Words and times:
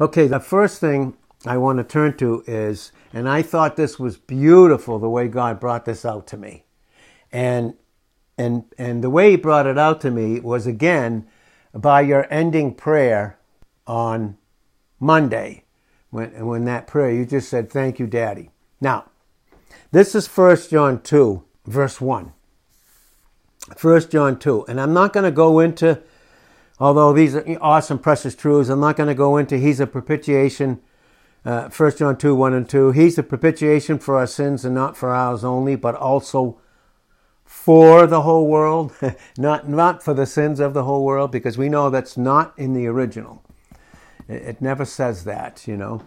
Okay, 0.00 0.26
the 0.26 0.40
first 0.40 0.80
thing 0.80 1.16
I 1.46 1.56
want 1.56 1.78
to 1.78 1.84
turn 1.84 2.16
to 2.18 2.44
is, 2.46 2.92
and 3.12 3.28
I 3.28 3.42
thought 3.42 3.76
this 3.76 3.98
was 3.98 4.16
beautiful 4.16 4.98
the 4.98 5.08
way 5.08 5.28
God 5.28 5.58
brought 5.60 5.84
this 5.84 6.04
out 6.04 6.26
to 6.28 6.36
me. 6.36 6.64
And 7.32 7.74
and 8.38 8.64
and 8.76 9.02
the 9.02 9.10
way 9.10 9.30
he 9.30 9.36
brought 9.36 9.66
it 9.66 9.78
out 9.78 10.00
to 10.02 10.10
me 10.10 10.40
was 10.40 10.66
again 10.66 11.26
by 11.72 12.02
your 12.02 12.26
ending 12.30 12.74
prayer 12.74 13.38
on 13.86 14.36
Monday. 15.00 15.64
When 16.10 16.46
when 16.46 16.64
that 16.66 16.86
prayer 16.86 17.10
you 17.10 17.24
just 17.24 17.48
said, 17.48 17.70
Thank 17.70 17.98
you, 17.98 18.06
Daddy. 18.06 18.50
Now, 18.80 19.06
this 19.92 20.14
is 20.14 20.26
1 20.26 20.56
John 20.70 21.00
2, 21.00 21.42
verse 21.66 22.00
1. 22.00 22.32
1 23.80 24.10
John 24.10 24.38
2. 24.38 24.66
And 24.68 24.80
I'm 24.80 24.92
not 24.92 25.12
going 25.12 25.24
to 25.24 25.30
go 25.30 25.58
into, 25.58 26.02
although 26.78 27.12
these 27.12 27.34
are 27.34 27.44
awesome, 27.60 27.98
precious 27.98 28.34
truths, 28.34 28.68
I'm 28.68 28.80
not 28.80 28.96
going 28.96 29.08
to 29.08 29.14
go 29.14 29.36
into 29.36 29.58
He's 29.58 29.80
a 29.80 29.86
propitiation. 29.86 30.80
Uh, 31.44 31.68
1 31.68 31.96
John 31.96 32.18
2, 32.18 32.34
1 32.34 32.54
and 32.54 32.68
2. 32.68 32.90
He's 32.90 33.14
the 33.14 33.22
propitiation 33.22 34.00
for 34.00 34.18
our 34.18 34.26
sins 34.26 34.64
and 34.64 34.74
not 34.74 34.96
for 34.96 35.14
ours 35.14 35.44
only, 35.44 35.76
but 35.76 35.94
also 35.94 36.58
for 37.44 38.08
the 38.08 38.22
whole 38.22 38.48
world, 38.48 38.92
not, 39.38 39.68
not 39.68 40.02
for 40.02 40.12
the 40.12 40.26
sins 40.26 40.58
of 40.58 40.74
the 40.74 40.82
whole 40.82 41.04
world, 41.04 41.30
because 41.30 41.56
we 41.56 41.68
know 41.68 41.88
that's 41.88 42.16
not 42.16 42.52
in 42.58 42.74
the 42.74 42.88
original. 42.88 43.44
It, 44.28 44.42
it 44.42 44.60
never 44.60 44.84
says 44.84 45.22
that, 45.24 45.66
you 45.68 45.76
know. 45.76 46.02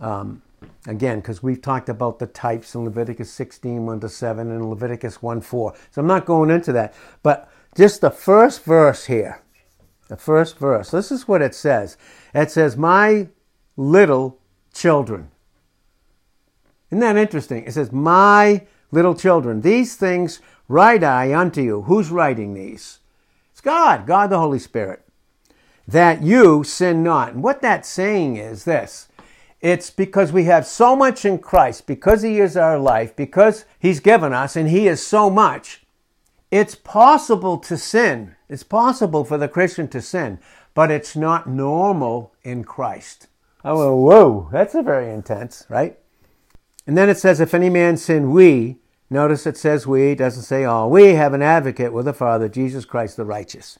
Um, 0.00 0.42
again, 0.86 1.20
because 1.20 1.42
we've 1.42 1.62
talked 1.62 1.88
about 1.88 2.18
the 2.18 2.26
types 2.26 2.74
in 2.74 2.84
Leviticus 2.84 3.30
16, 3.32 3.86
1 3.86 4.00
to 4.00 4.08
7, 4.08 4.50
and 4.50 4.68
Leviticus 4.68 5.22
1, 5.22 5.40
4. 5.40 5.74
So 5.90 6.00
I'm 6.00 6.06
not 6.06 6.26
going 6.26 6.50
into 6.50 6.72
that. 6.72 6.94
But 7.22 7.50
just 7.74 8.00
the 8.00 8.10
first 8.10 8.64
verse 8.64 9.06
here, 9.06 9.42
the 10.08 10.16
first 10.16 10.58
verse, 10.58 10.90
this 10.90 11.12
is 11.12 11.28
what 11.28 11.42
it 11.42 11.54
says. 11.54 11.96
It 12.34 12.50
says, 12.50 12.76
My 12.76 13.28
little 13.76 14.38
children. 14.74 15.30
Isn't 16.90 17.00
that 17.00 17.16
interesting? 17.16 17.64
It 17.64 17.72
says, 17.72 17.92
My 17.92 18.66
little 18.90 19.14
children. 19.14 19.60
These 19.60 19.96
things 19.96 20.40
write 20.66 21.04
I 21.04 21.34
unto 21.34 21.62
you. 21.62 21.82
Who's 21.82 22.10
writing 22.10 22.54
these? 22.54 22.98
It's 23.52 23.60
God, 23.60 24.06
God 24.06 24.30
the 24.30 24.38
Holy 24.38 24.58
Spirit. 24.58 25.02
That 25.86 26.22
you 26.22 26.64
sin 26.64 27.02
not. 27.02 27.34
And 27.34 27.42
what 27.42 27.62
that's 27.62 27.88
saying 27.88 28.36
is 28.36 28.64
this 28.64 29.08
it's 29.60 29.90
because 29.90 30.32
we 30.32 30.44
have 30.44 30.66
so 30.66 30.94
much 30.94 31.24
in 31.24 31.38
Christ, 31.38 31.86
because 31.86 32.22
He 32.22 32.38
is 32.38 32.56
our 32.56 32.78
life, 32.78 33.16
because 33.16 33.64
He's 33.78 34.00
given 34.00 34.32
us, 34.32 34.54
and 34.54 34.68
He 34.68 34.86
is 34.86 35.04
so 35.04 35.28
much. 35.28 35.84
It's 36.50 36.74
possible 36.74 37.58
to 37.58 37.76
sin. 37.76 38.36
It's 38.48 38.62
possible 38.62 39.24
for 39.24 39.36
the 39.36 39.48
Christian 39.48 39.88
to 39.88 40.00
sin, 40.00 40.38
but 40.74 40.90
it's 40.90 41.14
not 41.14 41.48
normal 41.48 42.34
in 42.42 42.64
Christ. 42.64 43.28
Oh, 43.64 43.96
whoa, 43.96 44.48
that's 44.52 44.74
a 44.74 44.82
very 44.82 45.12
intense, 45.12 45.66
right? 45.68 45.98
And 46.86 46.96
then 46.96 47.10
it 47.10 47.18
says, 47.18 47.40
if 47.40 47.52
any 47.52 47.68
man 47.68 47.96
sin, 47.96 48.30
we, 48.30 48.78
notice 49.10 49.46
it 49.46 49.58
says 49.58 49.86
we, 49.86 50.14
doesn't 50.14 50.44
say 50.44 50.64
all, 50.64 50.88
we 50.88 51.14
have 51.14 51.34
an 51.34 51.42
advocate 51.42 51.92
with 51.92 52.06
the 52.06 52.14
Father, 52.14 52.48
Jesus 52.48 52.84
Christ 52.84 53.16
the 53.16 53.24
righteous. 53.24 53.78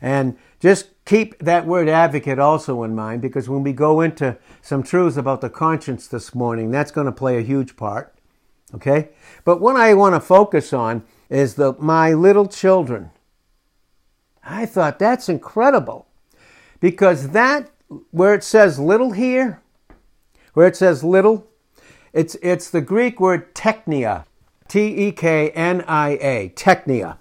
And 0.00 0.36
just 0.60 0.90
keep 1.04 1.38
that 1.38 1.66
word 1.66 1.88
advocate 1.88 2.38
also 2.38 2.82
in 2.82 2.94
mind 2.94 3.22
because 3.22 3.48
when 3.48 3.62
we 3.62 3.72
go 3.72 4.00
into 4.00 4.36
some 4.62 4.82
truths 4.82 5.16
about 5.16 5.40
the 5.40 5.50
conscience 5.50 6.06
this 6.08 6.34
morning, 6.34 6.70
that's 6.70 6.90
going 6.90 7.06
to 7.06 7.12
play 7.12 7.38
a 7.38 7.42
huge 7.42 7.76
part. 7.76 8.14
Okay? 8.74 9.10
But 9.44 9.60
what 9.60 9.76
I 9.76 9.94
want 9.94 10.14
to 10.14 10.20
focus 10.20 10.72
on 10.72 11.04
is 11.30 11.54
the 11.54 11.74
my 11.78 12.12
little 12.12 12.46
children. 12.46 13.10
I 14.48 14.66
thought 14.66 14.98
that's 14.98 15.28
incredible 15.28 16.06
because 16.80 17.30
that 17.30 17.70
where 18.10 18.34
it 18.34 18.44
says 18.44 18.78
little 18.78 19.12
here, 19.12 19.60
where 20.54 20.66
it 20.66 20.76
says 20.76 21.04
little, 21.04 21.46
it's 22.12 22.36
it's 22.42 22.70
the 22.70 22.80
Greek 22.80 23.20
word 23.20 23.54
teknia, 23.54 24.24
T 24.66 25.08
E 25.08 25.12
K 25.12 25.50
N 25.50 25.82
I 25.86 26.10
A, 26.20 26.52
teknia. 26.56 27.18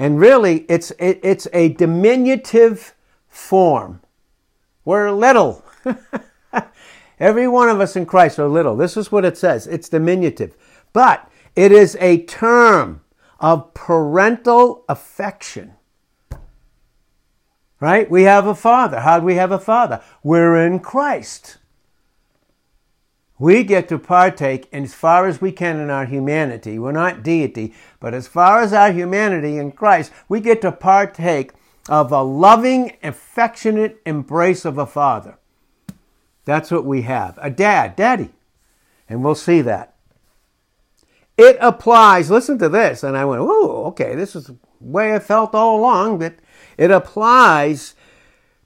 And 0.00 0.18
really, 0.18 0.64
it's, 0.70 0.92
it, 0.92 1.20
it's 1.22 1.46
a 1.52 1.68
diminutive 1.74 2.94
form. 3.28 4.00
We're 4.82 5.10
little. 5.10 5.62
Every 7.20 7.46
one 7.46 7.68
of 7.68 7.80
us 7.80 7.96
in 7.96 8.06
Christ 8.06 8.38
are 8.38 8.48
little. 8.48 8.76
This 8.78 8.96
is 8.96 9.12
what 9.12 9.26
it 9.26 9.36
says. 9.36 9.66
It's 9.66 9.90
diminutive. 9.90 10.56
But 10.94 11.30
it 11.54 11.70
is 11.70 11.98
a 12.00 12.22
term 12.22 13.02
of 13.40 13.74
parental 13.74 14.86
affection. 14.88 15.74
Right? 17.80 18.10
We 18.10 18.24
have 18.24 18.46
a 18.46 18.54
father. 18.54 19.00
How 19.00 19.20
do 19.20 19.26
we 19.26 19.36
have 19.36 19.52
a 19.52 19.58
father? 19.58 20.02
We're 20.22 20.64
in 20.66 20.80
Christ 20.80 21.56
we 23.40 23.64
get 23.64 23.88
to 23.88 23.98
partake 23.98 24.68
as 24.70 24.92
far 24.92 25.26
as 25.26 25.40
we 25.40 25.50
can 25.50 25.80
in 25.80 25.88
our 25.88 26.04
humanity. 26.04 26.78
We're 26.78 26.92
not 26.92 27.22
deity, 27.22 27.72
but 27.98 28.12
as 28.12 28.28
far 28.28 28.60
as 28.60 28.74
our 28.74 28.92
humanity 28.92 29.56
in 29.56 29.72
Christ, 29.72 30.12
we 30.28 30.40
get 30.40 30.60
to 30.60 30.70
partake 30.70 31.52
of 31.88 32.12
a 32.12 32.22
loving, 32.22 32.98
affectionate 33.02 34.02
embrace 34.04 34.66
of 34.66 34.76
a 34.76 34.84
father. 34.84 35.38
That's 36.44 36.70
what 36.70 36.84
we 36.84 37.02
have. 37.02 37.38
A 37.40 37.48
dad, 37.48 37.96
daddy. 37.96 38.28
And 39.08 39.24
we'll 39.24 39.34
see 39.34 39.62
that. 39.62 39.94
It 41.38 41.56
applies, 41.60 42.30
listen 42.30 42.58
to 42.58 42.68
this. 42.68 43.02
And 43.02 43.16
I 43.16 43.24
went, 43.24 43.40
oh, 43.42 43.86
okay, 43.86 44.14
this 44.14 44.36
is 44.36 44.48
the 44.48 44.56
way 44.80 45.14
I 45.14 45.18
felt 45.18 45.54
all 45.54 45.80
along, 45.80 46.18
that 46.18 46.34
it 46.80 46.90
applies 46.90 47.94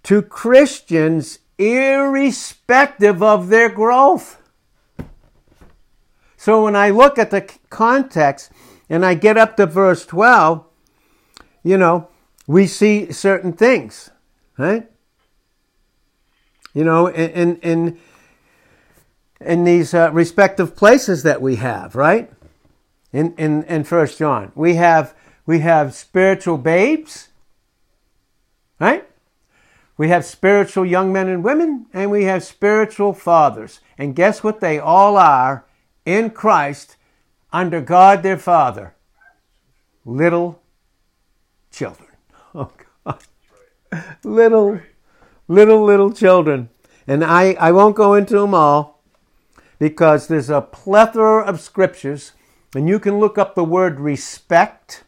to 0.04 0.22
Christians 0.22 1.40
irrespective 1.58 3.20
of 3.24 3.48
their 3.48 3.68
growth. 3.68 4.40
So 6.36 6.62
when 6.62 6.76
I 6.76 6.90
look 6.90 7.18
at 7.18 7.32
the 7.32 7.50
context 7.70 8.52
and 8.88 9.04
I 9.04 9.14
get 9.14 9.36
up 9.36 9.56
to 9.56 9.66
verse 9.66 10.06
12, 10.06 10.64
you 11.64 11.76
know, 11.76 12.08
we 12.46 12.68
see 12.68 13.10
certain 13.10 13.52
things, 13.52 14.10
right? 14.56 14.88
You 16.72 16.84
know, 16.84 17.08
in, 17.08 17.56
in, 17.56 17.98
in 19.40 19.64
these 19.64 19.92
uh, 19.92 20.12
respective 20.12 20.76
places 20.76 21.24
that 21.24 21.42
we 21.42 21.56
have, 21.56 21.96
right? 21.96 22.30
In, 23.12 23.34
in, 23.34 23.64
in 23.64 23.82
First 23.82 24.18
John, 24.18 24.52
we 24.54 24.76
have, 24.76 25.16
we 25.46 25.60
have 25.60 25.94
spiritual 25.94 26.58
babes, 26.58 27.30
right? 28.78 29.06
We 29.96 30.08
have 30.08 30.24
spiritual 30.24 30.84
young 30.84 31.12
men 31.12 31.28
and 31.28 31.44
women, 31.44 31.86
and 31.92 32.10
we 32.10 32.24
have 32.24 32.42
spiritual 32.42 33.12
fathers. 33.12 33.80
And 33.96 34.16
guess 34.16 34.42
what 34.42 34.60
they 34.60 34.78
all 34.78 35.16
are 35.16 35.64
in 36.04 36.30
Christ 36.30 36.96
under 37.52 37.80
God 37.80 38.22
their 38.22 38.38
Father, 38.38 38.94
little 40.04 40.60
children. 41.70 42.08
Oh 42.56 42.70
God. 43.04 43.18
Little, 44.22 44.80
little, 45.48 45.84
little 45.84 46.12
children. 46.12 46.68
And 47.04 47.24
I, 47.24 47.54
I 47.54 47.72
won't 47.72 47.96
go 47.96 48.14
into 48.14 48.38
them 48.38 48.54
all 48.54 49.02
because 49.80 50.28
there's 50.28 50.50
a 50.50 50.60
plethora 50.60 51.42
of 51.42 51.60
scriptures, 51.60 52.30
and 52.76 52.88
you 52.88 53.00
can 53.00 53.18
look 53.18 53.38
up 53.38 53.56
the 53.56 53.64
word 53.64 53.98
respect 53.98 55.02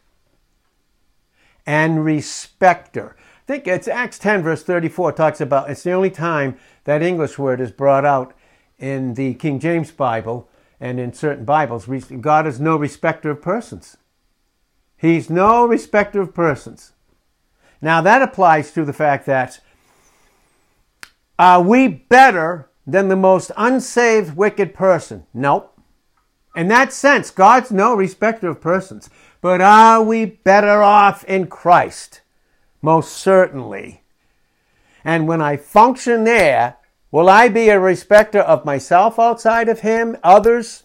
and 1.65 2.05
respecter. 2.05 3.17
Think 3.47 3.69
it's 3.69 3.87
Acts 3.87 4.19
10, 4.19 4.43
verse 4.43 4.65
34, 4.65 5.13
talks 5.13 5.41
about 5.41 5.71
it's 5.71 5.85
the 5.85 5.93
only 5.93 6.11
time 6.11 6.57
that 6.83 7.01
English 7.01 7.39
word 7.39 7.61
is 7.61 7.71
brought 7.71 8.05
out 8.05 8.35
in 8.77 9.15
the 9.15 9.35
King 9.35 9.61
James 9.61 9.93
Bible 9.93 10.49
and 10.81 10.99
in 10.99 11.13
certain 11.13 11.45
Bibles, 11.45 11.87
God 12.21 12.47
is 12.47 12.61
no 12.61 12.77
respecter 12.77 13.31
of 13.31 13.41
persons. 13.41 13.99
He's 14.97 15.31
no 15.31 15.65
respecter 15.65 16.21
of 16.21 16.35
persons. 16.35 16.93
Now, 17.81 18.01
that 18.01 18.21
applies 18.21 18.73
to 18.73 18.85
the 18.85 18.93
fact 18.93 19.27
that 19.27 19.61
are 21.39 21.63
we 21.63 21.87
better 21.87 22.69
than 22.85 23.09
the 23.09 23.17
most 23.17 23.53
unsaved, 23.57 24.37
wicked 24.37 24.75
person? 24.75 25.25
Nope. 25.33 25.79
In 26.57 26.67
that 26.69 26.93
sense, 26.93 27.31
God's 27.31 27.71
no 27.71 27.95
respecter 27.95 28.49
of 28.49 28.61
persons. 28.61 29.09
But 29.41 29.61
are 29.61 30.03
we 30.03 30.25
better 30.25 30.83
off 30.83 31.23
in 31.25 31.47
Christ? 31.47 32.23
Most 32.87 33.13
certainly. 33.13 34.03
And 35.05 35.29
when 35.29 35.43
I 35.43 35.57
function 35.57 36.25
there, 36.25 36.77
Will 37.17 37.31
I 37.31 37.49
be 37.49 37.71
a 37.71 37.81
respecter 37.81 38.41
of 38.41 38.67
myself 38.67 39.19
outside 39.19 39.71
of 39.71 39.81
Him, 39.81 40.19
others, 40.23 40.83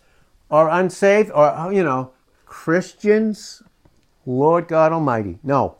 or 0.49 0.69
unsaved, 0.69 1.29
or, 1.29 1.69
you 1.73 1.83
know, 1.83 2.11
Christians? 2.45 3.61
Lord 4.25 4.69
God 4.69 4.93
Almighty. 4.93 5.39
No. 5.43 5.75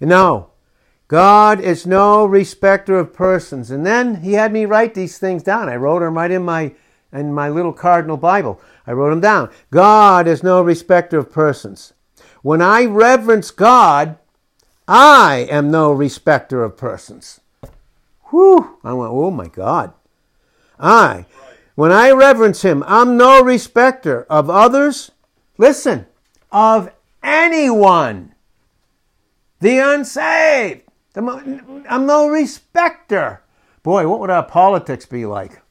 No. 0.00 0.50
God 1.08 1.60
is 1.60 1.86
no 1.86 2.24
respecter 2.24 2.96
of 2.96 3.12
persons. 3.12 3.70
And 3.70 3.84
then 3.84 4.22
he 4.22 4.32
had 4.32 4.50
me 4.50 4.64
write 4.64 4.94
these 4.94 5.18
things 5.18 5.42
down. 5.42 5.68
I 5.68 5.76
wrote 5.76 6.00
them 6.00 6.16
right 6.16 6.30
in 6.30 6.42
my 6.42 6.74
in 7.12 7.34
my 7.34 7.50
little 7.50 7.74
cardinal 7.74 8.16
Bible. 8.16 8.60
I 8.86 8.92
wrote 8.92 9.10
them 9.10 9.20
down. 9.20 9.50
God 9.70 10.26
is 10.26 10.42
no 10.42 10.62
respecter 10.62 11.18
of 11.18 11.30
persons. 11.30 11.92
When 12.40 12.62
I 12.62 12.86
reverence 12.86 13.50
God, 13.50 14.16
I 14.86 15.46
am 15.50 15.70
no 15.70 15.92
respecter 15.92 16.62
of 16.62 16.76
persons. 16.76 17.40
Whew! 18.30 18.78
I 18.84 18.92
went, 18.92 19.12
oh 19.12 19.30
my 19.30 19.48
God. 19.48 19.92
I, 20.78 21.26
when 21.74 21.92
I 21.92 22.10
reverence 22.10 22.62
him, 22.62 22.84
I'm 22.86 23.16
no 23.16 23.42
respecter 23.42 24.24
of 24.28 24.50
others. 24.50 25.10
Listen, 25.56 26.06
of 26.52 26.90
anyone. 27.22 28.34
The 29.60 29.78
unsaved. 29.78 30.82
I'm 31.16 32.06
no 32.06 32.28
respecter. 32.28 33.40
Boy, 33.82 34.08
what 34.08 34.20
would 34.20 34.30
our 34.30 34.44
politics 34.44 35.06
be 35.06 35.26
like? 35.26 35.62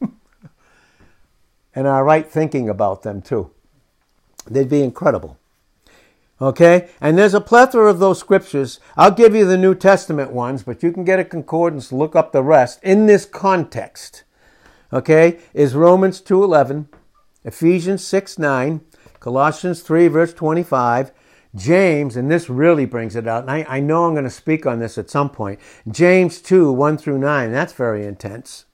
and 1.74 1.86
our 1.86 2.04
right 2.04 2.26
thinking 2.26 2.68
about 2.68 3.02
them, 3.02 3.22
too. 3.22 3.50
They'd 4.46 4.68
be 4.68 4.82
incredible. 4.82 5.38
Okay? 6.44 6.90
And 7.00 7.16
there's 7.16 7.32
a 7.32 7.40
plethora 7.40 7.88
of 7.88 8.00
those 8.00 8.20
scriptures. 8.20 8.78
I'll 8.98 9.10
give 9.10 9.34
you 9.34 9.46
the 9.46 9.56
New 9.56 9.74
Testament 9.74 10.30
ones, 10.30 10.62
but 10.62 10.82
you 10.82 10.92
can 10.92 11.02
get 11.02 11.18
a 11.18 11.24
concordance, 11.24 11.90
look 11.90 12.14
up 12.14 12.32
the 12.32 12.42
rest 12.42 12.80
in 12.82 13.06
this 13.06 13.24
context. 13.24 14.24
Okay? 14.92 15.38
Is 15.54 15.74
Romans 15.74 16.20
2:11, 16.20 16.88
Ephesians 17.44 18.04
6 18.06 18.38
9, 18.38 18.82
Colossians 19.20 19.80
3, 19.80 20.08
verse 20.08 20.34
25, 20.34 21.12
James, 21.56 22.14
and 22.14 22.30
this 22.30 22.50
really 22.50 22.84
brings 22.84 23.16
it 23.16 23.26
out, 23.26 23.44
and 23.44 23.50
I, 23.50 23.64
I 23.66 23.80
know 23.80 24.04
I'm 24.04 24.12
going 24.12 24.24
to 24.24 24.30
speak 24.30 24.66
on 24.66 24.80
this 24.80 24.98
at 24.98 25.08
some 25.08 25.30
point. 25.30 25.58
James 25.90 26.42
2, 26.42 26.70
1 26.70 26.98
through 26.98 27.18
9, 27.18 27.52
that's 27.52 27.72
very 27.72 28.04
intense. 28.04 28.66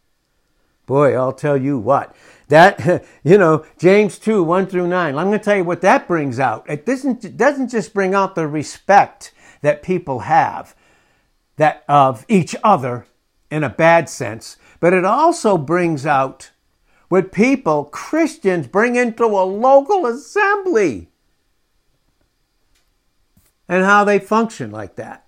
Boy, 0.87 1.14
I'll 1.14 1.32
tell 1.32 1.56
you 1.56 1.78
what. 1.78 2.16
That, 2.50 3.05
you 3.25 3.38
know, 3.38 3.64
James 3.79 4.19
2, 4.19 4.43
1 4.43 4.67
through 4.67 4.88
9. 4.88 5.17
I'm 5.17 5.26
going 5.29 5.38
to 5.38 5.44
tell 5.44 5.56
you 5.56 5.64
what 5.64 5.81
that 5.81 6.06
brings 6.06 6.38
out. 6.38 6.69
It 6.69 6.85
doesn't, 6.85 7.25
it 7.25 7.37
doesn't 7.37 7.70
just 7.70 7.94
bring 7.94 8.14
out 8.14 8.35
the 8.35 8.47
respect 8.47 9.32
that 9.62 9.82
people 9.82 10.20
have 10.20 10.75
that 11.56 11.85
of 11.88 12.25
each 12.29 12.56
other 12.64 13.06
in 13.50 13.62
a 13.62 13.69
bad 13.69 14.08
sense, 14.08 14.56
but 14.81 14.93
it 14.93 15.05
also 15.05 15.58
brings 15.58 16.06
out 16.06 16.50
what 17.08 17.32
people, 17.32 17.85
Christians, 17.85 18.67
bring 18.67 18.97
into 18.97 19.25
a 19.25 19.44
local 19.44 20.06
assembly 20.06 21.08
and 23.69 23.85
how 23.85 24.05
they 24.05 24.19
function 24.19 24.70
like 24.70 24.97
that. 24.97 25.26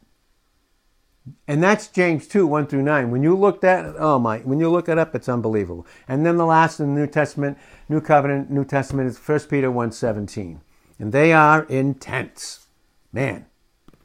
And 1.47 1.63
that's 1.63 1.87
James 1.89 2.27
2, 2.27 2.47
1 2.47 2.67
through 2.67 2.83
9. 2.83 3.11
When 3.11 3.23
you 3.23 3.37
look 3.37 3.61
that, 3.61 3.95
oh 3.99 4.19
my, 4.19 4.39
when 4.41 4.59
you 4.59 4.71
look 4.71 4.89
it 4.89 4.99
up, 4.99 5.15
it's 5.15 5.29
unbelievable. 5.29 5.87
And 6.09 6.27
then 6.27 6.37
the 6.37 6.47
last 6.47 6.81
in 6.81 6.95
the 6.95 7.01
New 7.01 7.07
Testament, 7.07 7.59
New 7.89 8.01
Covenant, 8.01 8.51
New 8.51 8.65
Testament 8.65 9.09
is 9.09 9.19
1 9.19 9.41
Peter 9.41 9.71
1, 9.71 9.93
17. 9.93 10.61
And 10.99 11.13
they 11.13 11.33
are 11.33 11.65
intense. 11.65 12.67
Man. 13.13 13.47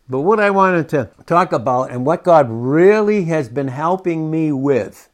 But 0.10 0.22
what 0.22 0.40
I 0.40 0.50
wanted 0.52 0.90
to 0.90 1.10
talk 1.26 1.52
about 1.52 1.92
and 1.92 2.06
what 2.06 2.24
God 2.24 2.48
really 2.50 3.26
has 3.26 3.50
been 3.50 3.68
helping 3.70 4.32
me 4.32 4.52
with 4.52 5.10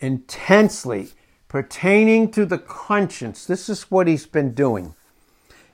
intensely 0.00 1.08
pertaining 1.48 2.30
to 2.32 2.44
the 2.44 2.58
conscience, 2.58 3.46
this 3.46 3.68
is 3.68 3.84
what 3.84 4.06
He's 4.06 4.26
been 4.26 4.52
doing. 4.52 4.94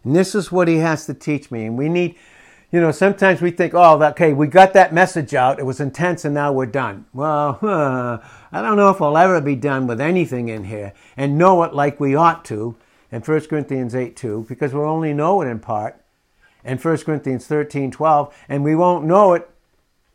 And 0.05 0.15
this 0.15 0.35
is 0.35 0.53
what 0.53 0.69
He 0.69 0.79
has 0.79 1.07
to 1.07 1.15
teach 1.15 1.51
me. 1.51 1.67
And 1.67 1.77
we 1.77 1.89
need 1.89 2.17
you 2.73 2.81
know, 2.81 2.91
sometimes 2.91 3.43
we 3.43 3.51
think, 3.51 3.75
oh, 3.75 4.03
okay, 4.03 4.33
we 4.33 4.47
got 4.47 4.73
that 4.73 4.95
message 4.95 5.35
out. 5.35 5.59
It 5.59 5.67
was 5.67 5.79
intense 5.79 6.25
and 6.25 6.35
now 6.35 6.53
we're 6.53 6.65
done. 6.65 7.05
Well, 7.13 7.59
I 7.63 8.63
don't 8.63 8.79
know 8.79 8.89
if 8.89 8.99
we'll 8.99 9.19
ever 9.19 9.43
be 9.43 9.57
done 9.57 9.87
with 9.87 10.01
anything 10.01 10.49
in 10.49 10.65
here 10.65 10.95
and 11.15 11.37
know 11.37 11.63
it 11.65 11.75
like 11.75 12.01
we 12.01 12.15
ought 12.15 12.47
to 12.47 12.77
in 13.13 13.21
1 13.21 13.41
Corinthians 13.43 13.95
8 13.95 14.17
2, 14.17 14.47
because 14.49 14.73
we'll 14.73 14.89
only 14.89 15.13
know 15.13 15.43
it 15.43 15.49
in 15.49 15.59
part, 15.59 16.03
and 16.65 16.83
1 16.83 16.99
Corinthians 16.99 17.47
13 17.47 17.91
12, 17.91 18.35
and 18.49 18.65
we 18.65 18.75
won't 18.75 19.05
know 19.05 19.35
it 19.35 19.51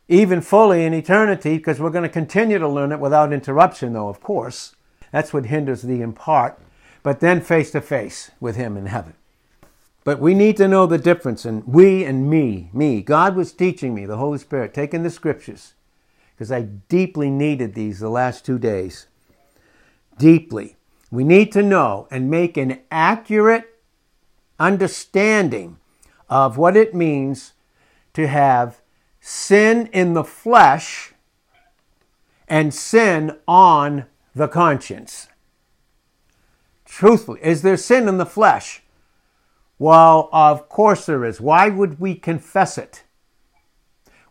even 0.08 0.40
fully 0.40 0.84
in 0.84 0.92
eternity 0.92 1.58
because 1.58 1.78
we're 1.78 1.90
going 1.90 2.02
to 2.02 2.08
continue 2.08 2.58
to 2.58 2.68
learn 2.68 2.90
it 2.90 2.98
without 2.98 3.32
interruption, 3.32 3.92
though, 3.92 4.08
of 4.08 4.20
course. 4.20 4.74
That's 5.12 5.32
what 5.32 5.46
hinders 5.46 5.82
the 5.82 6.02
in 6.02 6.12
part, 6.12 6.58
but 7.04 7.20
then 7.20 7.40
face 7.40 7.70
to 7.70 7.80
face 7.80 8.32
with 8.40 8.56
Him 8.56 8.76
in 8.76 8.86
heaven. 8.86 9.14
But 10.08 10.20
we 10.20 10.32
need 10.32 10.56
to 10.56 10.68
know 10.68 10.86
the 10.86 10.96
difference. 10.96 11.44
And 11.44 11.66
we 11.66 12.02
and 12.02 12.30
me, 12.30 12.70
me, 12.72 13.02
God 13.02 13.36
was 13.36 13.52
teaching 13.52 13.94
me, 13.94 14.06
the 14.06 14.16
Holy 14.16 14.38
Spirit, 14.38 14.72
taking 14.72 15.02
the 15.02 15.10
scriptures, 15.10 15.74
because 16.34 16.50
I 16.50 16.62
deeply 16.62 17.28
needed 17.28 17.74
these 17.74 18.00
the 18.00 18.08
last 18.08 18.46
two 18.46 18.58
days. 18.58 19.08
Deeply. 20.16 20.76
We 21.10 21.24
need 21.24 21.52
to 21.52 21.62
know 21.62 22.08
and 22.10 22.30
make 22.30 22.56
an 22.56 22.80
accurate 22.90 23.78
understanding 24.58 25.76
of 26.30 26.56
what 26.56 26.74
it 26.74 26.94
means 26.94 27.52
to 28.14 28.28
have 28.28 28.80
sin 29.20 29.90
in 29.92 30.14
the 30.14 30.24
flesh 30.24 31.12
and 32.48 32.72
sin 32.72 33.36
on 33.46 34.06
the 34.34 34.48
conscience. 34.48 35.28
Truthfully, 36.86 37.40
is 37.42 37.60
there 37.60 37.76
sin 37.76 38.08
in 38.08 38.16
the 38.16 38.24
flesh? 38.24 38.82
Well, 39.78 40.28
of 40.32 40.68
course 40.68 41.06
there 41.06 41.24
is. 41.24 41.40
Why 41.40 41.68
would 41.68 42.00
we 42.00 42.14
confess 42.14 42.78
it? 42.78 43.04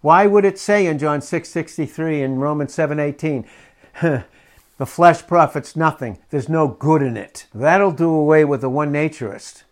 Why 0.02 0.28
would 0.28 0.46
it 0.46 0.60
say 0.60 0.86
in 0.86 1.00
John 1.00 1.22
6:63 1.22 2.24
and 2.24 2.42
Romans 2.42 2.76
7:18, 2.76 3.46
the 4.78 4.86
flesh 4.86 5.26
profits 5.26 5.76
nothing. 5.76 6.20
There's 6.30 6.50
no 6.50 6.68
good 6.68 7.02
in 7.02 7.18
it. 7.18 7.48
That'll 7.54 7.92
do 7.92 8.10
away 8.10 8.46
with 8.46 8.62
the 8.62 8.70
one 8.70 8.92
naturist 8.92 9.64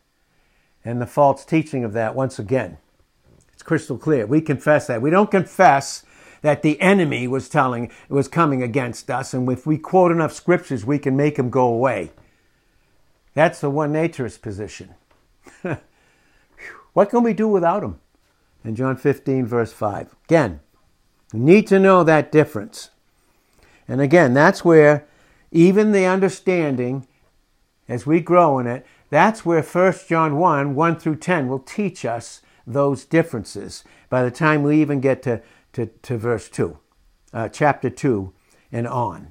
and 0.83 1.01
the 1.01 1.05
false 1.05 1.45
teaching 1.45 1.83
of 1.83 1.93
that 1.93 2.15
once 2.15 2.39
again. 2.39 2.77
It's 3.53 3.63
crystal 3.63 3.97
clear. 3.97 4.25
We 4.25 4.41
confess 4.41 4.87
that. 4.87 5.01
We 5.01 5.09
don't 5.09 5.31
confess 5.31 6.03
that 6.41 6.61
the 6.61 6.79
enemy 6.79 7.27
was 7.27 7.49
telling 7.49 7.91
was 8.07 8.27
coming 8.27 8.63
against 8.63 9.09
us 9.09 9.33
and 9.33 9.49
if 9.51 9.65
we 9.65 9.77
quote 9.77 10.11
enough 10.11 10.33
scriptures 10.33 10.85
we 10.85 10.99
can 10.99 11.15
make 11.15 11.37
him 11.37 11.49
go 11.49 11.65
away. 11.65 12.11
That's 13.33 13.59
the 13.61 13.69
one 13.69 13.93
naturist 13.93 14.41
position. 14.41 14.95
what 16.93 17.09
can 17.09 17.23
we 17.23 17.33
do 17.33 17.47
without 17.47 17.83
him? 17.83 17.99
In 18.63 18.75
John 18.75 18.97
15, 18.97 19.45
verse 19.45 19.71
5. 19.73 20.15
Again, 20.25 20.59
we 21.33 21.39
need 21.39 21.67
to 21.67 21.79
know 21.79 22.03
that 22.03 22.31
difference. 22.31 22.89
And 23.87 24.01
again, 24.01 24.33
that's 24.33 24.65
where 24.65 25.07
even 25.51 25.91
the 25.91 26.05
understanding, 26.05 27.07
as 27.87 28.05
we 28.05 28.19
grow 28.19 28.59
in 28.59 28.67
it, 28.67 28.85
that's 29.09 29.45
where 29.45 29.61
1 29.61 29.93
John 30.07 30.37
1, 30.37 30.75
1 30.75 30.99
through 30.99 31.17
10 31.17 31.47
will 31.47 31.59
teach 31.59 32.05
us 32.05 32.41
those 32.65 33.05
differences 33.05 33.83
by 34.09 34.23
the 34.23 34.31
time 34.31 34.63
we 34.63 34.81
even 34.81 34.99
get 34.99 35.21
to, 35.23 35.41
to, 35.73 35.85
to 35.85 36.17
verse 36.17 36.49
2, 36.49 36.77
uh, 37.33 37.49
chapter 37.49 37.89
2 37.89 38.33
and 38.71 38.87
on. 38.87 39.29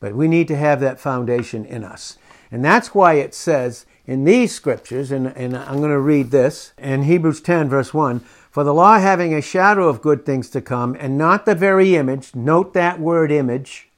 But 0.00 0.14
we 0.14 0.28
need 0.28 0.48
to 0.48 0.56
have 0.56 0.80
that 0.80 1.00
foundation 1.00 1.64
in 1.64 1.82
us. 1.82 2.18
And 2.50 2.64
that's 2.64 2.94
why 2.94 3.14
it 3.14 3.34
says 3.34 3.86
in 4.06 4.24
these 4.24 4.54
scriptures, 4.54 5.10
and, 5.10 5.28
and 5.28 5.56
I'm 5.56 5.78
going 5.78 5.90
to 5.90 5.98
read 5.98 6.30
this 6.30 6.72
in 6.76 7.04
Hebrews 7.04 7.40
10, 7.40 7.68
verse 7.68 7.94
1 7.94 8.20
For 8.50 8.62
the 8.62 8.74
law 8.74 8.98
having 8.98 9.32
a 9.32 9.40
shadow 9.40 9.88
of 9.88 10.02
good 10.02 10.26
things 10.26 10.50
to 10.50 10.60
come, 10.60 10.96
and 10.98 11.16
not 11.16 11.46
the 11.46 11.54
very 11.54 11.96
image, 11.96 12.34
note 12.34 12.74
that 12.74 13.00
word 13.00 13.32
image, 13.32 13.88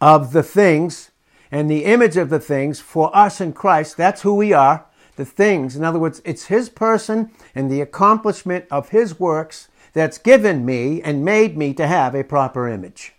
of 0.00 0.32
the 0.32 0.42
things, 0.42 1.10
and 1.50 1.70
the 1.70 1.84
image 1.84 2.16
of 2.16 2.30
the 2.30 2.40
things 2.40 2.80
for 2.80 3.14
us 3.16 3.40
in 3.40 3.52
Christ, 3.52 3.96
that's 3.96 4.22
who 4.22 4.34
we 4.34 4.52
are, 4.52 4.84
the 5.16 5.24
things. 5.24 5.76
In 5.76 5.84
other 5.84 5.98
words, 5.98 6.20
it's 6.24 6.46
His 6.46 6.68
person 6.68 7.30
and 7.54 7.70
the 7.70 7.80
accomplishment 7.80 8.66
of 8.70 8.90
His 8.90 9.18
works 9.18 9.68
that's 9.92 10.18
given 10.18 10.66
me 10.66 11.00
and 11.00 11.24
made 11.24 11.56
me 11.56 11.72
to 11.74 11.86
have 11.86 12.14
a 12.14 12.24
proper 12.24 12.68
image. 12.68 13.12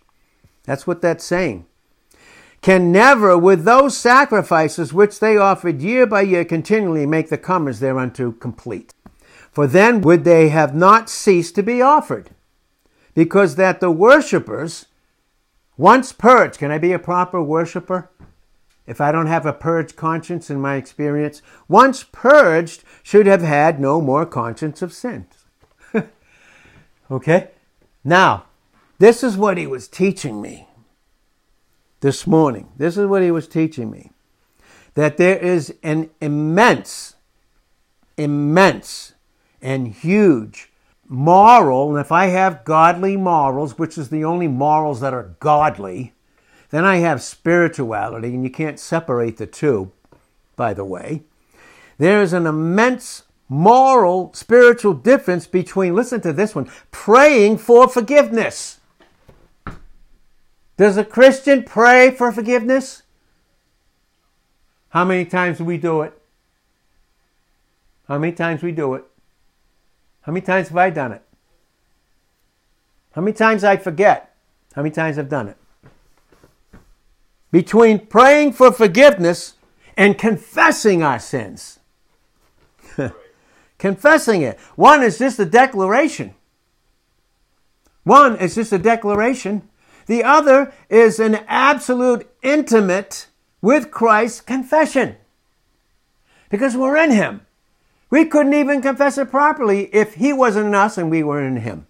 That's 0.64 0.86
what 0.86 1.00
that's 1.00 1.24
saying 1.24 1.66
can 2.66 2.90
never, 2.90 3.38
with 3.38 3.62
those 3.62 3.96
sacrifices 3.96 4.92
which 4.92 5.20
they 5.20 5.36
offered 5.36 5.80
year 5.80 6.04
by 6.04 6.20
year 6.20 6.44
continually, 6.44 7.06
make 7.06 7.28
the 7.28 7.38
comers 7.38 7.78
thereunto 7.78 8.32
complete. 8.32 8.92
For 9.52 9.68
then 9.68 10.00
would 10.00 10.24
they 10.24 10.48
have 10.48 10.74
not 10.74 11.08
ceased 11.08 11.54
to 11.54 11.62
be 11.62 11.80
offered, 11.80 12.30
because 13.14 13.54
that 13.54 13.78
the 13.78 13.92
worshippers, 13.92 14.86
once 15.76 16.10
purged, 16.10 16.58
can 16.58 16.72
I 16.72 16.78
be 16.78 16.90
a 16.90 16.98
proper 16.98 17.40
worshiper? 17.40 18.10
If 18.84 19.00
I 19.00 19.12
don't 19.12 19.28
have 19.28 19.46
a 19.46 19.52
purged 19.52 19.94
conscience 19.94 20.50
in 20.50 20.60
my 20.60 20.74
experience, 20.74 21.42
once 21.68 22.02
purged, 22.02 22.82
should 23.04 23.26
have 23.26 23.42
had 23.42 23.78
no 23.78 24.00
more 24.00 24.26
conscience 24.26 24.82
of 24.82 24.92
sin. 24.92 25.28
okay? 27.12 27.50
Now, 28.02 28.46
this 28.98 29.22
is 29.22 29.36
what 29.36 29.56
he 29.56 29.68
was 29.68 29.86
teaching 29.86 30.42
me 30.42 30.65
this 32.00 32.26
morning. 32.26 32.68
This 32.76 32.96
is 32.96 33.06
what 33.06 33.22
he 33.22 33.30
was 33.30 33.48
teaching 33.48 33.90
me 33.90 34.10
that 34.94 35.18
there 35.18 35.36
is 35.36 35.74
an 35.82 36.08
immense, 36.22 37.16
immense, 38.16 39.12
and 39.60 39.88
huge 39.88 40.70
moral, 41.06 41.90
and 41.90 42.00
if 42.00 42.10
I 42.10 42.26
have 42.26 42.64
godly 42.64 43.16
morals, 43.16 43.78
which 43.78 43.98
is 43.98 44.08
the 44.08 44.24
only 44.24 44.48
morals 44.48 45.00
that 45.00 45.14
are 45.14 45.36
godly, 45.38 46.14
then 46.70 46.84
I 46.84 46.96
have 46.96 47.22
spirituality, 47.22 48.28
and 48.28 48.42
you 48.42 48.50
can't 48.50 48.80
separate 48.80 49.36
the 49.36 49.46
two, 49.46 49.92
by 50.56 50.74
the 50.74 50.84
way. 50.84 51.22
There 51.98 52.22
is 52.22 52.32
an 52.32 52.46
immense 52.46 53.24
moral, 53.48 54.32
spiritual 54.34 54.94
difference 54.94 55.46
between, 55.46 55.94
listen 55.94 56.20
to 56.22 56.32
this 56.32 56.54
one, 56.54 56.70
praying 56.90 57.58
for 57.58 57.88
forgiveness. 57.88 58.75
Does 60.76 60.96
a 60.96 61.04
Christian 61.04 61.62
pray 61.62 62.10
for 62.10 62.30
forgiveness? 62.30 63.02
How 64.90 65.04
many 65.04 65.24
times 65.24 65.58
do 65.58 65.64
we 65.64 65.78
do 65.78 66.02
it? 66.02 66.20
How 68.08 68.18
many 68.18 68.32
times 68.32 68.62
we 68.62 68.72
do 68.72 68.94
it? 68.94 69.04
How 70.22 70.32
many 70.32 70.44
times 70.44 70.68
have 70.68 70.76
I 70.76 70.90
done 70.90 71.12
it? 71.12 71.22
How 73.12 73.22
many 73.22 73.32
times 73.32 73.64
I 73.64 73.76
forget? 73.76 74.34
How 74.74 74.82
many 74.82 74.94
times 74.94 75.18
I've 75.18 75.28
done 75.28 75.48
it? 75.48 75.56
Between 77.50 78.06
praying 78.06 78.52
for 78.52 78.70
forgiveness 78.70 79.54
and 79.96 80.18
confessing 80.18 81.02
our 81.02 81.18
sins. 81.18 81.78
confessing 83.78 84.42
it. 84.42 84.58
One 84.76 85.02
is 85.02 85.18
just 85.18 85.38
a 85.38 85.46
declaration. 85.46 86.34
One 88.04 88.36
is 88.36 88.54
just 88.54 88.72
a 88.72 88.78
declaration. 88.78 89.68
The 90.06 90.24
other 90.24 90.72
is 90.88 91.18
an 91.18 91.36
absolute 91.46 92.28
intimate 92.42 93.26
with 93.60 93.90
Christ 93.90 94.46
confession. 94.46 95.16
Because 96.48 96.76
we're 96.76 96.96
in 96.96 97.10
Him. 97.10 97.42
We 98.08 98.24
couldn't 98.24 98.54
even 98.54 98.82
confess 98.82 99.18
it 99.18 99.30
properly 99.30 99.94
if 99.94 100.14
He 100.14 100.32
wasn't 100.32 100.66
in 100.66 100.74
us 100.74 100.96
and 100.96 101.10
we 101.10 101.22
were 101.22 101.44
in 101.44 101.56
Him. 101.56 101.86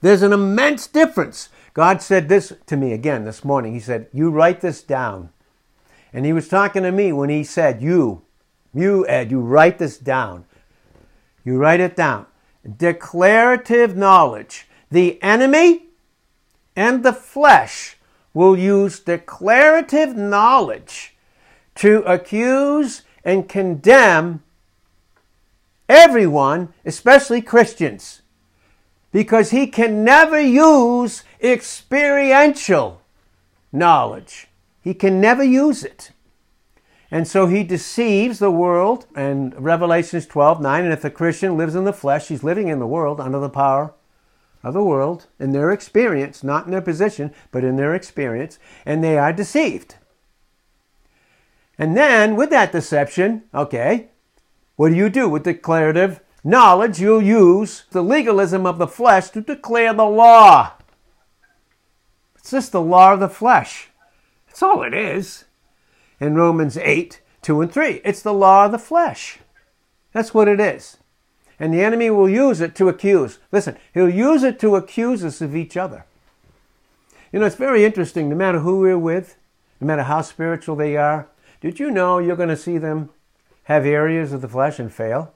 There's 0.00 0.22
an 0.22 0.32
immense 0.32 0.86
difference. 0.86 1.50
God 1.74 2.00
said 2.00 2.28
this 2.28 2.52
to 2.66 2.76
me 2.76 2.92
again 2.92 3.24
this 3.24 3.44
morning. 3.44 3.74
He 3.74 3.80
said, 3.80 4.08
You 4.12 4.30
write 4.30 4.60
this 4.60 4.82
down. 4.82 5.30
And 6.12 6.24
He 6.24 6.32
was 6.32 6.48
talking 6.48 6.82
to 6.82 6.92
me 6.92 7.12
when 7.12 7.28
He 7.28 7.44
said, 7.44 7.82
You, 7.82 8.22
you, 8.72 9.06
Ed, 9.06 9.30
you 9.30 9.40
write 9.40 9.78
this 9.78 9.98
down. 9.98 10.46
You 11.44 11.58
write 11.58 11.80
it 11.80 11.94
down. 11.94 12.26
Declarative 12.76 13.96
knowledge. 13.96 14.66
The 14.90 15.22
enemy 15.22 15.84
and 16.76 17.02
the 17.02 17.12
flesh 17.12 17.96
will 18.32 18.58
use 18.58 18.98
declarative 18.98 20.16
knowledge 20.16 21.14
to 21.76 22.02
accuse 22.02 23.02
and 23.24 23.48
condemn 23.48 24.42
everyone, 25.88 26.72
especially 26.84 27.40
Christians, 27.40 28.22
because 29.12 29.50
he 29.50 29.66
can 29.66 30.04
never 30.04 30.40
use 30.40 31.22
experiential 31.40 33.00
knowledge. 33.72 34.48
He 34.82 34.94
can 34.94 35.20
never 35.20 35.42
use 35.42 35.84
it. 35.84 36.10
And 37.10 37.28
so 37.28 37.46
he 37.46 37.62
deceives 37.62 38.40
the 38.40 38.50
world. 38.50 39.06
And 39.14 39.54
Revelations 39.62 40.26
12 40.26 40.60
9, 40.60 40.84
and 40.84 40.92
if 40.92 41.02
the 41.02 41.10
Christian 41.10 41.56
lives 41.56 41.76
in 41.76 41.84
the 41.84 41.92
flesh, 41.92 42.28
he's 42.28 42.42
living 42.42 42.68
in 42.68 42.80
the 42.80 42.86
world 42.86 43.20
under 43.20 43.38
the 43.38 43.48
power 43.48 43.94
of 44.64 44.74
the 44.74 44.82
world, 44.82 45.26
in 45.38 45.52
their 45.52 45.70
experience, 45.70 46.42
not 46.42 46.64
in 46.64 46.72
their 46.72 46.80
position, 46.80 47.32
but 47.52 47.62
in 47.62 47.76
their 47.76 47.94
experience, 47.94 48.58
and 48.86 49.04
they 49.04 49.18
are 49.18 49.32
deceived. 49.32 49.96
And 51.78 51.96
then, 51.96 52.34
with 52.34 52.50
that 52.50 52.72
deception, 52.72 53.42
okay, 53.54 54.08
what 54.76 54.88
do 54.88 54.94
you 54.94 55.08
do 55.08 55.28
with 55.28 55.44
declarative 55.44 56.20
knowledge? 56.42 57.00
You'll 57.00 57.22
use 57.22 57.84
the 57.90 58.02
legalism 58.02 58.64
of 58.64 58.78
the 58.78 58.86
flesh 58.86 59.30
to 59.30 59.40
declare 59.40 59.92
the 59.92 60.04
law. 60.04 60.72
It's 62.36 62.50
just 62.50 62.72
the 62.72 62.80
law 62.80 63.14
of 63.14 63.20
the 63.20 63.28
flesh. 63.28 63.88
That's 64.46 64.62
all 64.62 64.82
it 64.82 64.94
is 64.94 65.44
in 66.20 66.34
Romans 66.34 66.76
8 66.76 67.20
2 67.42 67.60
and 67.60 67.72
3. 67.72 68.00
It's 68.04 68.22
the 68.22 68.32
law 68.32 68.66
of 68.66 68.72
the 68.72 68.78
flesh. 68.78 69.38
That's 70.12 70.32
what 70.32 70.48
it 70.48 70.60
is. 70.60 70.96
And 71.58 71.72
the 71.72 71.82
enemy 71.82 72.10
will 72.10 72.28
use 72.28 72.60
it 72.60 72.74
to 72.76 72.88
accuse. 72.88 73.38
Listen, 73.52 73.76
he'll 73.92 74.10
use 74.10 74.42
it 74.42 74.58
to 74.60 74.76
accuse 74.76 75.24
us 75.24 75.40
of 75.40 75.54
each 75.54 75.76
other. 75.76 76.04
You 77.32 77.40
know, 77.40 77.46
it's 77.46 77.56
very 77.56 77.84
interesting, 77.84 78.28
no 78.28 78.36
matter 78.36 78.60
who 78.60 78.80
we're 78.80 78.98
with, 78.98 79.36
no 79.80 79.86
matter 79.86 80.04
how 80.04 80.22
spiritual 80.22 80.76
they 80.76 80.96
are, 80.96 81.28
did 81.60 81.78
you 81.78 81.90
know 81.90 82.18
you're 82.18 82.36
going 82.36 82.48
to 82.48 82.56
see 82.56 82.78
them 82.78 83.10
have 83.64 83.86
areas 83.86 84.32
of 84.32 84.40
the 84.40 84.48
flesh 84.48 84.78
and 84.78 84.92
fail? 84.92 85.32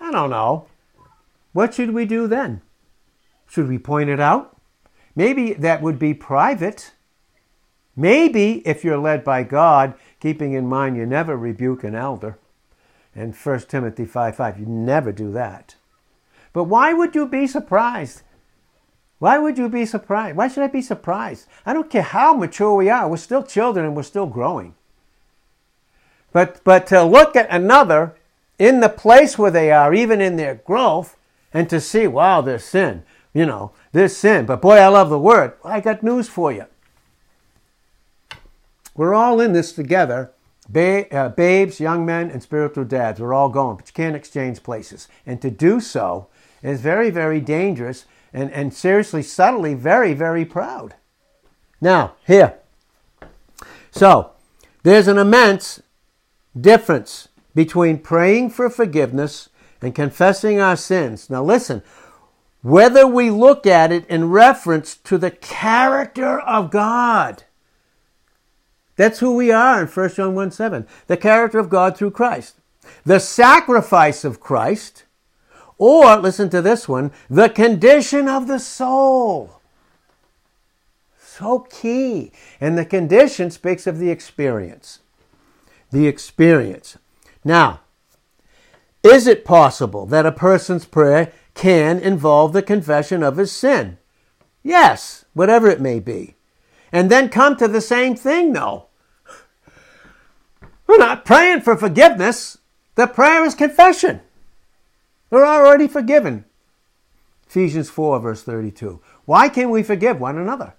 I 0.00 0.10
don't 0.10 0.30
know. 0.30 0.66
What 1.52 1.74
should 1.74 1.92
we 1.92 2.04
do 2.04 2.26
then? 2.26 2.62
Should 3.48 3.68
we 3.68 3.78
point 3.78 4.10
it 4.10 4.20
out? 4.20 4.56
Maybe 5.14 5.52
that 5.54 5.82
would 5.82 5.98
be 5.98 6.14
private. 6.14 6.92
Maybe 7.96 8.66
if 8.66 8.84
you're 8.84 8.98
led 8.98 9.24
by 9.24 9.42
God, 9.42 9.94
keeping 10.20 10.52
in 10.52 10.68
mind 10.68 10.96
you 10.96 11.06
never 11.06 11.36
rebuke 11.36 11.82
an 11.82 11.94
elder. 11.94 12.38
In 13.14 13.32
1 13.32 13.60
Timothy 13.60 14.04
5 14.04 14.36
5, 14.36 14.60
you 14.60 14.66
never 14.66 15.12
do 15.12 15.32
that. 15.32 15.76
But 16.52 16.64
why 16.64 16.92
would 16.92 17.14
you 17.14 17.26
be 17.26 17.46
surprised? 17.46 18.22
Why 19.18 19.38
would 19.38 19.58
you 19.58 19.68
be 19.68 19.84
surprised? 19.84 20.36
Why 20.36 20.48
should 20.48 20.62
I 20.62 20.68
be 20.68 20.82
surprised? 20.82 21.46
I 21.66 21.72
don't 21.72 21.90
care 21.90 22.02
how 22.02 22.34
mature 22.34 22.74
we 22.74 22.88
are, 22.88 23.08
we're 23.08 23.16
still 23.16 23.42
children 23.42 23.84
and 23.84 23.96
we're 23.96 24.02
still 24.04 24.26
growing. 24.26 24.74
But, 26.32 26.62
but 26.62 26.86
to 26.88 27.02
look 27.02 27.34
at 27.34 27.50
another 27.50 28.14
in 28.58 28.80
the 28.80 28.88
place 28.88 29.38
where 29.38 29.50
they 29.50 29.70
are, 29.72 29.94
even 29.94 30.20
in 30.20 30.36
their 30.36 30.56
growth, 30.56 31.16
and 31.52 31.68
to 31.70 31.80
see, 31.80 32.06
wow, 32.06 32.40
there's 32.40 32.64
sin. 32.64 33.02
You 33.32 33.46
know, 33.46 33.72
there's 33.92 34.16
sin. 34.16 34.46
But 34.46 34.60
boy, 34.60 34.76
I 34.76 34.88
love 34.88 35.10
the 35.10 35.18
word. 35.18 35.54
I 35.64 35.80
got 35.80 36.02
news 36.02 36.28
for 36.28 36.52
you. 36.52 36.66
We're 38.94 39.14
all 39.14 39.40
in 39.40 39.52
this 39.52 39.72
together. 39.72 40.32
Ba- 40.68 41.12
uh, 41.14 41.28
babes, 41.30 41.80
young 41.80 42.04
men, 42.04 42.30
and 42.30 42.42
spiritual 42.42 42.84
dads. 42.84 43.20
We're 43.20 43.32
all 43.32 43.48
going, 43.48 43.76
but 43.76 43.88
you 43.88 43.92
can't 43.94 44.16
exchange 44.16 44.62
places. 44.62 45.08
And 45.24 45.40
to 45.40 45.50
do 45.50 45.80
so 45.80 46.28
is 46.62 46.80
very, 46.80 47.10
very 47.10 47.40
dangerous 47.40 48.04
and, 48.32 48.50
and 48.52 48.74
seriously, 48.74 49.22
subtly, 49.22 49.74
very, 49.74 50.12
very 50.12 50.44
proud. 50.44 50.94
Now, 51.80 52.14
here. 52.26 52.58
So, 53.90 54.32
there's 54.82 55.08
an 55.08 55.18
immense 55.18 55.82
difference 56.58 57.28
between 57.54 57.98
praying 57.98 58.50
for 58.50 58.68
forgiveness 58.68 59.48
and 59.80 59.94
confessing 59.94 60.60
our 60.60 60.76
sins. 60.76 61.30
Now, 61.30 61.42
listen, 61.42 61.82
whether 62.62 63.06
we 63.06 63.30
look 63.30 63.66
at 63.66 63.92
it 63.92 64.06
in 64.08 64.30
reference 64.30 64.96
to 64.96 65.18
the 65.18 65.30
character 65.30 66.40
of 66.40 66.70
God 66.70 67.44
that's 68.98 69.20
who 69.20 69.36
we 69.36 69.52
are 69.52 69.80
in 69.80 69.86
1 69.86 70.10
John 70.10 70.34
1 70.34 70.50
7. 70.50 70.86
The 71.06 71.16
character 71.16 71.60
of 71.60 71.70
God 71.70 71.96
through 71.96 72.10
Christ. 72.10 72.56
The 73.04 73.20
sacrifice 73.20 74.24
of 74.24 74.40
Christ, 74.40 75.04
or, 75.78 76.16
listen 76.16 76.50
to 76.50 76.60
this 76.60 76.88
one, 76.88 77.12
the 77.30 77.48
condition 77.48 78.28
of 78.28 78.48
the 78.48 78.58
soul. 78.58 79.60
So 81.16 81.60
key. 81.60 82.32
And 82.60 82.76
the 82.76 82.84
condition 82.84 83.52
speaks 83.52 83.86
of 83.86 83.98
the 83.98 84.10
experience. 84.10 84.98
The 85.92 86.08
experience. 86.08 86.98
Now, 87.44 87.80
is 89.04 89.28
it 89.28 89.44
possible 89.44 90.06
that 90.06 90.26
a 90.26 90.32
person's 90.32 90.84
prayer 90.86 91.32
can 91.54 92.00
involve 92.00 92.52
the 92.52 92.62
confession 92.62 93.22
of 93.22 93.36
his 93.36 93.52
sin? 93.52 93.98
Yes, 94.64 95.24
whatever 95.34 95.68
it 95.68 95.80
may 95.80 96.00
be. 96.00 96.34
And 96.90 97.10
then 97.10 97.28
come 97.28 97.56
to 97.56 97.68
the 97.68 97.80
same 97.80 98.16
thing, 98.16 98.52
though. 98.52 98.87
We're 100.88 100.96
not 100.96 101.26
praying 101.26 101.60
for 101.60 101.76
forgiveness. 101.76 102.58
The 102.94 103.06
prayer 103.06 103.44
is 103.44 103.54
confession. 103.54 104.22
We're 105.30 105.46
already 105.46 105.86
forgiven. 105.86 106.46
Ephesians 107.46 107.90
4, 107.90 108.18
verse 108.20 108.42
32. 108.42 109.00
Why 109.26 109.50
can 109.50 109.70
we 109.70 109.82
forgive 109.82 110.18
one 110.18 110.38
another? 110.38 110.74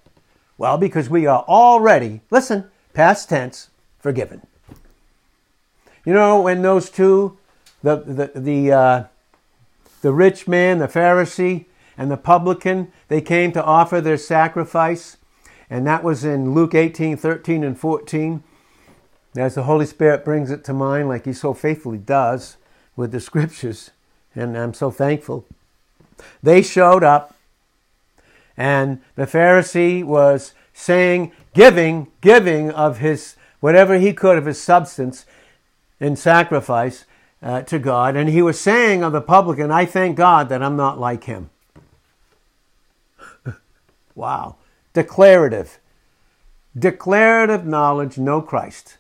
Well, 0.58 0.78
because 0.78 1.10
we 1.10 1.28
are 1.28 1.46
already, 1.48 2.22
listen, 2.32 2.70
past 2.94 3.30
tense, 3.30 3.70
forgiven. 4.00 4.42
You 6.04 6.14
know, 6.14 6.42
when 6.42 6.64
those 6.64 6.90
two, 6.90 7.38
the, 7.84 7.98
the, 7.98 8.32
the, 8.40 8.72
uh, 8.72 9.04
the 10.02 10.12
rich 10.12 10.48
man, 10.48 10.80
the 10.80 10.88
Pharisee, 10.88 11.66
and 11.98 12.10
the 12.10 12.18
publican, 12.18 12.92
they 13.10 13.22
came 13.22 13.52
to 13.52 13.64
offer 13.64 14.02
their 14.02 14.18
sacrifice, 14.18 15.18
and 15.70 15.86
that 15.86 16.04
was 16.04 16.24
in 16.24 16.54
Luke 16.56 16.74
18, 16.74 17.16
13, 17.16 17.64
and 17.64 17.80
14 17.80 18.44
as 19.36 19.56
the 19.56 19.64
Holy 19.64 19.86
Spirit 19.86 20.26
brings 20.26 20.50
it 20.50 20.64
to 20.66 20.74
mind, 20.74 21.08
like 21.08 21.26
He 21.26 21.34
so 21.34 21.54
faithfully 21.54 21.98
does 21.98 22.58
with 22.96 23.12
the 23.12 23.20
scriptures, 23.20 23.92
and 24.36 24.58
I'm 24.58 24.74
so 24.74 24.92
thankful. 24.92 25.46
They 26.44 26.62
showed 26.62 27.04
up, 27.04 27.36
and 28.58 29.02
the 29.16 29.26
Pharisee 29.26 30.04
was 30.04 30.54
saying, 30.74 31.32
giving, 31.54 32.08
giving 32.22 32.72
of 32.72 32.98
his 32.98 33.36
whatever 33.60 33.98
he 33.98 34.14
could 34.14 34.38
of 34.38 34.46
his 34.46 34.62
substance 34.62 35.26
in 36.00 36.16
sacrifice 36.16 37.06
uh, 37.42 37.62
to 37.64 37.80
God, 37.80 38.16
and 38.16 38.30
he 38.30 38.42
was 38.42 38.60
saying 38.60 39.04
of 39.04 39.14
the 39.14 39.22
publican, 39.22 39.72
I 39.72 39.86
thank 39.86 40.18
God 40.18 40.50
that 40.50 40.64
I'm 40.64 40.76
not 40.76 41.00
like 41.00 41.26
him. 41.26 41.50
wow. 44.16 44.56
Declarative. 44.94 45.80
Declarative 46.78 47.66
knowledge, 47.66 48.18
no 48.18 48.42
Christ 48.42 48.99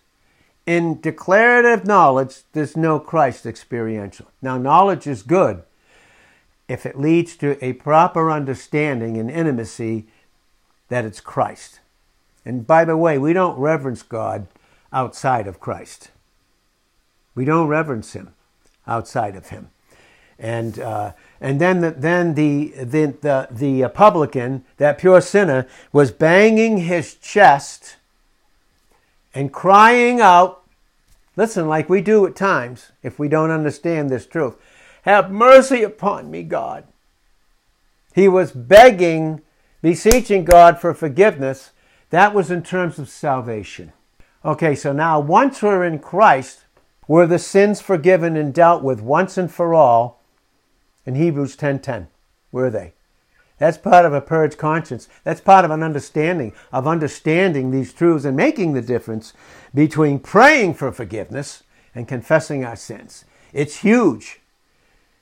in 0.70 1.02
declarative 1.02 1.84
knowledge, 1.84 2.44
there's 2.54 2.78
no 2.78 3.00
Christ 3.00 3.48
experiential. 3.48 4.28
Now, 4.40 4.60
knowledge 4.60 5.08
is 5.08 5.24
good 5.24 5.64
if 6.68 6.86
it 6.86 7.00
leads 7.00 7.36
to 7.38 7.58
a 7.66 7.74
proper 7.74 8.30
understanding 8.30 9.18
and 9.18 9.32
intimacy 9.32 10.06
that 10.90 11.06
it's 11.06 11.22
Christ. 11.22 11.80
And 12.46 12.68
by 12.68 12.86
the 12.86 12.96
way, 12.96 13.18
we 13.18 13.34
don't 13.34 13.58
reverence 13.58 14.04
God 14.04 14.46
outside 14.94 15.48
of 15.48 15.60
Christ. 15.60 16.12
We 17.34 17.46
don't 17.46 17.68
reverence 17.68 18.14
Him 18.14 18.36
outside 18.86 19.36
of 19.36 19.50
Him. 19.50 19.72
And, 20.38 20.78
uh, 20.78 21.14
and 21.42 21.60
then, 21.60 21.82
the, 21.82 21.90
then 21.90 22.36
the, 22.36 22.74
the, 22.78 23.16
the, 23.20 23.48
the 23.82 23.90
publican, 23.90 24.66
that 24.78 25.00
pure 25.00 25.22
sinner, 25.22 25.66
was 25.92 26.12
banging 26.12 26.78
his 26.78 27.16
chest 27.16 27.96
and 29.34 29.52
crying 29.52 30.22
out, 30.22 30.59
listen, 31.40 31.70
like 31.70 31.90
we 31.90 32.02
do 32.02 32.26
at 32.26 32.36
times 32.36 32.92
if 33.02 33.18
we 33.18 33.30
don't 33.30 33.50
understand 33.50 34.10
this 34.10 34.26
truth 34.26 34.58
Have 35.04 35.32
mercy 35.32 35.84
upon 35.84 36.30
me, 36.30 36.44
God. 36.44 36.84
He 38.14 38.28
was 38.28 38.52
begging, 38.52 39.42
beseeching 39.82 40.44
God 40.44 40.82
for 40.82 40.94
forgiveness. 40.94 41.72
That 42.10 42.34
was 42.34 42.52
in 42.52 42.62
terms 42.62 43.00
of 43.00 43.08
salvation. 43.08 43.94
Okay, 44.44 44.76
so 44.76 44.92
now 44.92 45.22
once 45.22 45.62
we're 45.62 45.86
in 45.86 46.00
Christ, 46.00 46.66
were 47.08 47.26
the 47.26 47.40
sins 47.40 47.80
forgiven 47.80 48.36
and 48.36 48.54
dealt 48.54 48.84
with 48.84 49.02
once 49.02 49.38
and 49.38 49.50
for 49.50 49.74
all 49.74 50.22
in 51.06 51.16
Hebrews 51.16 51.56
10:10. 51.56 52.08
Were 52.52 52.70
they? 52.70 52.94
That's 53.60 53.78
part 53.78 54.06
of 54.06 54.14
a 54.14 54.22
purged 54.22 54.58
conscience. 54.58 55.08
That's 55.24 55.42
part 55.42 55.66
of 55.66 55.72
an 55.72 55.84
understanding 55.84 56.54
of 56.72 56.88
understanding 56.88 57.72
these 57.72 57.94
truths 57.94 58.26
and 58.26 58.36
making 58.36 58.74
the 58.74 58.82
difference 58.82 59.34
between 59.76 60.20
praying 60.20 60.74
for 60.74 60.92
forgiveness 60.92 61.64
and 61.94 62.08
confessing 62.08 62.66
our 62.66 62.76
sins. 62.76 63.26
It's 63.54 63.78
huge. 63.78 64.40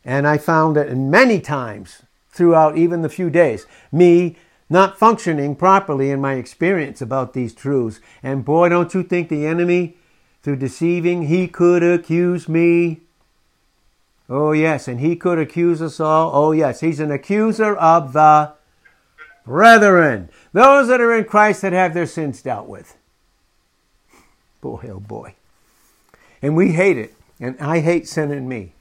And 0.05 0.27
I 0.27 0.37
found 0.37 0.77
it 0.77 0.95
many 0.95 1.41
times 1.41 2.03
throughout 2.29 2.77
even 2.77 3.01
the 3.01 3.09
few 3.09 3.29
days, 3.29 3.65
me 3.91 4.37
not 4.69 4.99
functioning 4.99 5.55
properly 5.55 6.11
in 6.11 6.21
my 6.21 6.33
experience 6.33 7.01
about 7.01 7.33
these 7.33 7.53
truths. 7.53 7.99
And 8.21 8.45
boy, 8.45 8.69
don't 8.69 8.93
you 8.93 9.01
think 9.01 9.29
the 9.29 9.47
enemy, 9.47 9.97
through 10.43 10.57
deceiving, 10.57 11.23
he 11.23 11.47
could 11.47 11.81
accuse 11.81 12.47
me 12.47 13.01
Oh, 14.29 14.51
yes, 14.51 14.87
and 14.87 14.99
he 14.99 15.15
could 15.15 15.39
accuse 15.39 15.81
us 15.81 15.99
all. 15.99 16.31
Oh, 16.33 16.51
yes, 16.51 16.81
he's 16.81 16.99
an 16.99 17.11
accuser 17.11 17.75
of 17.75 18.13
the 18.13 18.53
brethren, 19.45 20.29
those 20.51 20.89
that 20.89 20.99
are 20.99 21.15
in 21.15 21.23
Christ 21.23 21.61
that 21.61 21.71
have 21.71 21.93
their 21.93 22.05
sins 22.05 22.41
dealt 22.41 22.67
with. 22.67 22.97
Boy, 24.59 24.89
oh 24.91 24.99
boy. 24.99 25.35
And 26.41 26.55
we 26.55 26.73
hate 26.73 26.97
it, 26.97 27.15
and 27.39 27.57
I 27.59 27.79
hate 27.79 28.07
sin 28.07 28.31
in 28.31 28.49
me. 28.49 28.73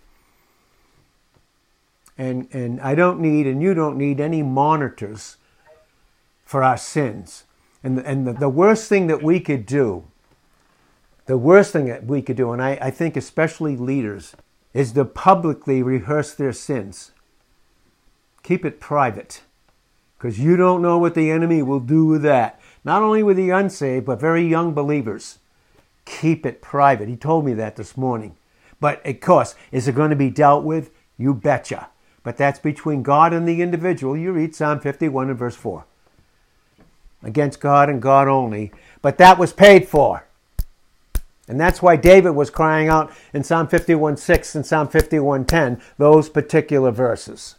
And, 2.18 2.48
and 2.52 2.80
I 2.80 2.94
don't 2.94 3.20
need, 3.20 3.46
and 3.46 3.62
you 3.62 3.74
don't 3.74 3.96
need 3.96 4.20
any 4.20 4.42
monitors 4.42 5.36
for 6.44 6.64
our 6.64 6.78
sins. 6.78 7.44
And, 7.84 7.98
the, 7.98 8.06
and 8.06 8.26
the, 8.26 8.32
the 8.32 8.48
worst 8.48 8.88
thing 8.88 9.06
that 9.06 9.22
we 9.22 9.38
could 9.38 9.66
do, 9.66 10.04
the 11.26 11.38
worst 11.38 11.72
thing 11.72 11.86
that 11.86 12.04
we 12.04 12.22
could 12.22 12.36
do, 12.36 12.52
and 12.52 12.60
I, 12.60 12.78
I 12.80 12.90
think 12.90 13.16
especially 13.16 13.76
leaders, 13.76 14.34
is 14.76 14.92
to 14.92 15.06
publicly 15.06 15.82
rehearse 15.82 16.34
their 16.34 16.52
sins. 16.52 17.12
Keep 18.42 18.66
it 18.66 18.78
private, 18.78 19.40
because 20.18 20.38
you 20.38 20.54
don't 20.54 20.82
know 20.82 20.98
what 20.98 21.14
the 21.14 21.30
enemy 21.30 21.62
will 21.62 21.80
do 21.80 22.04
with 22.04 22.20
that. 22.22 22.60
Not 22.84 23.02
only 23.02 23.22
with 23.22 23.38
the 23.38 23.48
unsaved, 23.48 24.04
but 24.04 24.20
very 24.20 24.46
young 24.46 24.74
believers. 24.74 25.38
Keep 26.04 26.44
it 26.44 26.60
private. 26.60 27.08
He 27.08 27.16
told 27.16 27.46
me 27.46 27.54
that 27.54 27.76
this 27.76 27.96
morning. 27.96 28.36
But 28.78 29.04
of 29.06 29.18
course, 29.20 29.54
is 29.72 29.88
it 29.88 29.94
going 29.94 30.10
to 30.10 30.16
be 30.16 30.28
dealt 30.28 30.62
with? 30.62 30.90
You 31.16 31.32
betcha. 31.32 31.88
But 32.22 32.36
that's 32.36 32.58
between 32.58 33.02
God 33.02 33.32
and 33.32 33.48
the 33.48 33.62
individual. 33.62 34.14
You 34.14 34.32
read 34.32 34.54
Psalm 34.54 34.80
51 34.80 35.30
and 35.30 35.38
verse 35.38 35.56
4. 35.56 35.86
Against 37.22 37.60
God 37.60 37.88
and 37.88 38.02
God 38.02 38.28
only. 38.28 38.72
But 39.00 39.16
that 39.16 39.38
was 39.38 39.54
paid 39.54 39.88
for. 39.88 40.25
And 41.48 41.60
that's 41.60 41.80
why 41.80 41.96
David 41.96 42.30
was 42.30 42.50
crying 42.50 42.88
out 42.88 43.12
in 43.32 43.44
Psalm 43.44 43.68
51:6 43.68 44.54
and 44.54 44.66
Psalm 44.66 44.88
51:10, 44.88 45.80
those 45.98 46.28
particular 46.28 46.90
verses. 46.90 47.56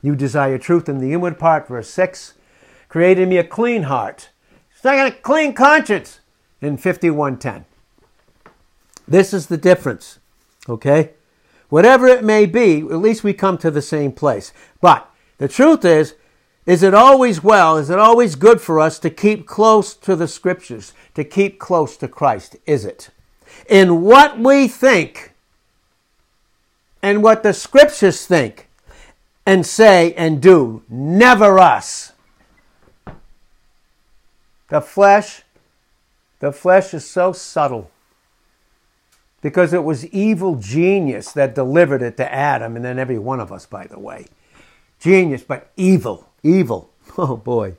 You 0.00 0.16
desire 0.16 0.58
truth 0.58 0.88
in 0.88 0.98
the 0.98 1.12
inward 1.12 1.38
part, 1.38 1.68
verse 1.68 1.88
6. 1.90 2.34
Create 2.88 3.18
in 3.18 3.28
me 3.28 3.38
a 3.38 3.44
clean 3.44 3.84
heart. 3.84 4.30
It's 4.74 4.84
not 4.84 5.06
a 5.06 5.10
clean 5.12 5.52
conscience 5.52 6.20
in 6.60 6.76
51:10. 6.76 7.64
This 9.06 9.32
is 9.32 9.46
the 9.46 9.56
difference. 9.56 10.18
Okay? 10.68 11.10
Whatever 11.68 12.06
it 12.06 12.24
may 12.24 12.46
be, 12.46 12.80
at 12.80 12.98
least 12.98 13.24
we 13.24 13.32
come 13.32 13.58
to 13.58 13.70
the 13.70 13.82
same 13.82 14.12
place. 14.12 14.52
But 14.80 15.08
the 15.38 15.48
truth 15.48 15.84
is, 15.84 16.14
is 16.64 16.82
it 16.82 16.94
always 16.94 17.42
well, 17.42 17.76
is 17.76 17.90
it 17.90 17.98
always 17.98 18.36
good 18.36 18.60
for 18.60 18.78
us 18.78 18.98
to 19.00 19.10
keep 19.10 19.46
close 19.46 19.94
to 19.94 20.14
the 20.14 20.28
scriptures, 20.28 20.92
to 21.14 21.24
keep 21.24 21.58
close 21.58 21.96
to 21.96 22.06
Christ? 22.06 22.56
Is 22.66 22.84
it? 22.84 23.10
In 23.68 24.02
what 24.02 24.38
we 24.38 24.68
think 24.68 25.32
and 27.02 27.22
what 27.22 27.42
the 27.42 27.52
scriptures 27.52 28.26
think 28.26 28.68
and 29.44 29.66
say 29.66 30.14
and 30.14 30.40
do, 30.40 30.84
never 30.88 31.58
us. 31.58 32.12
The 34.68 34.80
flesh, 34.80 35.42
the 36.38 36.52
flesh 36.52 36.94
is 36.94 37.08
so 37.08 37.32
subtle 37.32 37.90
because 39.42 39.72
it 39.72 39.82
was 39.82 40.06
evil 40.06 40.54
genius 40.54 41.32
that 41.32 41.56
delivered 41.56 42.02
it 42.02 42.16
to 42.18 42.32
Adam 42.32 42.76
and 42.76 42.84
then 42.84 43.00
every 43.00 43.18
one 43.18 43.40
of 43.40 43.50
us, 43.50 43.66
by 43.66 43.88
the 43.88 43.98
way. 43.98 44.26
Genius, 45.00 45.42
but 45.42 45.72
evil 45.76 46.31
evil. 46.42 46.90
Oh 47.18 47.36
boy, 47.36 47.74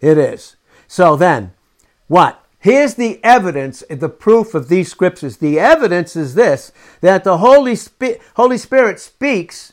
it 0.00 0.18
is. 0.18 0.54
So 0.86 1.16
then, 1.16 1.52
what? 2.06 2.44
Here's 2.60 2.94
the 2.94 3.18
evidence, 3.24 3.82
the 3.90 4.08
proof 4.08 4.54
of 4.54 4.68
these 4.68 4.88
scriptures. 4.88 5.38
The 5.38 5.58
evidence 5.58 6.14
is 6.14 6.36
this 6.36 6.70
that 7.00 7.24
the 7.24 7.38
Holy, 7.38 7.74
Sp- 7.74 8.22
Holy 8.36 8.56
Spirit 8.56 9.00
speaks 9.00 9.72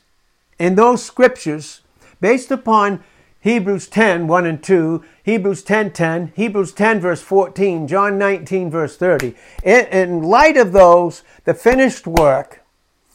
in 0.58 0.74
those 0.74 1.04
scriptures 1.04 1.82
based 2.20 2.50
upon 2.50 3.04
Hebrews 3.42 3.88
10, 3.88 4.28
1 4.28 4.46
and 4.46 4.62
2, 4.64 5.04
Hebrews 5.24 5.64
10, 5.64 5.92
10, 5.92 6.34
Hebrews 6.36 6.74
10, 6.74 7.00
verse 7.00 7.22
14, 7.22 7.88
John 7.88 8.18
19, 8.18 8.72
verse 8.72 8.98
30. 8.98 9.36
In, 9.64 9.86
in 9.86 10.24
light 10.24 10.58
of 10.58 10.72
those, 10.72 11.24
the 11.46 11.54
finished 11.54 12.08
work 12.08 12.64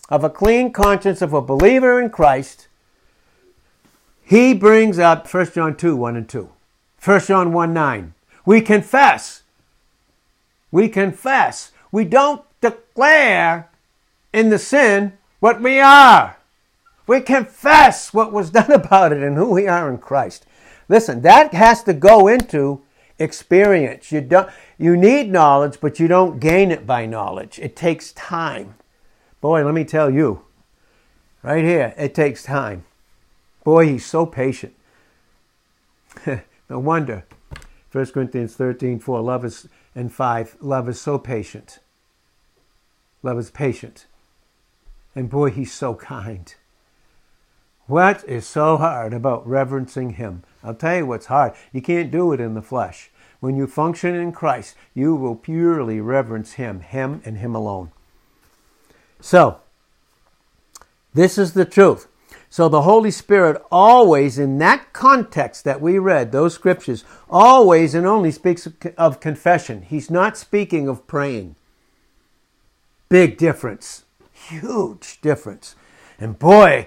of 0.08 0.24
a 0.24 0.30
clean 0.30 0.72
conscience 0.72 1.20
of 1.20 1.32
a 1.32 1.42
believer 1.42 2.00
in 2.00 2.10
Christ, 2.10 2.68
he 4.24 4.54
brings 4.54 4.98
up 4.98 5.32
1 5.32 5.52
John 5.52 5.76
2 5.76 5.94
1 5.94 6.16
and 6.16 6.28
2. 6.28 6.50
1 7.04 7.20
John 7.20 7.52
1 7.52 7.74
9. 7.74 8.14
We 8.46 8.60
confess. 8.60 9.42
We 10.70 10.88
confess. 10.88 11.72
We 11.92 12.04
don't 12.04 12.42
declare 12.60 13.70
in 14.32 14.48
the 14.48 14.58
sin 14.58 15.12
what 15.40 15.60
we 15.60 15.78
are. 15.78 16.38
We 17.06 17.20
confess 17.20 18.14
what 18.14 18.32
was 18.32 18.50
done 18.50 18.72
about 18.72 19.12
it 19.12 19.22
and 19.22 19.36
who 19.36 19.50
we 19.50 19.68
are 19.68 19.90
in 19.90 19.98
Christ. 19.98 20.46
Listen, 20.88 21.22
that 21.22 21.54
has 21.54 21.82
to 21.84 21.92
go 21.92 22.26
into 22.26 22.82
experience. 23.18 24.10
You 24.10 24.22
don't 24.22 24.48
you 24.78 24.96
need 24.96 25.30
knowledge, 25.30 25.78
but 25.80 26.00
you 26.00 26.08
don't 26.08 26.40
gain 26.40 26.70
it 26.70 26.86
by 26.86 27.06
knowledge. 27.06 27.58
It 27.58 27.76
takes 27.76 28.12
time. 28.12 28.74
Boy, 29.40 29.64
let 29.64 29.74
me 29.74 29.84
tell 29.84 30.10
you. 30.10 30.44
Right 31.42 31.64
here, 31.64 31.94
it 31.98 32.14
takes 32.14 32.42
time. 32.42 32.86
Boy, 33.64 33.86
he's 33.86 34.06
so 34.06 34.26
patient. 34.26 34.74
no 36.26 36.78
wonder. 36.78 37.24
1 37.90 38.06
Corinthians 38.06 38.54
13, 38.54 38.98
4, 38.98 39.20
love 39.20 39.44
is, 39.44 39.68
and 39.94 40.12
5, 40.12 40.56
love 40.60 40.88
is 40.88 41.00
so 41.00 41.18
patient. 41.18 41.78
Love 43.22 43.38
is 43.38 43.50
patient. 43.50 44.06
And 45.14 45.30
boy, 45.30 45.50
he's 45.50 45.72
so 45.72 45.94
kind. 45.94 46.54
What 47.86 48.24
is 48.24 48.46
so 48.46 48.76
hard 48.76 49.14
about 49.14 49.46
reverencing 49.46 50.14
him? 50.14 50.42
I'll 50.62 50.74
tell 50.74 50.96
you 50.96 51.06
what's 51.06 51.26
hard. 51.26 51.52
You 51.72 51.80
can't 51.80 52.10
do 52.10 52.32
it 52.32 52.40
in 52.40 52.54
the 52.54 52.62
flesh. 52.62 53.10
When 53.40 53.56
you 53.56 53.66
function 53.66 54.14
in 54.14 54.32
Christ, 54.32 54.74
you 54.94 55.14
will 55.14 55.36
purely 55.36 56.00
reverence 56.00 56.54
him, 56.54 56.80
him 56.80 57.22
and 57.24 57.38
him 57.38 57.54
alone. 57.54 57.92
So, 59.20 59.60
this 61.12 61.38
is 61.38 61.52
the 61.52 61.64
truth. 61.64 62.08
So 62.54 62.68
the 62.68 62.82
Holy 62.82 63.10
Spirit 63.10 63.60
always, 63.72 64.38
in 64.38 64.58
that 64.58 64.92
context 64.92 65.64
that 65.64 65.80
we 65.80 65.98
read, 65.98 66.30
those 66.30 66.54
scriptures, 66.54 67.04
always 67.28 67.96
and 67.96 68.06
only 68.06 68.30
speaks 68.30 68.68
of 68.96 69.18
confession. 69.18 69.82
He's 69.82 70.08
not 70.08 70.36
speaking 70.36 70.86
of 70.86 71.04
praying. 71.08 71.56
Big 73.08 73.38
difference. 73.38 74.04
Huge 74.32 75.20
difference. 75.20 75.74
And 76.20 76.38
boy, 76.38 76.86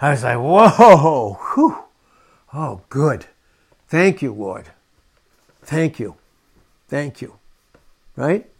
I 0.00 0.10
was 0.10 0.24
like, 0.24 0.36
whoa, 0.36 1.38
whew. 1.54 1.84
Oh, 2.52 2.80
good. 2.88 3.26
Thank 3.86 4.20
you, 4.20 4.32
Lord. 4.32 4.70
Thank 5.62 6.00
you. 6.00 6.16
Thank 6.88 7.22
you. 7.22 7.36
Right? 8.16 8.50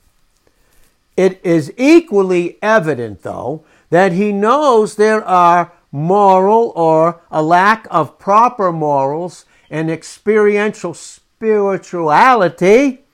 It 1.16 1.40
is 1.42 1.72
equally 1.76 2.58
evident, 2.62 3.22
though, 3.22 3.64
that 3.90 4.12
he 4.12 4.30
knows 4.30 4.94
there 4.94 5.24
are 5.24 5.72
moral 5.94 6.72
or 6.74 7.22
a 7.30 7.40
lack 7.40 7.86
of 7.88 8.18
proper 8.18 8.72
morals 8.72 9.44
and 9.70 9.88
experiential 9.88 10.92
spirituality 10.92 13.04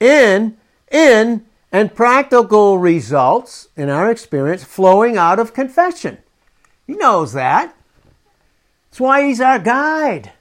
in 0.00 0.56
in 0.90 1.44
and 1.70 1.94
practical 1.94 2.78
results 2.78 3.68
in 3.76 3.90
our 3.90 4.10
experience 4.10 4.64
flowing 4.64 5.18
out 5.18 5.38
of 5.38 5.52
confession. 5.52 6.16
He 6.86 6.94
knows 6.94 7.34
that. 7.34 7.76
That's 8.88 9.00
why 9.00 9.26
he's 9.26 9.42
our 9.42 9.58
guide. 9.58 10.32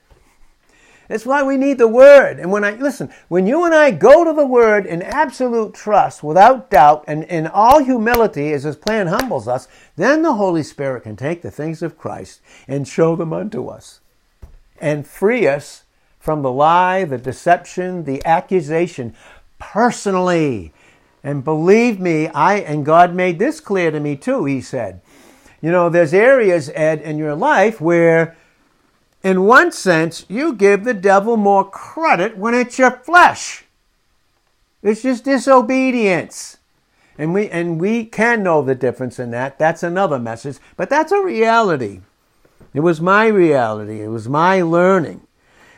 That's 1.08 1.26
why 1.26 1.44
we 1.44 1.58
need 1.58 1.78
the 1.78 1.88
Word. 1.88 2.39
And 2.39 2.52
when 2.52 2.63
I, 2.63 2.72
listen, 2.72 3.12
when 3.28 3.46
you 3.46 3.65
and 3.65 3.74
I 3.74 3.91
go 3.91 4.24
to 4.24 4.34
the 4.34 4.46
Word 4.46 4.86
in 4.86 5.02
absolute 5.02 5.74
trust, 5.74 6.24
without 6.24 6.70
doubt, 6.70 7.04
and 7.08 7.24
in 7.26 7.48
all 7.48 7.84
humility 7.84 8.54
as 8.54 8.63
His 8.63 8.76
plan 8.76 9.08
humbles 9.08 9.48
us, 9.48 9.68
then 9.96 10.22
the 10.22 10.34
Holy 10.34 10.63
Spirit 10.63 11.04
can 11.04 11.15
take 11.15 11.41
the 11.41 11.52
things 11.52 11.82
of 11.82 11.98
Christ 11.98 12.41
and 12.68 12.88
show 12.88 13.15
them 13.15 13.34
unto 13.34 13.68
us 13.68 14.02
and 14.80 15.08
free 15.08 15.48
us 15.48 15.84
from 16.20 16.41
the 16.41 16.52
lie, 16.52 17.06
the 17.06 17.18
deception, 17.18 18.04
the 18.04 18.26
accusation 18.26 19.15
personally. 19.60 20.74
And 21.24 21.44
believe 21.44 22.00
me, 22.00 22.28
I, 22.30 22.56
and 22.58 22.86
God 22.86 23.13
made 23.13 23.39
this 23.39 23.60
clear 23.60 23.91
to 23.91 24.00
me 24.00 24.15
too, 24.15 24.46
He 24.46 24.62
said. 24.62 25.02
You 25.62 25.72
know, 25.72 25.89
there's 25.89 26.13
areas, 26.13 26.70
Ed, 26.76 27.02
in 27.02 27.18
your 27.18 27.36
life 27.36 27.80
where 27.80 28.36
in 29.26 29.46
one 29.46 29.72
sense, 29.72 30.24
you 30.30 30.54
give 30.54 30.84
the 30.84 30.94
devil 30.94 31.36
more 31.36 31.68
credit 31.68 32.38
when 32.38 32.54
it's 32.54 32.78
your 32.78 32.92
flesh. 32.92 33.66
It's 34.84 35.02
just 35.02 35.24
disobedience. 35.24 36.58
And 37.18 37.34
we, 37.34 37.50
and 37.50 37.82
we 37.82 38.06
can 38.06 38.44
know 38.44 38.62
the 38.62 38.76
difference 38.76 39.18
in 39.18 39.32
that. 39.32 39.58
That's 39.58 39.82
another 39.82 40.20
message. 40.20 40.58
But 40.78 40.92
that's 40.92 41.12
a 41.12 41.24
reality. 41.24 42.02
It 42.76 42.82
was 42.82 43.02
my 43.02 43.26
reality. 43.26 44.02
It 44.02 44.10
was 44.10 44.30
my 44.30 44.62
learning. 44.62 45.22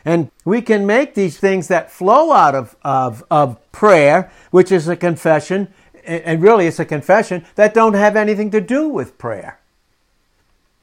And 0.04 0.30
we 0.44 0.60
can 0.60 0.84
make 0.84 1.14
these 1.14 1.38
things 1.38 1.68
that 1.68 1.90
flow 1.90 2.32
out 2.32 2.54
of, 2.54 2.76
of, 2.82 3.24
of 3.30 3.56
prayer, 3.72 4.30
which 4.50 4.70
is 4.70 4.88
a 4.88 4.96
confession, 4.96 5.68
and 6.04 6.42
really 6.42 6.66
it's 6.66 6.78
a 6.78 6.84
confession, 6.84 7.46
that 7.54 7.72
don't 7.72 7.94
have 7.94 8.14
anything 8.14 8.50
to 8.50 8.60
do 8.60 8.90
with 8.90 9.16
prayer. 9.16 9.58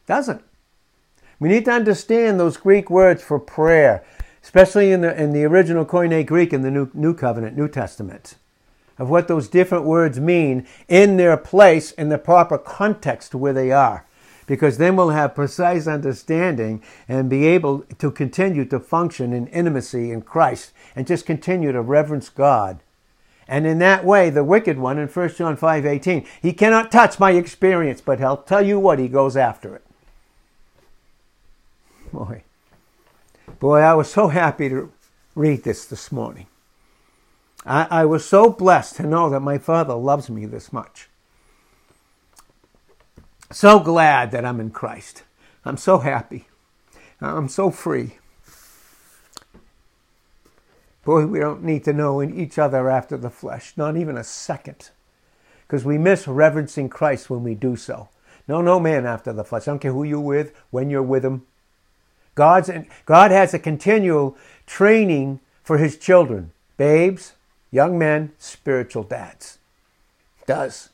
Doesn't. 0.07 0.41
We 1.39 1.49
need 1.49 1.65
to 1.65 1.71
understand 1.71 2.39
those 2.39 2.57
Greek 2.57 2.89
words 2.89 3.21
for 3.21 3.39
prayer, 3.39 4.05
especially 4.41 4.91
in 4.91 5.01
the, 5.01 5.21
in 5.21 5.33
the 5.33 5.43
original 5.43 5.85
Koine 5.85 6.25
Greek 6.25 6.53
in 6.53 6.61
the 6.61 6.71
New, 6.71 6.89
New 6.93 7.13
Covenant, 7.13 7.57
New 7.57 7.67
Testament, 7.67 8.35
of 8.97 9.09
what 9.09 9.27
those 9.27 9.49
different 9.49 9.83
words 9.83 10.19
mean 10.19 10.65
in 10.87 11.17
their 11.17 11.35
place, 11.35 11.91
in 11.91 12.07
the 12.07 12.17
proper 12.17 12.57
context 12.57 13.35
where 13.35 13.53
they 13.53 13.71
are. 13.71 14.05
Because 14.47 14.77
then 14.77 14.95
we'll 14.95 15.09
have 15.09 15.35
precise 15.35 15.87
understanding 15.87 16.81
and 17.07 17.29
be 17.29 17.47
able 17.47 17.79
to 17.97 18.11
continue 18.11 18.63
to 18.65 18.79
function 18.79 19.33
in 19.33 19.47
intimacy 19.47 20.11
in 20.11 20.21
Christ 20.21 20.71
and 20.95 21.07
just 21.07 21.25
continue 21.25 21.71
to 21.71 21.81
reverence 21.81 22.29
God. 22.29 22.81
And 23.47 23.67
in 23.67 23.79
that 23.79 24.05
way, 24.05 24.29
the 24.29 24.43
wicked 24.43 24.77
one 24.77 24.97
in 24.97 25.07
1 25.07 25.29
John 25.35 25.57
5 25.57 25.85
18, 25.85 26.25
he 26.41 26.53
cannot 26.53 26.91
touch 26.91 27.19
my 27.19 27.31
experience, 27.31 28.01
but 28.01 28.19
he'll 28.19 28.37
tell 28.37 28.65
you 28.65 28.79
what, 28.79 28.99
he 28.99 29.07
goes 29.07 29.35
after 29.35 29.75
it. 29.75 29.84
Boy, 32.15 32.43
boy, 33.59 33.79
I 33.79 33.93
was 33.93 34.09
so 34.09 34.29
happy 34.29 34.69
to 34.69 34.89
read 35.35 35.65
this 35.65 35.83
this 35.83 36.13
morning. 36.13 36.47
I, 37.65 37.87
I 37.91 38.05
was 38.05 38.23
so 38.23 38.49
blessed 38.49 38.95
to 38.95 39.03
know 39.03 39.29
that 39.29 39.41
my 39.41 39.57
Father 39.57 39.95
loves 39.95 40.29
me 40.29 40.45
this 40.45 40.71
much. 40.71 41.09
So 43.51 43.81
glad 43.81 44.31
that 44.31 44.45
I'm 44.45 44.61
in 44.61 44.69
Christ. 44.69 45.23
I'm 45.65 45.75
so 45.75 45.97
happy. 45.97 46.47
I'm 47.19 47.49
so 47.49 47.69
free. 47.69 48.17
Boy, 51.03 51.25
we 51.25 51.39
don't 51.39 51.63
need 51.63 51.83
to 51.83 51.91
know 51.91 52.21
in 52.21 52.33
each 52.33 52.57
other 52.57 52.89
after 52.89 53.17
the 53.17 53.29
flesh, 53.29 53.73
not 53.75 53.97
even 53.97 54.17
a 54.17 54.23
second, 54.23 54.91
because 55.67 55.83
we 55.83 55.97
miss 55.97 56.29
reverencing 56.29 56.87
Christ 56.87 57.29
when 57.29 57.43
we 57.43 57.55
do 57.55 57.75
so. 57.75 58.07
No, 58.47 58.61
no 58.61 58.79
man 58.79 59.05
after 59.05 59.33
the 59.33 59.43
flesh. 59.43 59.63
I 59.63 59.71
don't 59.71 59.79
care 59.79 59.91
who 59.91 60.05
you're 60.05 60.21
with, 60.21 60.53
when 60.69 60.89
you're 60.89 61.03
with 61.03 61.25
him. 61.25 61.45
God's, 62.35 62.69
God 63.05 63.31
has 63.31 63.53
a 63.53 63.59
continual 63.59 64.37
training 64.65 65.39
for 65.63 65.77
his 65.77 65.97
children 65.97 66.51
babes, 66.77 67.33
young 67.71 67.97
men, 67.97 68.33
spiritual 68.37 69.03
dads. 69.03 69.57
Does. 70.45 70.89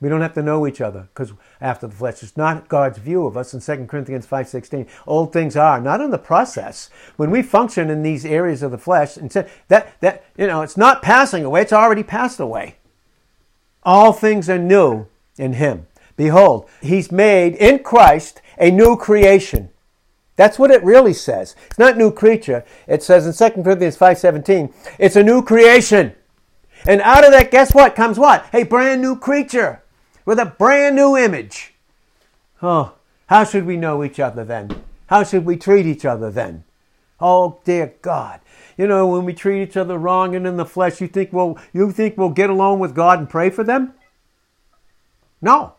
We 0.00 0.08
don't 0.08 0.20
have 0.20 0.34
to 0.34 0.42
know 0.42 0.66
each 0.66 0.80
other 0.80 1.08
because 1.14 1.32
after 1.60 1.86
the 1.86 1.94
flesh, 1.94 2.24
it's 2.24 2.36
not 2.36 2.68
God's 2.68 2.98
view 2.98 3.24
of 3.24 3.36
us 3.36 3.54
in 3.54 3.60
2 3.60 3.86
Corinthians 3.86 4.26
5.16. 4.26 4.88
Old 5.06 5.32
things 5.32 5.56
are, 5.56 5.80
not 5.80 6.00
in 6.00 6.10
the 6.10 6.18
process. 6.18 6.90
When 7.16 7.30
we 7.30 7.40
function 7.40 7.88
in 7.88 8.02
these 8.02 8.24
areas 8.24 8.64
of 8.64 8.72
the 8.72 8.78
flesh, 8.78 9.16
and 9.16 9.30
that, 9.30 10.00
that, 10.00 10.24
you 10.36 10.48
know, 10.48 10.62
it's 10.62 10.76
not 10.76 11.02
passing 11.02 11.44
away, 11.44 11.62
it's 11.62 11.72
already 11.72 12.02
passed 12.02 12.40
away. 12.40 12.78
All 13.84 14.12
things 14.12 14.50
are 14.50 14.58
new 14.58 15.06
in 15.38 15.52
him. 15.52 15.86
Behold, 16.16 16.68
he's 16.80 17.12
made 17.12 17.54
in 17.54 17.84
Christ 17.84 18.42
a 18.58 18.72
new 18.72 18.96
creation. 18.96 19.70
That's 20.36 20.58
what 20.58 20.70
it 20.70 20.82
really 20.82 21.12
says. 21.12 21.54
It's 21.66 21.78
not 21.78 21.96
new 21.96 22.10
creature. 22.10 22.64
It 22.86 23.02
says 23.02 23.26
in 23.26 23.52
2 23.52 23.62
Corinthians 23.62 23.96
5.17, 23.96 24.72
it's 24.98 25.16
a 25.16 25.22
new 25.22 25.42
creation. 25.42 26.14
And 26.86 27.00
out 27.02 27.24
of 27.24 27.32
that, 27.32 27.50
guess 27.50 27.74
what? 27.74 27.94
Comes 27.94 28.18
what? 28.18 28.46
A 28.52 28.64
brand 28.64 29.02
new 29.02 29.16
creature 29.16 29.82
with 30.24 30.38
a 30.38 30.46
brand 30.46 30.96
new 30.96 31.16
image. 31.16 31.74
Oh, 32.62 32.94
how 33.26 33.44
should 33.44 33.66
we 33.66 33.76
know 33.76 34.02
each 34.02 34.18
other 34.18 34.44
then? 34.44 34.82
How 35.06 35.22
should 35.22 35.44
we 35.44 35.56
treat 35.56 35.86
each 35.86 36.04
other 36.04 36.30
then? 36.30 36.64
Oh, 37.20 37.60
dear 37.64 37.94
God. 38.02 38.40
You 38.76 38.86
know, 38.86 39.06
when 39.06 39.24
we 39.24 39.34
treat 39.34 39.62
each 39.62 39.76
other 39.76 39.98
wrong 39.98 40.34
and 40.34 40.46
in 40.46 40.56
the 40.56 40.64
flesh, 40.64 41.00
you 41.00 41.06
think, 41.06 41.32
well, 41.32 41.58
you 41.72 41.92
think 41.92 42.16
we'll 42.16 42.30
get 42.30 42.50
along 42.50 42.78
with 42.78 42.94
God 42.94 43.18
and 43.18 43.28
pray 43.28 43.50
for 43.50 43.62
them? 43.62 43.94
No. 45.40 45.74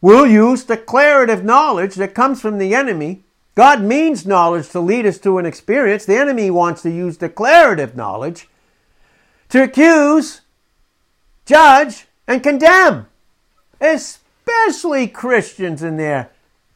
We'll 0.00 0.26
use 0.26 0.64
declarative 0.64 1.44
knowledge 1.44 1.96
that 1.96 2.14
comes 2.14 2.40
from 2.40 2.58
the 2.58 2.74
enemy 2.74 3.24
God 3.58 3.82
means 3.82 4.24
knowledge 4.24 4.68
to 4.68 4.78
lead 4.78 5.04
us 5.04 5.18
to 5.18 5.38
an 5.38 5.44
experience. 5.44 6.04
The 6.04 6.16
enemy 6.16 6.48
wants 6.48 6.82
to 6.82 6.90
use 6.92 7.16
declarative 7.16 7.96
knowledge 7.96 8.48
to 9.48 9.64
accuse, 9.64 10.42
judge, 11.44 12.06
and 12.28 12.40
condemn, 12.40 13.08
especially 13.80 15.08
Christians 15.08 15.82
in 15.82 15.96
their 15.96 16.30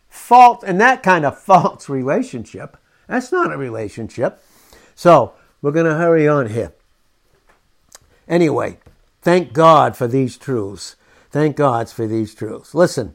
fault 0.09 0.65
and 0.67 0.81
that 0.81 1.05
kind 1.05 1.25
of 1.25 1.39
false 1.39 1.89
relationship. 1.89 2.77
That's 3.07 3.31
not 3.31 3.53
a 3.53 3.57
relationship. 3.57 4.43
So 4.97 5.35
we're 5.61 5.71
going 5.71 5.87
to 5.87 5.95
hurry 5.95 6.27
on 6.27 6.49
here. 6.49 6.73
Anyway, 8.27 8.81
thank 9.21 9.53
God 9.53 9.97
for 9.97 10.09
these 10.09 10.37
truths. 10.37 10.97
Thank 11.31 11.55
God 11.55 11.89
for 11.89 12.09
these 12.09 12.35
truths. 12.35 12.75
Listen. 12.75 13.15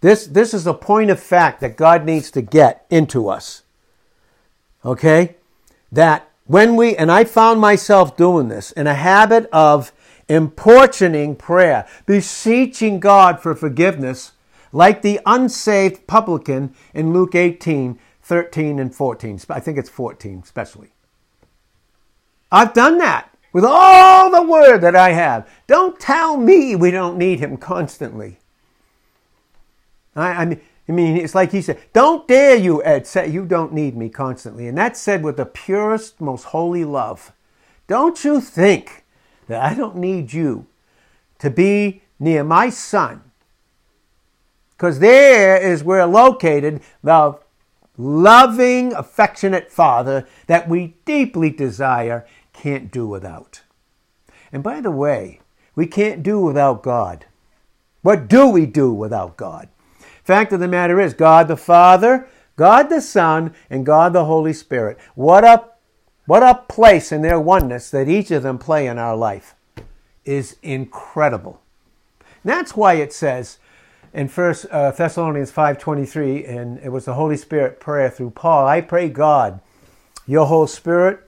This, 0.00 0.26
this 0.26 0.54
is 0.54 0.66
a 0.66 0.74
point 0.74 1.10
of 1.10 1.20
fact 1.20 1.60
that 1.60 1.76
God 1.76 2.04
needs 2.04 2.30
to 2.32 2.42
get 2.42 2.86
into 2.88 3.28
us. 3.28 3.62
Okay? 4.84 5.36
That 5.90 6.28
when 6.46 6.76
we, 6.76 6.96
and 6.96 7.10
I 7.10 7.24
found 7.24 7.60
myself 7.60 8.16
doing 8.16 8.48
this, 8.48 8.72
in 8.72 8.86
a 8.86 8.94
habit 8.94 9.48
of 9.52 9.92
importuning 10.28 11.36
prayer, 11.36 11.86
beseeching 12.06 13.00
God 13.00 13.40
for 13.40 13.54
forgiveness, 13.54 14.32
like 14.72 15.02
the 15.02 15.20
unsaved 15.26 16.06
publican 16.06 16.74
in 16.94 17.12
Luke 17.12 17.34
18, 17.34 17.98
13, 18.22 18.78
and 18.78 18.94
14. 18.94 19.40
I 19.48 19.60
think 19.60 19.78
it's 19.78 19.88
14 19.88 20.40
especially. 20.44 20.90
I've 22.52 22.72
done 22.72 22.98
that 22.98 23.30
with 23.52 23.64
all 23.64 24.30
the 24.30 24.42
word 24.42 24.78
that 24.78 24.94
I 24.94 25.10
have. 25.10 25.48
Don't 25.66 25.98
tell 25.98 26.36
me 26.36 26.76
we 26.76 26.90
don't 26.90 27.18
need 27.18 27.40
him 27.40 27.56
constantly. 27.56 28.38
I, 30.22 30.42
I 30.42 30.44
mean, 30.44 30.60
I 30.88 30.92
mean, 30.92 31.16
it's 31.16 31.34
like 31.34 31.52
he 31.52 31.60
said, 31.60 31.78
Don't 31.92 32.26
dare 32.26 32.56
you, 32.56 32.82
Ed, 32.82 33.06
say 33.06 33.28
you 33.28 33.44
don't 33.44 33.72
need 33.72 33.96
me 33.96 34.08
constantly. 34.08 34.68
And 34.68 34.78
that's 34.78 35.00
said 35.00 35.22
with 35.22 35.36
the 35.36 35.46
purest, 35.46 36.20
most 36.20 36.44
holy 36.44 36.84
love. 36.84 37.32
Don't 37.86 38.24
you 38.24 38.40
think 38.40 39.04
that 39.48 39.62
I 39.62 39.74
don't 39.74 39.96
need 39.96 40.32
you 40.32 40.66
to 41.40 41.50
be 41.50 42.02
near 42.18 42.42
my 42.42 42.70
son? 42.70 43.22
Because 44.76 45.00
there 45.00 45.60
is 45.60 45.82
where 45.82 46.06
located 46.06 46.80
the 47.02 47.38
loving, 47.96 48.92
affectionate 48.92 49.70
Father 49.70 50.26
that 50.46 50.68
we 50.68 50.94
deeply 51.04 51.50
desire 51.50 52.26
can't 52.52 52.90
do 52.90 53.06
without. 53.06 53.62
And 54.52 54.62
by 54.62 54.80
the 54.80 54.90
way, 54.90 55.40
we 55.74 55.86
can't 55.86 56.22
do 56.22 56.40
without 56.40 56.82
God. 56.82 57.26
What 58.02 58.28
do 58.28 58.48
we 58.48 58.66
do 58.66 58.92
without 58.92 59.36
God? 59.36 59.68
Fact 60.28 60.52
of 60.52 60.60
the 60.60 60.68
matter 60.68 61.00
is, 61.00 61.14
God 61.14 61.48
the 61.48 61.56
Father, 61.56 62.28
God 62.54 62.90
the 62.90 63.00
Son, 63.00 63.54
and 63.70 63.86
God 63.86 64.12
the 64.12 64.26
Holy 64.26 64.52
Spirit. 64.52 64.98
What 65.14 65.42
a, 65.42 65.64
what 66.26 66.42
a 66.42 66.66
place 66.68 67.12
in 67.12 67.22
their 67.22 67.40
oneness 67.40 67.88
that 67.92 68.10
each 68.10 68.30
of 68.30 68.42
them 68.42 68.58
play 68.58 68.86
in 68.86 68.98
our 68.98 69.16
life. 69.16 69.54
is 70.26 70.58
incredible. 70.62 71.62
that's 72.44 72.76
why 72.76 72.92
it 72.92 73.10
says 73.10 73.56
in 74.12 74.28
First 74.28 74.66
uh, 74.70 74.90
Thessalonians 74.90 75.50
5:23, 75.50 76.46
and 76.46 76.78
it 76.80 76.90
was 76.90 77.06
the 77.06 77.14
Holy 77.14 77.38
Spirit 77.38 77.80
prayer 77.80 78.10
through 78.10 78.32
Paul. 78.32 78.66
I 78.66 78.82
pray 78.82 79.08
God, 79.08 79.60
your 80.26 80.44
whole 80.44 80.66
spirit. 80.66 81.26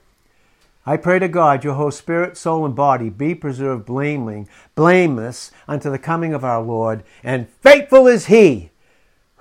I 0.85 0.97
pray 0.97 1.17
to 1.17 1.27
God, 1.27 1.63
your 1.63 1.73
whole 1.73 1.89
spirit, 1.89 2.37
soul, 2.37 2.67
and 2.67 2.75
body 2.75 3.09
be 3.09 3.33
preserved 3.33 3.87
blameless, 3.87 4.47
blameless 4.75 5.49
unto 5.67 5.89
the 5.89 5.97
coming 5.97 6.35
of 6.35 6.45
our 6.45 6.61
Lord. 6.61 7.03
And 7.23 7.49
faithful 7.63 8.05
is 8.05 8.27
He 8.27 8.70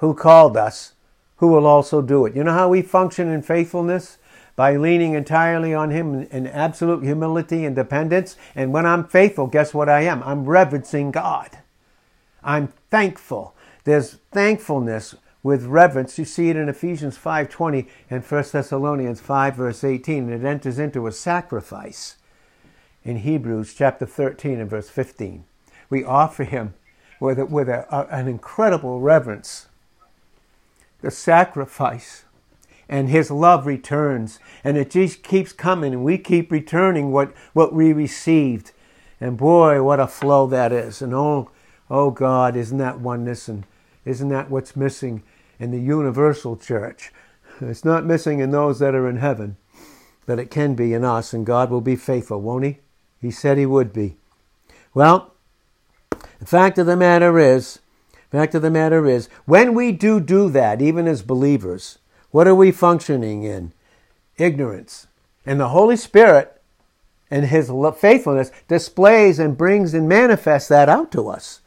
who 0.01 0.15
called 0.15 0.57
us, 0.57 0.95
who 1.37 1.49
will 1.49 1.67
also 1.67 2.03
do 2.03 2.27
it. 2.27 2.35
You 2.35 2.43
know 2.45 2.53
how 2.53 2.69
we 2.69 2.83
function 2.83 3.29
in 3.29 3.43
faithfulness? 3.43 4.19
By 4.57 4.77
leaning 4.77 5.15
entirely 5.15 5.73
on 5.73 5.91
Him 5.91 6.27
in 6.31 6.47
absolute 6.47 7.03
humility 7.03 7.65
and 7.65 7.75
dependence. 7.75 8.37
And 8.55 8.73
when 8.73 8.85
I'm 8.85 9.05
faithful, 9.05 9.47
guess 9.47 9.73
what 9.73 9.89
I 9.89 10.03
am? 10.03 10.23
I'm 10.23 10.45
reverencing 10.45 11.13
God. 11.13 11.59
I'm 12.43 12.69
thankful. 12.91 13.55
There's 13.85 14.19
thankfulness 14.33 15.15
with 15.43 15.65
reverence. 15.65 16.19
You 16.19 16.25
see 16.25 16.51
it 16.51 16.57
in 16.57 16.69
Ephesians 16.69 17.17
5:20 17.17 17.87
and 18.11 18.23
1 18.23 18.53
Thessalonians 18.53 19.21
5 19.21 19.57
verse 19.57 19.85
18. 19.85 20.31
And 20.31 20.45
it 20.45 20.47
enters 20.47 20.79
into 20.79 21.07
a 21.07 21.13
sacrifice 21.13 22.17
in 23.03 23.17
Hebrews 23.17 23.75
chapter 23.75 24.05
13 24.05 24.61
and 24.61 24.69
verse 24.69 24.91
15. 24.91 25.45
We 25.89 26.05
offer 26.05 26.45
him 26.45 26.75
with, 27.19 27.39
a, 27.39 27.47
with 27.47 27.69
a, 27.69 27.87
a, 27.95 28.07
an 28.15 28.29
incredible 28.29 29.01
reverence. 29.01 29.67
The 31.03 31.11
sacrifice 31.11 32.25
and 32.89 33.09
his 33.09 33.31
love 33.31 33.67
returns 33.67 34.39
and 34.65 34.77
it 34.77 34.91
just 34.91 35.23
keeps 35.23 35.53
coming 35.53 35.93
and 35.93 36.05
we 36.05 36.19
keep 36.19 36.51
returning 36.51 37.13
what, 37.13 37.35
what 37.53 37.73
we 37.73 37.93
received. 37.93 38.73
And 39.21 39.37
boy, 39.37 39.83
what 39.83 40.01
a 40.01 40.07
flow 40.07 40.47
that 40.47 40.73
is. 40.73 41.01
And 41.03 41.15
oh, 41.15 41.51
Oh 41.91 42.13
God, 42.13 42.55
isn't 42.55 42.79
that 42.79 43.01
oneness 43.01 43.49
and 43.49 43.67
isn't 44.05 44.29
that 44.29 44.49
what's 44.49 44.77
missing 44.77 45.25
in 45.59 45.73
the 45.73 45.81
universal 45.81 46.57
church? 46.57 47.13
It's 47.61 47.85
not 47.85 48.07
missing 48.07 48.39
in 48.39 48.53
those 48.53 48.79
that 48.79 48.95
are 48.95 49.09
in 49.09 49.17
heaven, 49.17 49.57
but 50.25 50.39
it 50.39 50.51
can 50.51 50.75
be 50.75 50.95
in 50.95 51.05
us, 51.05 51.35
and 51.35 51.45
God 51.45 51.69
will 51.69 51.81
be 51.81 51.97
faithful, 51.97 52.41
won't 52.41 52.65
He? 52.65 52.79
He 53.21 53.31
said 53.31 53.59
He 53.59 53.67
would 53.67 53.93
be. 53.93 54.17
Well, 54.95 55.35
the 56.39 56.47
fact 56.47 56.79
of 56.79 56.87
the 56.87 56.97
matter 56.97 57.39
is, 57.39 57.81
fact 58.39 58.55
of 58.55 58.63
the 58.63 58.71
matter 58.71 59.07
is, 59.07 59.29
when 59.45 59.75
we 59.75 59.93
do 59.93 60.21
do 60.21 60.49
that, 60.51 60.81
even 60.81 61.09
as 61.09 61.23
believers, 61.23 61.99
what 62.31 62.47
are 62.47 62.55
we 62.55 62.71
functioning 62.71 63.43
in? 63.43 63.73
Ignorance. 64.37 65.09
And 65.45 65.59
the 65.59 65.69
Holy 65.69 65.97
Spirit 65.97 66.61
and 67.31 67.47
His 67.47 67.71
faithfulness 67.99 68.51
displays 68.69 69.39
and 69.39 69.57
brings 69.57 69.95
and 69.95 70.09
manifests 70.09 70.69
that 70.69 70.89
out 70.89 71.11
to 71.13 71.29
us. 71.29 71.61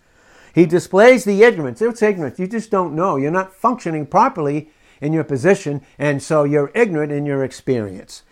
He 0.54 0.66
displays 0.66 1.26
the 1.26 1.44
ignorance. 1.44 1.82
It's 1.82 2.02
ignorance. 2.02 2.40
You 2.40 2.48
just 2.48 2.70
don't 2.70 2.96
know. 2.96 3.16
You're 3.16 3.32
not 3.32 3.56
functioning 3.56 4.06
properly 4.06 4.70
in 5.02 5.12
your 5.12 5.24
position, 5.24 5.82
and 5.98 6.22
so 6.22 6.44
you're 6.44 6.72
ignorant 6.76 7.12
in 7.12 7.26
your 7.26 7.44
experience. 7.44 8.24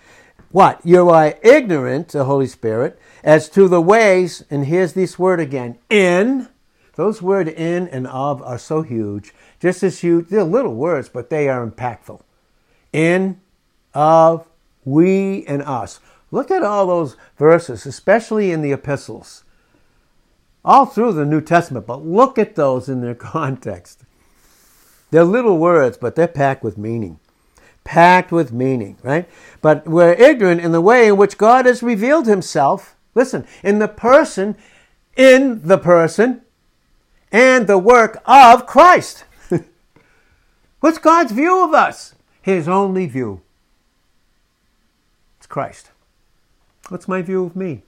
What? 0.51 0.79
You 0.85 1.09
are 1.09 1.35
ignorant, 1.41 2.09
the 2.09 2.25
Holy 2.25 2.47
Spirit, 2.47 2.99
as 3.23 3.49
to 3.49 3.67
the 3.67 3.81
ways, 3.81 4.43
and 4.49 4.65
here's 4.65 4.93
this 4.93 5.17
word 5.17 5.39
again, 5.39 5.77
in. 5.89 6.47
Those 6.95 7.21
words 7.21 7.49
in 7.49 7.87
and 7.87 8.07
of 8.07 8.41
are 8.41 8.57
so 8.57 8.81
huge, 8.81 9.33
just 9.59 9.81
as 9.83 9.99
huge. 9.99 10.27
They're 10.27 10.43
little 10.43 10.75
words, 10.75 11.09
but 11.09 11.29
they 11.29 11.47
are 11.47 11.65
impactful. 11.65 12.21
In, 12.91 13.39
of, 13.93 14.47
we, 14.83 15.45
and 15.45 15.61
us. 15.61 15.99
Look 16.31 16.51
at 16.51 16.63
all 16.63 16.87
those 16.87 17.15
verses, 17.37 17.85
especially 17.85 18.51
in 18.51 18.61
the 18.61 18.71
epistles 18.71 19.43
all 20.63 20.85
through 20.85 21.13
the 21.13 21.25
New 21.25 21.41
Testament, 21.41 21.87
but 21.87 22.05
look 22.05 22.37
at 22.37 22.55
those 22.55 22.87
in 22.87 23.01
their 23.01 23.15
context. 23.33 24.03
They're 25.09 25.23
little 25.23 25.57
words, 25.57 25.97
but 25.97 26.15
they're 26.15 26.27
packed 26.27 26.63
with 26.63 26.77
meaning. 26.77 27.19
Packed 27.83 28.31
with 28.31 28.51
meaning, 28.51 28.97
right? 29.03 29.27
But 29.61 29.87
we're 29.87 30.13
ignorant 30.13 30.61
in 30.61 30.71
the 30.71 30.81
way 30.81 31.07
in 31.07 31.17
which 31.17 31.37
God 31.37 31.65
has 31.65 31.81
revealed 31.81 32.27
himself. 32.27 32.95
Listen, 33.15 33.45
in 33.63 33.79
the 33.79 33.87
person, 33.87 34.55
in 35.17 35.67
the 35.67 35.79
person, 35.79 36.41
and 37.31 37.67
the 37.67 37.77
work 37.77 38.21
of 38.25 38.65
Christ. 38.65 39.25
What's 40.79 40.97
God's 40.97 41.31
view 41.31 41.63
of 41.63 41.73
us? 41.73 42.15
His 42.41 42.67
only 42.67 43.05
view. 43.05 43.41
It's 45.37 45.47
Christ. 45.47 45.91
What's 46.89 47.07
my 47.07 47.21
view 47.21 47.45
of 47.45 47.55
me? 47.55 47.83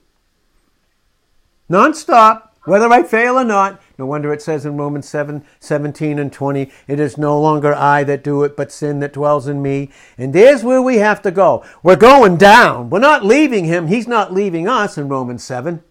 Non-stop, 1.68 2.56
whether 2.64 2.88
I 2.88 3.02
fail 3.02 3.38
or 3.38 3.44
not. 3.44 3.80
No 3.98 4.06
wonder 4.06 4.32
it 4.32 4.42
says 4.42 4.64
in 4.64 4.76
Romans 4.76 5.08
7 5.08 5.44
17 5.60 6.18
and 6.18 6.32
20, 6.32 6.70
it 6.88 7.00
is 7.00 7.18
no 7.18 7.38
longer 7.40 7.74
I 7.74 8.04
that 8.04 8.24
do 8.24 8.42
it, 8.44 8.56
but 8.56 8.72
sin 8.72 9.00
that 9.00 9.12
dwells 9.12 9.46
in 9.46 9.60
me. 9.60 9.90
And 10.16 10.32
there's 10.32 10.64
where 10.64 10.80
we 10.80 10.96
have 10.98 11.20
to 11.22 11.30
go. 11.30 11.64
We're 11.82 11.96
going 11.96 12.36
down. 12.36 12.90
We're 12.90 13.00
not 13.00 13.24
leaving 13.24 13.64
him. 13.64 13.88
He's 13.88 14.08
not 14.08 14.32
leaving 14.32 14.68
us 14.68 14.96
in 14.96 15.08
Romans 15.08 15.44
7. 15.44 15.82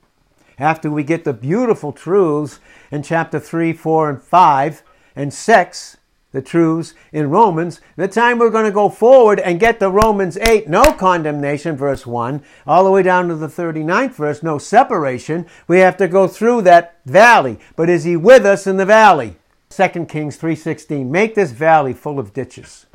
After 0.63 0.89
we 0.89 1.03
get 1.03 1.25
the 1.25 1.33
beautiful 1.33 1.91
truths 1.91 2.61
in 2.89 3.03
chapter 3.03 3.37
3, 3.37 3.73
4, 3.73 4.09
and 4.09 4.23
5, 4.23 4.83
and 5.13 5.33
6, 5.33 5.97
the 6.31 6.41
truths 6.41 6.93
in 7.11 7.29
Romans. 7.29 7.81
The 7.97 8.07
time 8.07 8.39
we're 8.39 8.49
going 8.49 8.63
to 8.63 8.71
go 8.71 8.87
forward 8.87 9.41
and 9.41 9.59
get 9.59 9.81
to 9.81 9.89
Romans 9.89 10.37
8, 10.37 10.69
no 10.69 10.93
condemnation, 10.93 11.75
verse 11.75 12.07
1, 12.07 12.41
all 12.65 12.85
the 12.85 12.91
way 12.91 13.03
down 13.03 13.27
to 13.27 13.35
the 13.35 13.49
39th 13.49 14.15
verse, 14.15 14.41
no 14.41 14.57
separation. 14.57 15.47
We 15.67 15.79
have 15.79 15.97
to 15.97 16.07
go 16.07 16.29
through 16.29 16.61
that 16.61 16.97
valley. 17.05 17.59
But 17.75 17.89
is 17.89 18.05
he 18.05 18.15
with 18.15 18.45
us 18.45 18.65
in 18.65 18.77
the 18.77 18.85
valley? 18.85 19.35
2 19.69 20.05
Kings 20.05 20.37
3.16, 20.37 21.09
make 21.09 21.35
this 21.35 21.51
valley 21.51 21.91
full 21.91 22.19
of 22.19 22.31
ditches. 22.31 22.85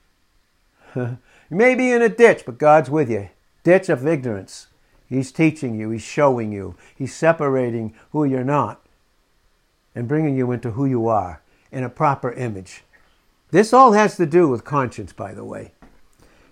you 0.96 1.18
may 1.50 1.74
be 1.74 1.92
in 1.92 2.00
a 2.00 2.08
ditch, 2.08 2.44
but 2.46 2.56
God's 2.56 2.88
with 2.88 3.10
you. 3.10 3.28
Ditch 3.64 3.90
of 3.90 4.06
ignorance. 4.06 4.68
He's 5.08 5.32
teaching 5.32 5.78
you. 5.78 5.90
He's 5.90 6.02
showing 6.02 6.52
you. 6.52 6.74
He's 6.96 7.14
separating 7.14 7.94
who 8.12 8.24
you're 8.24 8.44
not 8.44 8.82
and 9.94 10.08
bringing 10.08 10.36
you 10.36 10.52
into 10.52 10.72
who 10.72 10.84
you 10.84 11.08
are 11.08 11.40
in 11.72 11.84
a 11.84 11.88
proper 11.88 12.32
image. 12.32 12.84
This 13.50 13.72
all 13.72 13.92
has 13.92 14.16
to 14.16 14.26
do 14.26 14.48
with 14.48 14.64
conscience, 14.64 15.12
by 15.12 15.32
the 15.32 15.44
way. 15.44 15.72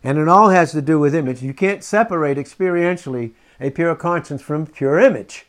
And 0.03 0.19
it 0.19 0.29
all 0.29 0.51
has 0.51 0.73
to 0.73 0.83
do 0.83 0.99
with 0.99 1.15
image. 1.15 1.43
You 1.43 1.55
can't 1.55 1.83
separate 1.83 2.39
experientially 2.39 3.33
a 3.61 3.71
pure 3.71 3.95
conscience 3.95 4.43
from 4.43 4.67
pure 4.67 5.01
image. 5.01 5.47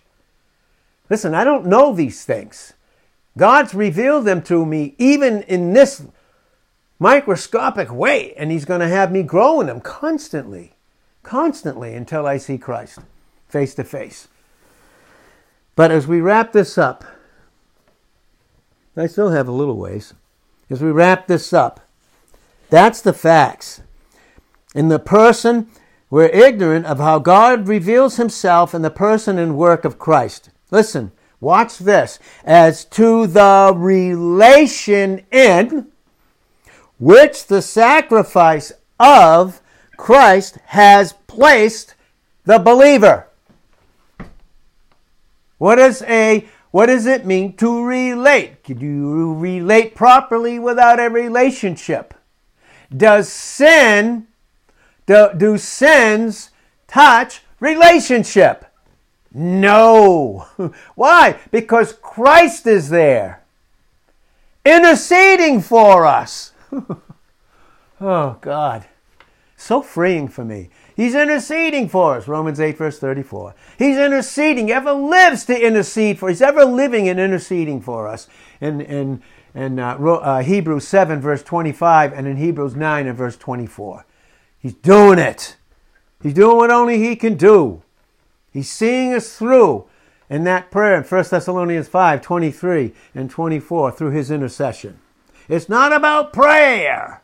Listen, 1.09 1.35
I 1.35 1.43
don't 1.43 1.65
know 1.65 1.93
these 1.93 2.25
things. 2.25 2.73
God's 3.37 3.73
revealed 3.73 4.25
them 4.25 4.41
to 4.43 4.65
me 4.65 4.95
even 4.97 5.43
in 5.43 5.73
this 5.73 6.03
microscopic 6.99 7.91
way, 7.91 8.33
and 8.35 8.51
He's 8.51 8.65
going 8.65 8.79
to 8.79 8.87
have 8.87 9.11
me 9.11 9.23
grow 9.23 9.59
in 9.59 9.67
them 9.67 9.81
constantly, 9.81 10.74
constantly 11.25 11.95
until 11.95 12.25
I 12.25 12.37
see 12.37 12.57
Christ 12.57 12.99
face 13.49 13.75
to 13.75 13.83
face. 13.83 14.27
But 15.75 15.91
as 15.91 16.07
we 16.07 16.21
wrap 16.21 16.53
this 16.53 16.77
up, 16.77 17.03
I 18.95 19.07
still 19.07 19.31
have 19.31 19.47
a 19.47 19.51
little 19.51 19.75
ways. 19.75 20.13
As 20.69 20.81
we 20.81 20.91
wrap 20.91 21.27
this 21.27 21.51
up, 21.51 21.81
that's 22.69 23.01
the 23.01 23.11
facts. 23.11 23.81
In 24.73 24.87
the 24.87 24.99
person, 24.99 25.67
we're 26.09 26.27
ignorant 26.27 26.85
of 26.85 26.99
how 26.99 27.19
God 27.19 27.67
reveals 27.67 28.17
himself 28.17 28.73
in 28.73 28.83
the 28.83 28.89
person 28.89 29.37
and 29.37 29.57
work 29.57 29.83
of 29.83 29.99
Christ. 29.99 30.49
Listen, 30.71 31.11
watch 31.41 31.79
this. 31.79 32.19
As 32.43 32.85
to 32.85 33.27
the 33.27 33.73
relation 33.75 35.25
in 35.31 35.87
which 36.99 37.47
the 37.47 37.61
sacrifice 37.61 38.71
of 38.99 39.61
Christ 39.97 40.57
has 40.67 41.13
placed 41.27 41.95
the 42.43 42.59
believer. 42.59 43.27
What 45.57 45.79
is 45.79 46.01
a 46.03 46.47
what 46.71 46.87
does 46.87 47.05
it 47.05 47.25
mean 47.25 47.53
to 47.53 47.85
relate? 47.85 48.65
Can 48.65 48.81
you 48.81 49.33
relate 49.35 49.95
properly 49.95 50.59
without 50.59 50.99
a 50.99 51.09
relationship? 51.09 52.13
Does 52.95 53.31
sin, 53.31 54.27
do, 55.05 55.29
do 55.37 55.57
sins 55.57 56.49
touch 56.85 57.43
relationship? 57.61 58.65
No. 59.33 60.47
Why? 60.95 61.39
Because 61.49 61.93
Christ 61.93 62.67
is 62.67 62.89
there, 62.89 63.41
interceding 64.65 65.61
for 65.61 66.05
us. 66.05 66.51
oh, 68.01 68.37
God. 68.41 68.85
So 69.65 69.81
freeing 69.81 70.27
for 70.27 70.45
me. 70.45 70.69
He's 70.95 71.15
interceding 71.15 71.89
for 71.89 72.17
us. 72.17 72.27
Romans 72.27 72.59
8, 72.59 72.77
verse 72.77 72.99
34. 72.99 73.55
He's 73.79 73.97
interceding. 73.97 74.67
He 74.67 74.73
ever 74.73 74.93
lives 74.93 75.43
to 75.45 75.59
intercede 75.59 76.19
for. 76.19 76.29
He's 76.29 76.43
ever 76.43 76.63
living 76.65 77.09
and 77.09 77.19
interceding 77.19 77.81
for 77.81 78.07
us. 78.07 78.27
In, 78.61 78.79
in, 78.79 79.23
in 79.55 79.79
uh, 79.79 79.95
uh, 79.97 80.43
Hebrews 80.43 80.87
7, 80.87 81.19
verse 81.19 81.41
25, 81.41 82.13
and 82.13 82.27
in 82.27 82.37
Hebrews 82.37 82.75
9 82.75 83.07
and 83.07 83.17
verse 83.17 83.37
24. 83.37 84.05
He's 84.59 84.75
doing 84.75 85.17
it. 85.17 85.57
He's 86.21 86.35
doing 86.35 86.57
what 86.57 86.69
only 86.69 86.99
He 86.99 87.15
can 87.15 87.33
do. 87.33 87.81
He's 88.53 88.69
seeing 88.69 89.15
us 89.15 89.35
through. 89.35 89.87
in 90.29 90.43
that 90.43 90.69
prayer 90.69 90.95
in 90.95 91.03
1 91.03 91.25
Thessalonians 91.31 91.87
5 91.87 92.21
23 92.21 92.93
and 93.15 93.31
24 93.31 93.93
through 93.93 94.11
his 94.11 94.29
intercession. 94.29 94.99
It's 95.49 95.67
not 95.69 95.91
about 95.91 96.33
prayer. 96.33 97.23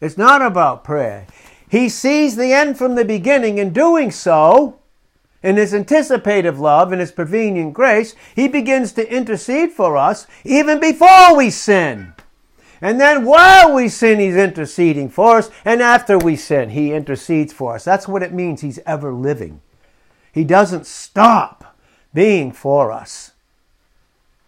It's 0.00 0.18
not 0.18 0.42
about 0.42 0.82
prayer. 0.82 1.26
He 1.70 1.88
sees 1.88 2.34
the 2.34 2.52
end 2.52 2.76
from 2.76 2.96
the 2.96 3.04
beginning. 3.04 3.58
In 3.58 3.72
doing 3.72 4.10
so, 4.10 4.80
in 5.40 5.56
his 5.56 5.72
anticipative 5.72 6.58
love 6.58 6.90
and 6.90 7.00
his 7.00 7.12
prevenient 7.12 7.74
grace, 7.74 8.14
he 8.34 8.48
begins 8.48 8.92
to 8.92 9.08
intercede 9.08 9.70
for 9.70 9.96
us 9.96 10.26
even 10.44 10.80
before 10.80 11.36
we 11.36 11.48
sin. 11.48 12.12
And 12.80 13.00
then 13.00 13.24
while 13.24 13.72
we 13.74 13.88
sin, 13.88 14.18
he's 14.18 14.36
interceding 14.36 15.08
for 15.10 15.38
us. 15.38 15.50
And 15.64 15.80
after 15.80 16.18
we 16.18 16.34
sin, 16.34 16.70
he 16.70 16.92
intercedes 16.92 17.52
for 17.52 17.76
us. 17.76 17.84
That's 17.84 18.08
what 18.08 18.22
it 18.22 18.32
means. 18.32 18.62
He's 18.62 18.80
ever 18.84 19.12
living. 19.12 19.60
He 20.32 20.44
doesn't 20.44 20.86
stop 20.86 21.76
being 22.12 22.50
for 22.50 22.90
us. 22.90 23.32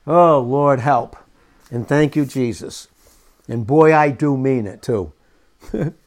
Oh, 0.06 0.40
Lord, 0.40 0.80
help. 0.80 1.16
And 1.70 1.86
thank 1.86 2.16
you, 2.16 2.24
Jesus. 2.24 2.88
And 3.46 3.66
boy, 3.66 3.94
I 3.94 4.10
do 4.10 4.36
mean 4.36 4.66
it 4.66 4.82
too. 4.82 5.12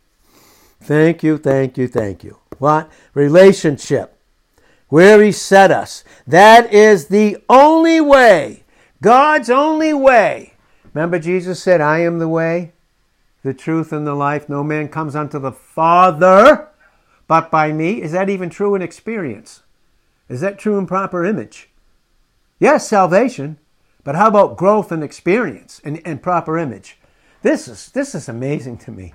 thank 0.85 1.23
you, 1.23 1.37
thank 1.37 1.77
you, 1.77 1.87
thank 1.87 2.23
you. 2.23 2.39
What? 2.57 2.91
Relationship. 3.13 4.17
Where 4.89 5.21
He 5.21 5.31
set 5.31 5.71
us. 5.71 6.03
That 6.25 6.71
is 6.73 7.07
the 7.07 7.37
only 7.49 7.99
way, 7.99 8.63
God's 9.01 9.49
only 9.49 9.93
way. 9.93 10.53
Remember, 10.93 11.19
Jesus 11.19 11.61
said, 11.61 11.81
I 11.81 11.99
am 11.99 12.19
the 12.19 12.29
way, 12.29 12.71
the 13.43 13.53
truth, 13.53 13.91
and 13.91 14.07
the 14.07 14.15
life. 14.15 14.47
No 14.47 14.63
man 14.63 14.87
comes 14.87 15.15
unto 15.15 15.39
the 15.39 15.51
Father 15.51 16.69
but 17.27 17.51
by 17.51 17.71
me. 17.71 18.01
Is 18.01 18.11
that 18.11 18.29
even 18.29 18.49
true 18.49 18.75
in 18.75 18.81
experience? 18.81 19.63
Is 20.29 20.41
that 20.41 20.59
true 20.59 20.77
in 20.77 20.85
proper 20.85 21.25
image? 21.25 21.69
Yes, 22.59 22.87
salvation. 22.87 23.57
But 24.03 24.15
how 24.15 24.27
about 24.27 24.57
growth 24.57 24.91
and 24.91 25.03
experience 25.03 25.81
and, 25.83 26.01
and 26.05 26.21
proper 26.21 26.57
image? 26.57 26.97
This 27.41 27.67
is, 27.67 27.89
this 27.89 28.15
is 28.15 28.29
amazing 28.29 28.77
to 28.79 28.91
me. 28.91 29.13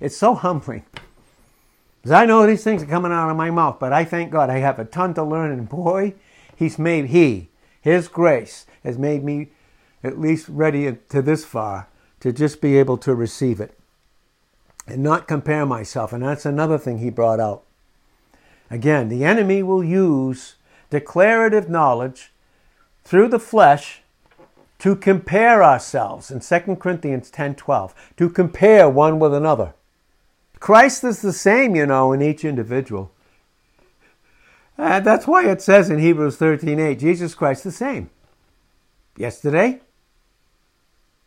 It's 0.00 0.16
so 0.16 0.34
humbling. 0.34 0.84
Because 2.06 2.22
I 2.22 2.24
know 2.24 2.46
these 2.46 2.62
things 2.62 2.84
are 2.84 2.86
coming 2.86 3.10
out 3.10 3.30
of 3.30 3.36
my 3.36 3.50
mouth, 3.50 3.78
but 3.80 3.92
I 3.92 4.04
thank 4.04 4.30
God 4.30 4.48
I 4.48 4.58
have 4.58 4.78
a 4.78 4.84
ton 4.84 5.12
to 5.14 5.24
learn. 5.24 5.50
And 5.50 5.68
boy, 5.68 6.14
He's 6.54 6.78
made, 6.78 7.06
He, 7.06 7.48
His 7.80 8.06
grace, 8.06 8.64
has 8.84 8.96
made 8.96 9.24
me 9.24 9.48
at 10.04 10.16
least 10.16 10.48
ready 10.48 10.98
to 11.08 11.20
this 11.20 11.44
far 11.44 11.88
to 12.20 12.32
just 12.32 12.60
be 12.60 12.78
able 12.78 12.96
to 12.98 13.12
receive 13.12 13.58
it 13.58 13.76
and 14.86 15.02
not 15.02 15.26
compare 15.26 15.66
myself. 15.66 16.12
And 16.12 16.22
that's 16.22 16.46
another 16.46 16.78
thing 16.78 16.98
He 16.98 17.10
brought 17.10 17.40
out. 17.40 17.64
Again, 18.70 19.08
the 19.08 19.24
enemy 19.24 19.64
will 19.64 19.82
use 19.82 20.54
declarative 20.90 21.68
knowledge 21.68 22.30
through 23.02 23.30
the 23.30 23.40
flesh 23.40 24.02
to 24.78 24.94
compare 24.94 25.64
ourselves 25.64 26.30
in 26.30 26.38
2 26.38 26.76
Corinthians 26.76 27.32
10:12 27.32 27.92
to 28.16 28.30
compare 28.30 28.88
one 28.88 29.18
with 29.18 29.34
another. 29.34 29.74
Christ 30.60 31.04
is 31.04 31.22
the 31.22 31.32
same, 31.32 31.76
you 31.76 31.86
know, 31.86 32.12
in 32.12 32.22
each 32.22 32.44
individual. 32.44 33.12
And 34.78 35.04
that's 35.04 35.26
why 35.26 35.48
it 35.48 35.62
says 35.62 35.90
in 35.90 35.98
Hebrews 35.98 36.36
13:8, 36.36 36.98
Jesus 36.98 37.34
Christ 37.34 37.64
the 37.64 37.72
same. 37.72 38.10
Yesterday, 39.16 39.80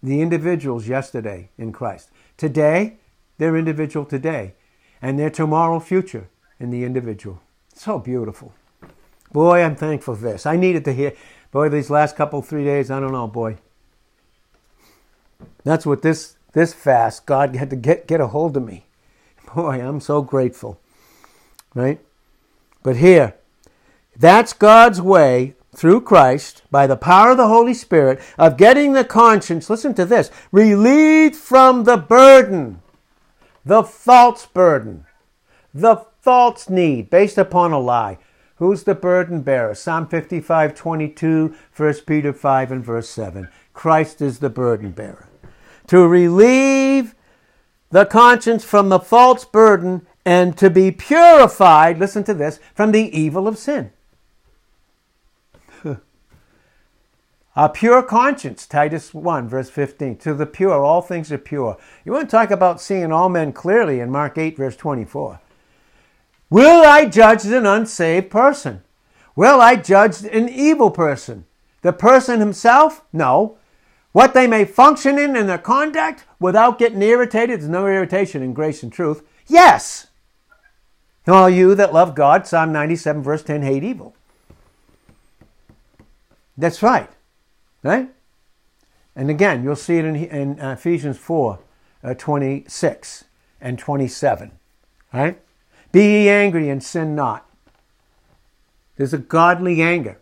the 0.03 0.21
individuals 0.21 0.87
yesterday 0.87 1.49
in 1.57 1.71
Christ. 1.71 2.09
Today, 2.37 2.97
they're 3.37 3.57
individual 3.57 4.05
today, 4.05 4.53
and 5.01 5.17
their 5.17 5.29
tomorrow 5.29 5.79
future 5.79 6.27
in 6.59 6.69
the 6.69 6.83
individual. 6.83 7.41
So 7.73 7.97
beautiful. 7.97 8.53
Boy, 9.31 9.63
I'm 9.63 9.75
thankful 9.75 10.15
for 10.15 10.21
this. 10.21 10.45
I 10.45 10.55
needed 10.55 10.85
to 10.85 10.93
hear. 10.93 11.13
Boy, 11.51 11.69
these 11.69 11.89
last 11.89 12.15
couple, 12.15 12.41
three 12.41 12.63
days, 12.63 12.91
I 12.91 12.99
don't 12.99 13.11
know, 13.11 13.27
boy. 13.27 13.57
That's 15.63 15.85
what 15.85 16.01
this 16.01 16.35
this 16.53 16.73
fast, 16.73 17.25
God 17.25 17.55
had 17.55 17.69
to 17.69 17.75
get, 17.75 18.07
get 18.07 18.19
a 18.19 18.27
hold 18.27 18.57
of 18.57 18.65
me. 18.65 18.85
Boy, 19.55 19.81
I'm 19.81 19.99
so 19.99 20.21
grateful. 20.21 20.79
Right? 21.73 21.99
But 22.83 22.97
here, 22.97 23.35
that's 24.15 24.53
God's 24.53 25.01
way 25.01 25.55
through 25.75 26.01
Christ, 26.01 26.63
by 26.71 26.87
the 26.87 26.97
power 26.97 27.31
of 27.31 27.37
the 27.37 27.47
Holy 27.47 27.73
Spirit, 27.73 28.19
of 28.37 28.57
getting 28.57 28.93
the 28.93 29.05
conscience, 29.05 29.69
listen 29.69 29.93
to 29.93 30.05
this, 30.05 30.31
relieved 30.51 31.35
from 31.35 31.83
the 31.83 31.97
burden, 31.97 32.81
the 33.63 33.83
false 33.83 34.45
burden, 34.47 35.05
the 35.73 35.97
false 36.21 36.69
need 36.69 37.09
based 37.09 37.37
upon 37.37 37.71
a 37.71 37.79
lie. 37.79 38.17
Who's 38.55 38.83
the 38.83 38.95
burden 38.95 39.41
bearer? 39.41 39.73
Psalm 39.73 40.07
55, 40.07 40.75
22, 40.75 41.55
1 41.75 41.93
Peter 42.05 42.33
5 42.33 42.71
and 42.71 42.83
verse 42.83 43.07
7. 43.07 43.47
Christ 43.73 44.21
is 44.21 44.39
the 44.39 44.49
burden 44.49 44.91
bearer. 44.91 45.29
To 45.87 46.05
relieve 46.07 47.15
the 47.91 48.05
conscience 48.05 48.63
from 48.63 48.89
the 48.89 48.99
false 48.99 49.45
burden 49.45 50.05
and 50.25 50.57
to 50.57 50.69
be 50.69 50.91
purified, 50.91 51.97
listen 51.97 52.23
to 52.25 52.33
this, 52.33 52.59
from 52.75 52.91
the 52.91 53.17
evil 53.17 53.47
of 53.47 53.57
sin. 53.57 53.91
A 57.55 57.69
pure 57.69 58.03
conscience, 58.03 58.67
Titus 58.67 59.13
1, 59.13 59.49
verse 59.49 59.69
15. 59.69 60.17
To 60.17 60.33
the 60.33 60.45
pure, 60.45 60.83
all 60.83 61.01
things 61.01 61.31
are 61.31 61.37
pure. 61.37 61.77
You 62.05 62.11
want 62.11 62.29
to 62.29 62.31
talk 62.31 62.51
about 62.51 62.79
seeing 62.79 63.11
all 63.11 63.29
men 63.29 63.53
clearly 63.53 63.99
in 63.99 64.11
Mark 64.11 64.37
8, 64.37 64.55
verse 64.57 64.75
24. 64.75 65.41
Will 66.49 66.85
I 66.85 67.05
judge 67.05 67.45
an 67.45 67.65
unsaved 67.65 68.29
person? 68.29 68.83
Will 69.35 69.61
I 69.61 69.75
judge 69.75 70.23
an 70.23 70.49
evil 70.49 70.91
person? 70.91 71.45
The 71.81 71.93
person 71.93 72.39
himself? 72.39 73.03
No. 73.13 73.57
What 74.11 74.33
they 74.33 74.47
may 74.47 74.65
function 74.65 75.17
in 75.17 75.35
in 75.35 75.47
their 75.47 75.57
conduct 75.57 76.25
without 76.39 76.79
getting 76.79 77.01
irritated, 77.01 77.59
there's 77.59 77.69
no 77.69 77.87
irritation 77.87 78.41
in 78.41 78.53
grace 78.53 78.83
and 78.83 78.91
truth. 78.91 79.23
Yes. 79.47 80.07
All 81.27 81.49
you 81.49 81.75
that 81.75 81.93
love 81.93 82.15
God, 82.15 82.47
Psalm 82.47 82.71
97, 82.71 83.21
verse 83.21 83.43
10, 83.43 83.61
hate 83.61 83.83
evil. 83.83 84.15
That's 86.57 86.81
right. 86.81 87.09
Right? 87.83 88.09
And 89.15 89.29
again, 89.29 89.63
you'll 89.63 89.75
see 89.75 89.97
it 89.97 90.05
in, 90.05 90.15
in 90.15 90.59
Ephesians 90.59 91.17
4, 91.17 91.59
uh, 92.03 92.13
26 92.13 93.25
and 93.61 93.77
27. 93.77 94.51
Right? 95.13 95.39
Be 95.91 96.03
ye 96.03 96.29
angry 96.29 96.69
and 96.69 96.83
sin 96.83 97.15
not. 97.15 97.49
There's 98.95 99.13
a 99.13 99.17
godly 99.17 99.81
anger. 99.81 100.19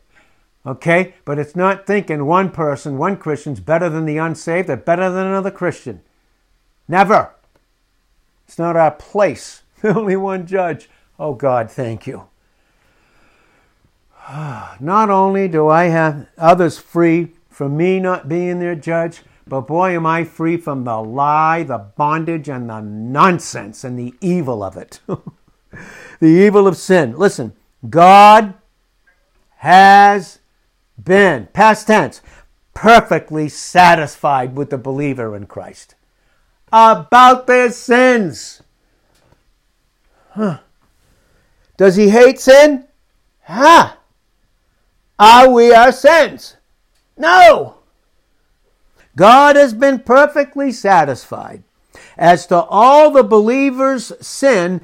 Okay? 0.66 1.16
But 1.26 1.40
it's 1.40 1.56
not 1.56 1.88
thinking 1.88 2.26
one 2.26 2.52
person, 2.52 2.98
one 2.98 3.18
Christian's 3.18 3.60
better 3.60 3.90
than 3.90 4.06
the 4.06 4.18
unsaved 4.18 4.70
or 4.70 4.78
better 4.78 5.10
than 5.10 5.26
another 5.26 5.52
Christian. 5.52 6.02
Never. 6.88 7.32
It's 8.48 8.58
not 8.58 8.76
our 8.76 8.92
place. 8.92 9.64
The 9.82 9.96
only 9.96 10.16
one 10.16 10.48
judge. 10.48 10.90
Oh 11.20 11.36
God, 11.36 11.70
thank 11.70 12.08
you. 12.08 12.24
Not 14.80 15.12
only 15.12 15.48
do 15.48 15.68
I 15.68 15.84
have 15.86 16.28
others 16.36 16.80
free 16.80 17.34
from 17.52 17.78
me 17.78 18.00
not 18.00 18.28
being 18.28 18.58
their 18.58 18.74
judge, 18.74 19.22
but 19.46 19.68
boy, 19.68 19.92
am 19.92 20.08
I 20.08 20.24
free 20.24 20.58
from 20.58 20.84
the 20.84 20.98
lie, 20.98 21.62
the 21.62 21.78
bondage, 21.78 22.50
and 22.50 22.68
the 22.68 22.82
nonsense 22.82 23.84
and 23.84 24.00
the 24.00 24.16
evil 24.20 24.64
of 24.64 24.78
it. 24.78 25.00
the 26.20 26.28
evil 26.28 26.68
of 26.68 26.76
sin. 26.76 27.16
Listen, 27.16 27.54
God 27.88 28.56
has 29.58 30.40
been, 31.02 31.50
past 31.54 31.86
tense, 31.86 32.22
perfectly 32.74 33.48
satisfied 33.48 34.56
with 34.56 34.72
the 34.72 34.80
believer 34.80 35.36
in 35.36 35.46
Christ 35.46 35.94
about 36.72 37.48
their 37.48 37.72
sins. 37.72 38.62
Huh. 40.32 40.60
Does 41.78 41.96
he 41.96 42.10
hate 42.10 42.40
sin? 42.40 42.86
Ha! 43.44 43.98
Are 45.20 45.50
we 45.50 45.74
our 45.74 45.92
sins? 45.92 46.58
No! 47.18 47.76
God 49.16 49.56
has 49.56 49.74
been 49.74 50.00
perfectly 50.00 50.72
satisfied 50.72 51.64
as 52.18 52.46
to 52.48 52.56
all 52.56 53.12
the 53.12 53.24
believer's 53.24 54.12
sin 54.26 54.82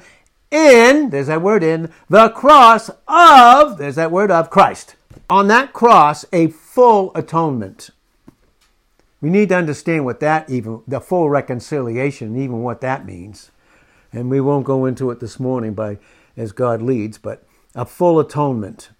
in, 0.50 1.10
there's 1.10 1.26
that 1.26 1.42
word 1.42 1.62
in, 1.62 1.92
the 2.08 2.28
cross 2.30 2.90
of, 3.08 3.78
there's 3.78 3.96
that 3.96 4.10
word 4.10 4.30
of 4.30 4.50
Christ. 4.50 4.94
On 5.28 5.48
that 5.48 5.72
cross, 5.72 6.24
a 6.32 6.48
full 6.48 7.12
atonement. 7.14 7.90
We 9.24 9.30
need 9.30 9.48
to 9.48 9.56
understand 9.56 10.04
what 10.04 10.20
that 10.20 10.50
even, 10.50 10.82
the 10.86 11.00
full 11.00 11.30
reconciliation, 11.30 12.36
even 12.36 12.60
what 12.60 12.82
that 12.82 13.06
means. 13.06 13.52
And 14.12 14.28
we 14.28 14.38
won't 14.38 14.66
go 14.66 14.84
into 14.84 15.10
it 15.10 15.18
this 15.18 15.40
morning 15.40 15.72
by 15.72 15.96
as 16.36 16.52
God 16.52 16.82
leads, 16.82 17.16
but 17.16 17.42
a 17.74 17.86
full 17.86 18.20
atonement, 18.20 18.90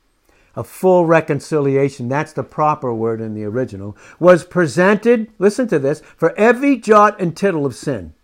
a 0.57 0.65
full 0.65 1.05
reconciliation, 1.05 2.09
that's 2.09 2.33
the 2.33 2.43
proper 2.43 2.95
word 2.95 3.21
in 3.21 3.35
the 3.35 3.45
original, 3.45 3.99
was 4.19 4.45
presented, 4.45 5.31
listen 5.39 5.69
to 5.69 5.79
this, 5.79 6.01
for 6.17 6.35
every 6.39 6.79
jot 6.79 7.21
and 7.21 7.37
tittle 7.37 7.67
of 7.67 7.75
sin. 7.75 8.15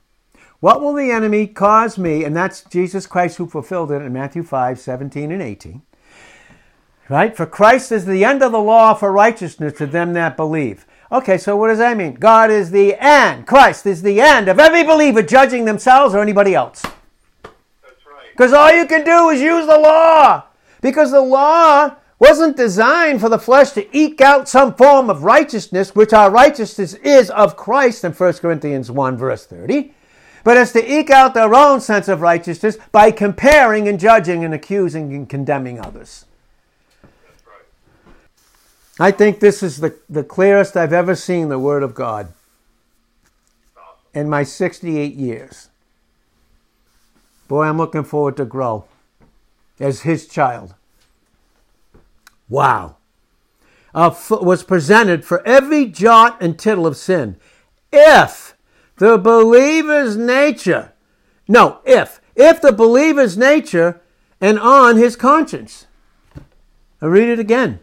What 0.60 0.80
will 0.80 0.94
the 0.94 1.10
enemy 1.10 1.46
cause 1.48 1.98
me? 1.98 2.24
And 2.24 2.34
that's 2.34 2.62
Jesus 2.62 3.06
Christ 3.06 3.36
who 3.36 3.46
fulfilled 3.46 3.92
it 3.92 4.00
in 4.00 4.14
Matthew 4.14 4.42
5 4.42 4.80
17 4.80 5.30
and 5.30 5.42
18. 5.42 5.82
Right? 7.10 7.36
For 7.36 7.44
Christ 7.44 7.92
is 7.92 8.06
the 8.06 8.24
end 8.24 8.42
of 8.42 8.52
the 8.52 8.58
law 8.58 8.94
for 8.94 9.12
righteousness 9.12 9.74
to 9.74 9.86
them 9.86 10.14
that 10.14 10.38
believe. 10.38 10.86
Okay, 11.12 11.38
so 11.38 11.56
what 11.56 11.68
does 11.68 11.78
that 11.78 11.96
mean? 11.96 12.14
God 12.14 12.50
is 12.50 12.70
the 12.70 12.94
end. 12.94 13.46
Christ 13.46 13.84
is 13.84 14.02
the 14.02 14.20
end 14.20 14.48
of 14.48 14.60
every 14.60 14.84
believer 14.84 15.22
judging 15.22 15.64
themselves 15.64 16.14
or 16.14 16.20
anybody 16.20 16.54
else. 16.54 16.82
That's 16.82 18.06
right. 18.06 18.30
Because 18.30 18.52
all 18.52 18.72
you 18.72 18.86
can 18.86 19.04
do 19.04 19.28
is 19.30 19.40
use 19.40 19.66
the 19.66 19.78
law. 19.78 20.44
Because 20.80 21.10
the 21.10 21.20
law 21.20 21.96
wasn't 22.20 22.56
designed 22.56 23.20
for 23.20 23.28
the 23.28 23.38
flesh 23.38 23.72
to 23.72 23.96
eke 23.96 24.20
out 24.20 24.48
some 24.48 24.74
form 24.74 25.10
of 25.10 25.24
righteousness, 25.24 25.96
which 25.96 26.12
our 26.12 26.30
righteousness 26.30 26.94
is 26.94 27.30
of 27.30 27.56
Christ 27.56 28.04
in 28.04 28.12
1 28.12 28.32
Corinthians 28.34 28.90
1, 28.90 29.16
verse 29.16 29.46
30, 29.46 29.92
but 30.44 30.56
it's 30.56 30.72
to 30.72 30.92
eke 30.92 31.10
out 31.10 31.34
their 31.34 31.54
own 31.54 31.80
sense 31.80 32.08
of 32.08 32.20
righteousness 32.20 32.78
by 32.92 33.10
comparing 33.10 33.88
and 33.88 33.98
judging 33.98 34.44
and 34.44 34.54
accusing 34.54 35.14
and 35.14 35.28
condemning 35.28 35.80
others. 35.80 36.26
I 39.00 39.10
think 39.10 39.40
this 39.40 39.62
is 39.62 39.78
the, 39.78 39.98
the 40.10 40.22
clearest 40.22 40.76
I've 40.76 40.92
ever 40.92 41.14
seen 41.14 41.48
the 41.48 41.58
Word 41.58 41.82
of 41.82 41.94
God 41.94 42.34
in 44.12 44.28
my 44.28 44.42
68 44.42 45.14
years. 45.14 45.70
Boy, 47.48 47.64
I'm 47.64 47.78
looking 47.78 48.04
forward 48.04 48.36
to 48.36 48.44
grow 48.44 48.84
as 49.78 50.02
His 50.02 50.28
child. 50.28 50.74
Wow. 52.50 52.96
Uh, 53.94 54.08
f- 54.08 54.30
was 54.30 54.62
presented 54.62 55.24
for 55.24 55.44
every 55.46 55.86
jot 55.86 56.36
and 56.42 56.58
tittle 56.58 56.86
of 56.86 56.96
sin. 56.96 57.36
If 57.90 58.54
the 58.98 59.16
believer's 59.16 60.16
nature, 60.16 60.92
no, 61.48 61.80
if, 61.86 62.20
if 62.36 62.60
the 62.60 62.72
believer's 62.72 63.38
nature 63.38 64.00
and 64.40 64.58
on 64.58 64.96
his 64.96 65.16
conscience. 65.16 65.86
I 67.02 67.06
read 67.06 67.28
it 67.28 67.38
again. 67.38 67.80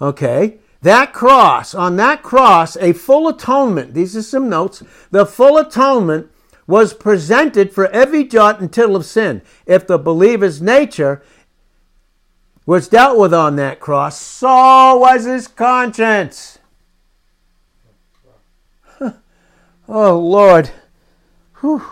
Okay. 0.00 0.58
That 0.82 1.12
cross, 1.12 1.74
on 1.74 1.96
that 1.96 2.22
cross, 2.22 2.76
a 2.76 2.92
full 2.92 3.26
atonement, 3.26 3.94
these 3.94 4.16
are 4.16 4.22
some 4.22 4.48
notes, 4.48 4.82
the 5.10 5.26
full 5.26 5.58
atonement 5.58 6.30
was 6.68 6.94
presented 6.94 7.72
for 7.72 7.88
every 7.88 8.22
jot 8.22 8.60
and 8.60 8.72
tittle 8.72 8.94
of 8.94 9.04
sin. 9.04 9.42
If 9.66 9.86
the 9.86 9.98
believer's 9.98 10.62
nature 10.62 11.22
was 12.64 12.86
dealt 12.86 13.18
with 13.18 13.34
on 13.34 13.56
that 13.56 13.80
cross, 13.80 14.20
so 14.20 14.98
was 14.98 15.24
his 15.24 15.48
conscience. 15.48 16.58
oh, 19.00 20.18
Lord. 20.18 20.70
Whew. 21.60 21.82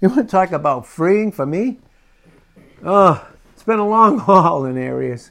You 0.00 0.08
want 0.08 0.28
to 0.28 0.30
talk 0.30 0.50
about 0.50 0.86
freeing 0.86 1.30
for 1.30 1.46
me? 1.46 1.78
Oh, 2.84 3.26
it's 3.52 3.62
been 3.62 3.78
a 3.78 3.86
long 3.86 4.18
haul 4.20 4.64
in 4.64 4.76
areas. 4.76 5.30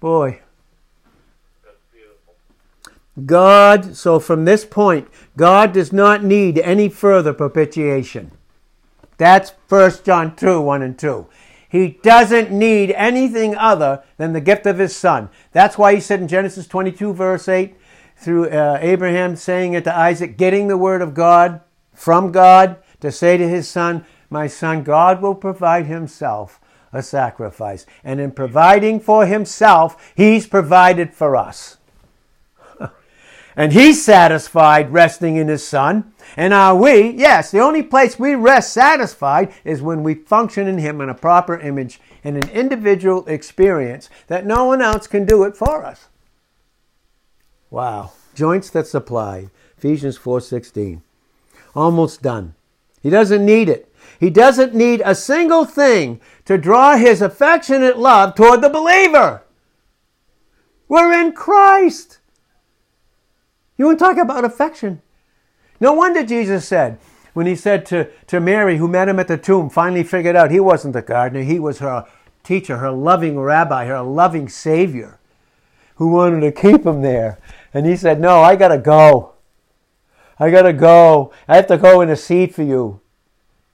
Boy. 0.00 0.40
God, 3.24 3.96
so 3.96 4.18
from 4.18 4.44
this 4.44 4.64
point, 4.64 5.08
God 5.36 5.72
does 5.72 5.92
not 5.92 6.24
need 6.24 6.58
any 6.58 6.88
further 6.88 7.32
propitiation. 7.32 8.32
That's 9.18 9.52
1 9.68 9.92
John 10.04 10.34
2 10.34 10.60
1 10.60 10.82
and 10.82 10.98
2. 10.98 11.26
He 11.68 11.98
doesn't 12.02 12.50
need 12.50 12.92
anything 12.92 13.56
other 13.56 14.02
than 14.16 14.32
the 14.32 14.40
gift 14.40 14.66
of 14.66 14.78
his 14.78 14.94
son. 14.94 15.28
That's 15.52 15.78
why 15.78 15.94
he 15.94 16.00
said 16.00 16.20
in 16.20 16.28
Genesis 16.28 16.66
22, 16.66 17.12
verse 17.12 17.48
8, 17.48 17.76
through 18.16 18.48
uh, 18.50 18.78
Abraham 18.80 19.36
saying 19.36 19.74
it 19.74 19.84
to 19.84 19.96
Isaac, 19.96 20.36
getting 20.36 20.68
the 20.68 20.76
word 20.76 21.02
of 21.02 21.14
God 21.14 21.60
from 21.92 22.32
God 22.32 22.78
to 23.00 23.10
say 23.10 23.36
to 23.36 23.48
his 23.48 23.68
son, 23.68 24.04
My 24.30 24.46
son, 24.46 24.82
God 24.82 25.20
will 25.20 25.34
provide 25.34 25.86
himself 25.86 26.60
a 26.92 27.02
sacrifice. 27.02 27.86
And 28.02 28.20
in 28.20 28.30
providing 28.30 29.00
for 29.00 29.26
himself, 29.26 30.12
he's 30.16 30.46
provided 30.46 31.12
for 31.12 31.36
us. 31.36 31.78
And 33.56 33.72
he's 33.72 34.04
satisfied 34.04 34.92
resting 34.92 35.36
in 35.36 35.48
his 35.48 35.66
son. 35.66 36.12
And 36.36 36.52
are 36.52 36.74
we? 36.74 37.10
Yes, 37.10 37.50
the 37.50 37.60
only 37.60 37.82
place 37.82 38.18
we 38.18 38.34
rest 38.34 38.72
satisfied 38.72 39.52
is 39.64 39.80
when 39.80 40.02
we 40.02 40.14
function 40.14 40.66
in 40.66 40.78
him 40.78 41.00
in 41.00 41.08
a 41.08 41.14
proper 41.14 41.58
image 41.58 42.00
in 42.24 42.36
an 42.36 42.48
individual 42.50 43.24
experience 43.26 44.10
that 44.26 44.46
no 44.46 44.64
one 44.64 44.82
else 44.82 45.06
can 45.06 45.24
do 45.24 45.44
it 45.44 45.56
for 45.56 45.84
us. 45.84 46.08
Wow. 47.70 48.12
Joints 48.34 48.70
that 48.70 48.86
supply. 48.86 49.50
Ephesians 49.78 50.18
4:16. 50.18 51.02
Almost 51.76 52.22
done. 52.22 52.54
He 53.02 53.10
doesn't 53.10 53.44
need 53.44 53.68
it. 53.68 53.92
He 54.18 54.30
doesn't 54.30 54.74
need 54.74 55.02
a 55.04 55.14
single 55.14 55.64
thing 55.64 56.20
to 56.46 56.58
draw 56.58 56.96
his 56.96 57.20
affectionate 57.20 57.98
love 57.98 58.34
toward 58.34 58.62
the 58.62 58.68
believer. 58.68 59.42
We're 60.88 61.12
in 61.12 61.32
Christ. 61.32 62.18
You 63.76 63.86
want 63.86 63.98
to 63.98 64.04
talk 64.04 64.16
about 64.16 64.44
affection? 64.44 65.02
No 65.80 65.92
wonder 65.92 66.24
Jesus 66.24 66.66
said, 66.66 66.98
when 67.32 67.46
he 67.46 67.56
said 67.56 67.84
to, 67.86 68.08
to 68.28 68.40
Mary, 68.40 68.76
who 68.76 68.86
met 68.86 69.08
him 69.08 69.18
at 69.18 69.28
the 69.28 69.36
tomb, 69.36 69.68
finally 69.68 70.04
figured 70.04 70.36
out 70.36 70.50
he 70.50 70.60
wasn't 70.60 70.94
the 70.94 71.02
gardener, 71.02 71.42
he 71.42 71.58
was 71.58 71.80
her 71.80 72.06
teacher, 72.44 72.78
her 72.78 72.92
loving 72.92 73.38
rabbi, 73.38 73.86
her 73.86 74.02
loving 74.02 74.48
savior, 74.48 75.18
who 75.96 76.08
wanted 76.08 76.40
to 76.40 76.52
keep 76.52 76.86
him 76.86 77.02
there. 77.02 77.38
And 77.72 77.86
he 77.86 77.96
said, 77.96 78.20
No, 78.20 78.40
I 78.40 78.54
got 78.54 78.68
to 78.68 78.78
go. 78.78 79.32
I 80.38 80.50
got 80.50 80.62
to 80.62 80.72
go. 80.72 81.32
I 81.48 81.56
have 81.56 81.66
to 81.68 81.78
go 81.78 82.00
intercede 82.00 82.54
for 82.54 82.62
you. 82.62 83.00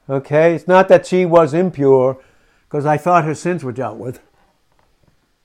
Okay? 0.08 0.54
It's 0.54 0.68
not 0.68 0.88
that 0.88 1.06
she 1.06 1.26
was 1.26 1.52
impure, 1.52 2.18
because 2.68 2.86
I 2.86 2.96
thought 2.96 3.24
her 3.24 3.34
sins 3.34 3.62
were 3.62 3.72
dealt 3.72 3.98
with. 3.98 4.20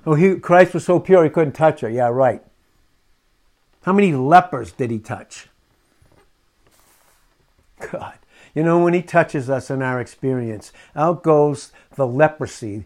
Oh, 0.06 0.14
he, 0.14 0.36
Christ 0.36 0.74
was 0.74 0.86
so 0.86 1.00
pure 1.00 1.24
he 1.24 1.30
couldn't 1.30 1.54
touch 1.54 1.82
her. 1.82 1.90
Yeah, 1.90 2.08
right. 2.08 2.42
How 3.86 3.94
many 3.94 4.14
lepers 4.14 4.72
did 4.72 4.90
he 4.90 4.98
touch? 4.98 5.48
God. 7.92 8.18
You 8.56 8.64
know, 8.64 8.84
when 8.84 8.96
he 8.96 9.04
touches 9.04 9.48
us 9.48 9.70
in 9.70 9.84
our 9.84 10.02
experience, 10.02 10.74
out 10.96 11.22
goes 11.22 11.72
the 11.96 12.08
leprosy, 12.08 12.86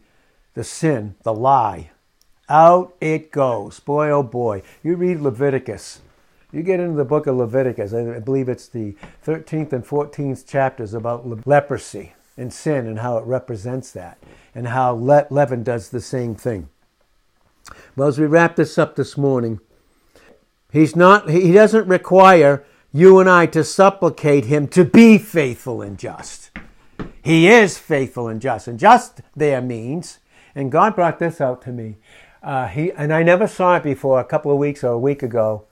the 0.55 0.63
sin, 0.65 1.15
the 1.23 1.33
lie. 1.33 1.91
Out 2.49 2.95
it 2.99 3.31
goes. 3.31 3.79
Boy, 3.79 4.09
oh 4.09 4.23
boy. 4.23 4.61
You 4.83 4.97
read 4.97 5.21
Leviticus. 5.21 6.01
You 6.51 6.63
get 6.63 6.81
into 6.81 6.97
the 6.97 7.05
book 7.05 7.27
of 7.27 7.37
Leviticus, 7.37 7.93
I 7.93 8.19
believe 8.19 8.49
it's 8.49 8.67
the 8.67 8.97
13th 9.25 9.71
and 9.71 9.85
14th 9.85 10.45
chapters 10.45 10.93
about 10.93 11.25
le- 11.25 11.39
leprosy 11.45 12.11
and 12.35 12.51
sin 12.51 12.85
and 12.87 12.99
how 12.99 13.17
it 13.19 13.25
represents 13.25 13.91
that, 13.91 14.17
and 14.53 14.67
how 14.67 14.91
Le- 14.95 15.27
leaven 15.29 15.63
does 15.63 15.91
the 15.91 16.01
same 16.01 16.35
thing. 16.35 16.67
Well, 17.95 18.09
as 18.09 18.19
we 18.19 18.25
wrap 18.25 18.57
this 18.57 18.77
up 18.77 18.97
this 18.97 19.15
morning, 19.15 19.61
he's 20.71 20.95
not, 20.95 21.29
he 21.29 21.51
doesn't 21.51 21.87
require 21.87 22.65
you 22.91 23.19
and 23.19 23.29
I 23.29 23.45
to 23.47 23.63
supplicate 23.63 24.45
him 24.45 24.67
to 24.69 24.83
be 24.83 25.17
faithful 25.17 25.81
and 25.81 25.97
just. 25.97 26.51
He 27.21 27.47
is 27.47 27.77
faithful 27.77 28.27
and 28.27 28.41
just. 28.41 28.67
And 28.67 28.79
just 28.79 29.21
there 29.35 29.61
means, 29.61 30.19
and 30.55 30.71
God 30.71 30.95
brought 30.95 31.19
this 31.19 31.39
out 31.39 31.61
to 31.63 31.71
me, 31.71 31.97
uh, 32.41 32.67
he, 32.67 32.91
and 32.93 33.13
I 33.13 33.23
never 33.23 33.47
saw 33.47 33.75
it 33.75 33.83
before 33.83 34.19
a 34.19 34.25
couple 34.25 34.51
of 34.51 34.57
weeks 34.57 34.83
or 34.83 34.91
a 34.91 34.99
week 34.99 35.21
ago. 35.21 35.65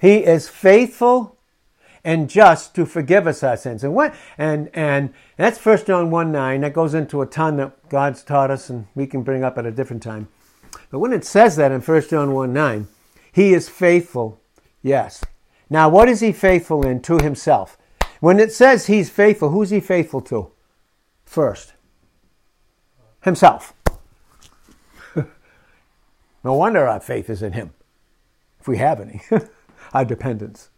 He 0.00 0.24
is 0.24 0.48
faithful 0.48 1.36
and 2.02 2.30
just 2.30 2.74
to 2.74 2.86
forgive 2.86 3.26
us 3.26 3.42
our 3.42 3.56
sins. 3.56 3.84
And 3.84 3.94
what 3.94 4.14
and 4.38 4.70
and 4.72 5.12
that's 5.36 5.64
1 5.64 5.84
John 5.84 6.10
1 6.10 6.32
9. 6.32 6.62
That 6.62 6.72
goes 6.72 6.94
into 6.94 7.20
a 7.20 7.26
ton 7.26 7.56
that 7.58 7.88
God's 7.88 8.22
taught 8.22 8.50
us 8.50 8.70
and 8.70 8.86
we 8.94 9.06
can 9.06 9.22
bring 9.22 9.44
up 9.44 9.58
at 9.58 9.66
a 9.66 9.70
different 9.70 10.02
time. 10.02 10.28
But 10.90 11.00
when 11.00 11.12
it 11.12 11.24
says 11.24 11.56
that 11.56 11.72
in 11.72 11.82
1 11.82 12.08
John 12.08 12.32
1 12.32 12.52
9, 12.52 12.88
he 13.32 13.52
is 13.52 13.68
faithful, 13.68 14.40
yes. 14.82 15.24
Now, 15.68 15.88
what 15.88 16.08
is 16.08 16.20
he 16.20 16.32
faithful 16.32 16.86
in 16.86 17.00
to 17.02 17.18
himself? 17.18 17.78
When 18.20 18.38
it 18.38 18.52
says 18.52 18.86
he's 18.86 19.08
faithful, 19.08 19.50
who's 19.50 19.70
he 19.70 19.80
faithful 19.80 20.20
to? 20.22 20.50
First, 21.24 21.74
himself. 23.22 23.72
no 26.44 26.54
wonder 26.54 26.86
our 26.88 27.00
faith 27.00 27.30
is 27.30 27.42
in 27.42 27.52
him, 27.52 27.72
if 28.60 28.68
we 28.68 28.78
have 28.78 29.00
any, 29.00 29.22
our 29.94 30.04
dependence. 30.04 30.70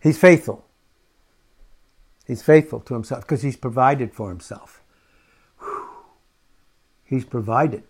He's 0.00 0.18
faithful. 0.18 0.66
He's 2.26 2.42
faithful 2.42 2.80
to 2.80 2.94
himself 2.94 3.22
because 3.22 3.42
he's 3.42 3.56
provided 3.56 4.12
for 4.12 4.28
himself. 4.30 4.82
Whew. 5.60 5.88
He's 7.04 7.24
provided. 7.24 7.84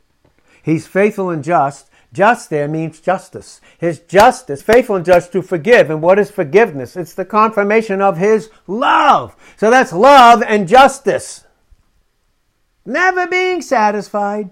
He's 0.63 0.87
faithful 0.87 1.31
and 1.31 1.43
just. 1.43 1.89
Just 2.15 2.49
there 2.49 2.69
means 2.69 3.01
justice. 3.01 3.61
His 3.77 3.99
justice, 3.99 4.63
faithful 4.63 4.95
and 4.95 5.05
just 5.05 5.33
to 5.33 5.43
forgive. 5.43 5.91
And 5.91 6.01
what 6.01 6.21
is 6.21 6.31
forgiveness? 6.31 6.97
It's 6.97 7.13
the 7.13 7.25
confirmation 7.25 8.01
of 8.01 8.19
his 8.19 8.51
love. 8.69 9.35
So 9.57 9.69
that's 9.69 9.93
love 9.93 10.41
and 10.47 10.69
justice. 10.69 11.45
Never 12.87 13.27
being 13.27 13.61
satisfied. 13.61 14.51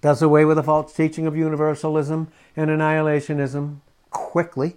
Does 0.00 0.22
away 0.22 0.44
with 0.44 0.56
the 0.56 0.62
false 0.64 0.92
teaching 0.92 1.24
of 1.28 1.36
universalism 1.36 2.32
and 2.56 2.68
annihilationism 2.68 3.78
quickly, 4.10 4.76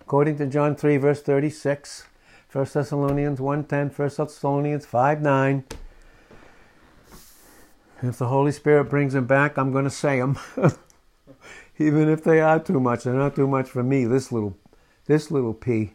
according 0.00 0.38
to 0.38 0.46
John 0.46 0.74
3, 0.74 0.96
verse 0.96 1.22
36, 1.22 2.04
1 2.50 2.66
Thessalonians 2.72 3.38
1.10, 3.38 3.96
1 3.96 4.08
Thessalonians 4.08 4.86
5.9. 4.86 5.62
If 8.02 8.18
the 8.18 8.26
Holy 8.26 8.50
Spirit 8.50 8.84
brings 8.86 9.12
them 9.12 9.26
back, 9.26 9.56
I'm 9.56 9.70
going 9.70 9.84
to 9.84 9.90
say 9.90 10.18
them. 10.18 10.36
Even 11.80 12.10
if 12.10 12.22
they 12.22 12.40
are 12.40 12.60
too 12.60 12.78
much, 12.78 13.04
they're 13.04 13.14
not 13.14 13.34
too 13.34 13.48
much 13.48 13.70
for 13.70 13.82
me. 13.82 14.04
This 14.04 14.30
little, 14.30 14.54
this 15.06 15.30
little 15.30 15.54
pea 15.54 15.94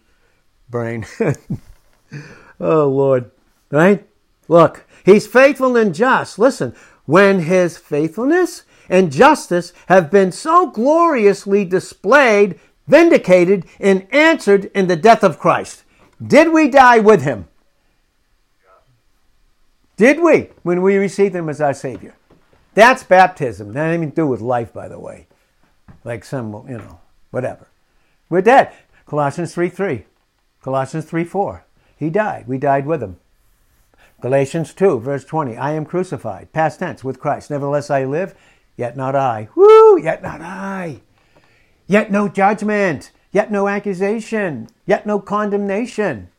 brain. 0.68 1.06
oh 2.60 2.88
Lord, 2.88 3.30
right? 3.70 4.06
Look, 4.48 4.88
He's 5.06 5.28
faithful 5.28 5.78
and 5.78 5.94
just. 5.94 6.40
Listen, 6.40 6.76
when 7.06 7.42
His 7.42 7.78
faithfulness 7.78 8.64
and 8.90 9.12
justice 9.12 9.74
have 9.86 10.10
been 10.10 10.32
so 10.32 10.72
gloriously 10.72 11.64
displayed, 11.64 12.60
vindicated, 12.88 13.68
and 13.80 14.08
answered 14.12 14.72
in 14.74 14.88
the 14.88 14.96
death 14.96 15.24
of 15.24 15.38
Christ. 15.38 15.84
Did 16.26 16.52
we 16.52 16.68
die 16.68 16.98
with 16.98 17.22
Him? 17.22 17.48
Did 19.98 20.20
we 20.20 20.50
when 20.64 20.82
we 20.82 20.98
received 20.98 21.36
Him 21.36 21.48
as 21.48 21.62
our 21.62 21.76
Savior? 21.76 22.16
That's 22.74 23.04
baptism. 23.04 23.74
That 23.74 23.92
ain't 23.92 24.02
even 24.02 24.10
do 24.10 24.26
with 24.26 24.42
life, 24.42 24.74
by 24.74 24.88
the 24.88 25.00
way. 25.00 25.28
Like 26.06 26.24
some, 26.24 26.54
you 26.70 26.78
know, 26.78 27.00
whatever. 27.32 27.68
We're 28.30 28.42
dead. 28.42 28.72
Colossians 29.06 29.54
3 29.54 29.68
3. 29.68 30.06
Colossians 30.62 31.06
3 31.06 31.26
4. 31.26 31.66
He 31.98 32.10
died. 32.10 32.48
We 32.48 32.58
died 32.58 32.86
with 32.86 33.04
him. 33.04 33.18
Galatians 34.22 34.74
2, 34.74 35.00
verse 35.00 35.26
20. 35.26 35.58
I 35.58 35.74
am 35.74 35.86
crucified, 35.86 36.54
past 36.54 36.80
tense, 36.80 37.04
with 37.04 37.20
Christ. 37.20 37.50
Nevertheless, 37.50 37.90
I 37.90 38.06
live, 38.06 38.34
yet 38.78 38.96
not 38.96 39.16
I. 39.16 39.50
Woo! 39.56 40.00
Yet 40.02 40.24
not 40.24 40.42
I. 40.42 41.02
Yet 41.88 42.12
no 42.12 42.30
judgment. 42.30 43.12
Yet 43.32 43.52
no 43.52 43.68
accusation. 43.68 44.70
Yet 44.86 45.06
no 45.06 45.20
condemnation. 45.20 46.30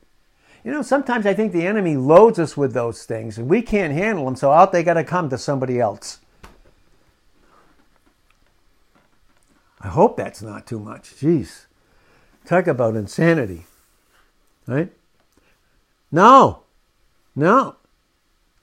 You 0.64 0.72
know, 0.72 0.82
sometimes 0.82 1.26
I 1.26 1.34
think 1.34 1.52
the 1.52 1.66
enemy 1.66 1.96
loads 1.96 2.38
us 2.38 2.56
with 2.56 2.72
those 2.72 3.04
things 3.04 3.38
and 3.38 3.48
we 3.48 3.62
can't 3.62 3.92
handle 3.92 4.24
them, 4.24 4.34
so 4.34 4.50
out 4.50 4.72
they 4.72 4.82
got 4.82 4.94
to 4.94 5.04
come 5.04 5.28
to 5.30 5.38
somebody 5.38 5.78
else. 5.78 6.18
I 9.86 9.90
hope 9.90 10.16
that's 10.16 10.42
not 10.42 10.66
too 10.66 10.80
much. 10.80 11.14
Jeez. 11.14 11.66
Talk 12.44 12.66
about 12.66 12.96
insanity. 12.96 13.66
Right? 14.66 14.90
No. 16.10 16.64
No. 17.36 17.76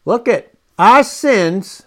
Look 0.04 0.28
at 0.28 0.52
our 0.78 1.02
sins 1.02 1.84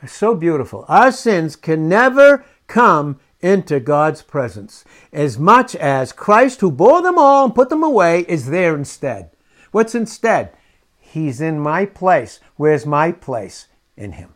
are 0.00 0.06
so 0.06 0.36
beautiful. 0.36 0.84
Our 0.86 1.10
sins 1.10 1.56
can 1.56 1.88
never 1.88 2.44
come 2.68 3.18
into 3.40 3.80
God's 3.80 4.22
presence 4.22 4.84
as 5.12 5.40
much 5.40 5.74
as 5.74 6.12
Christ, 6.12 6.60
who 6.60 6.70
bore 6.70 7.02
them 7.02 7.18
all 7.18 7.46
and 7.46 7.54
put 7.54 7.68
them 7.68 7.82
away, 7.82 8.20
is 8.28 8.46
there 8.46 8.76
instead. 8.76 9.30
What's 9.72 9.96
instead? 9.96 10.52
He's 11.00 11.40
in 11.40 11.58
my 11.58 11.84
place. 11.84 12.38
Where's 12.54 12.86
my 12.86 13.10
place? 13.10 13.66
In 13.96 14.12
Him. 14.12 14.34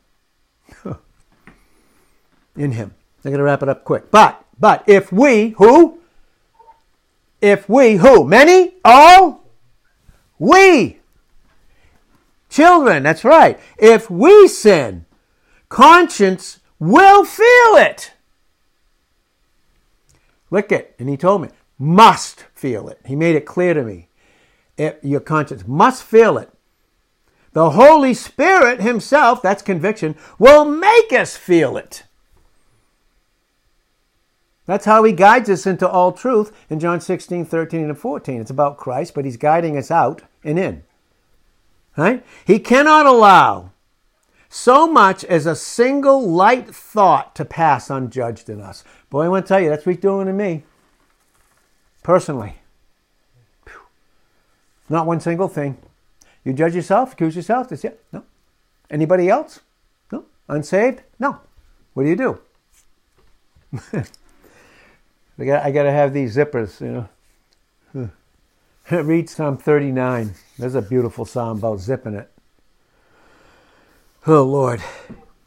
in 2.57 2.73
Him. 2.73 2.95
I'm 3.27 3.33
going 3.33 3.39
to 3.39 3.45
wrap 3.45 3.63
it 3.63 3.69
up 3.69 3.85
quick. 3.85 4.11
But, 4.11 4.45
but 4.59 4.85
if 4.87 5.13
we, 5.13 5.51
who? 5.51 5.99
If 7.41 7.69
we, 7.69 7.97
who? 7.97 8.25
Many? 8.25 8.75
All? 8.85 9.45
We. 10.39 11.01
Children, 12.49 13.03
that's 13.03 13.25
right. 13.25 13.59
If 13.79 14.11
we 14.11 14.49
sin, 14.49 15.07
conscience 15.69 16.61
will 16.79 17.25
feel 17.25 17.77
it. 17.77 18.13
Look 20.51 20.71
it. 20.71 20.95
And 20.99 21.09
he 21.09 21.17
told 21.17 21.43
me, 21.43 21.49
must 21.79 22.45
feel 22.55 22.89
it. 22.89 23.01
He 23.05 23.17
made 23.17 23.37
it 23.37 23.45
clear 23.45 23.75
to 23.75 23.83
me. 23.83 24.09
It, 24.79 25.01
your 25.03 25.21
conscience 25.21 25.67
must 25.67 26.03
feel 26.03 26.39
it. 26.39 26.51
The 27.53 27.71
Holy 27.71 28.15
Spirit 28.15 28.83
Himself, 28.83 29.43
that's 29.43 29.63
conviction, 29.63 30.15
will 30.39 30.65
make 30.65 31.13
us 31.13 31.37
feel 31.37 31.77
it. 31.77 32.05
That's 34.67 34.85
how 34.85 35.05
He 35.05 35.13
guides 35.13 35.49
us 35.49 35.67
into 35.67 35.89
all 35.89 36.13
truth 36.13 36.53
in 36.69 36.81
John 36.81 37.01
16, 37.01 37.45
13, 37.45 37.85
and 37.85 37.99
14. 37.99 38.41
It's 38.41 38.51
about 38.51 38.77
Christ, 38.77 39.15
but 39.15 39.25
He's 39.25 39.37
guiding 39.37 39.77
us 39.77 39.91
out 39.91 40.23
and 40.45 40.59
in. 40.59 40.83
Right? 41.97 42.25
He 42.45 42.59
cannot 42.59 43.07
allow 43.07 43.71
so 44.49 44.87
much 44.87 45.25
as 45.25 45.47
a 45.47 45.57
single 45.57 46.29
light 46.29 46.75
thought 46.75 47.35
to 47.37 47.45
pass 47.45 47.91
unjudged 47.91 48.49
in 48.49 48.61
us. 48.61 48.85
Boy, 49.09 49.25
I 49.25 49.29
want 49.29 49.47
to 49.47 49.49
tell 49.49 49.61
you, 49.61 49.69
that's 49.69 49.87
what 49.87 49.95
He's 49.95 50.03
doing 50.03 50.27
to 50.27 50.33
me. 50.33 50.65
Personally. 52.03 52.57
Not 54.89 55.07
one 55.07 55.21
single 55.21 55.49
thing. 55.49 55.79
You 56.45 56.53
judge 56.53 56.75
yourself, 56.77 57.13
accuse 57.13 57.35
yourself. 57.35 57.69
That's 57.69 57.85
it. 57.85 58.01
No. 58.13 58.23
Anybody 58.89 59.29
else? 59.29 59.61
No. 60.13 60.25
Unsaved? 60.49 61.03
No. 61.19 61.41
What 61.95 62.05
do 62.05 62.09
you 62.09 62.17
do? 62.17 62.41
I 65.39 65.45
got, 65.45 65.65
I 65.65 65.71
got 65.71 65.83
to 65.83 65.93
have 65.93 66.13
these 66.13 66.37
zippers, 66.37 66.81
you 66.81 67.09
know. 67.93 68.11
Read 69.03 69.29
Psalm 69.29 69.59
39. 69.59 70.35
There's 70.59 70.75
a 70.75 70.83
beautiful 70.83 71.25
psalm 71.25 71.59
about 71.59 71.81
zipping 71.81 72.15
it. 72.15 72.31
Oh, 74.27 74.43
Lord. 74.43 74.83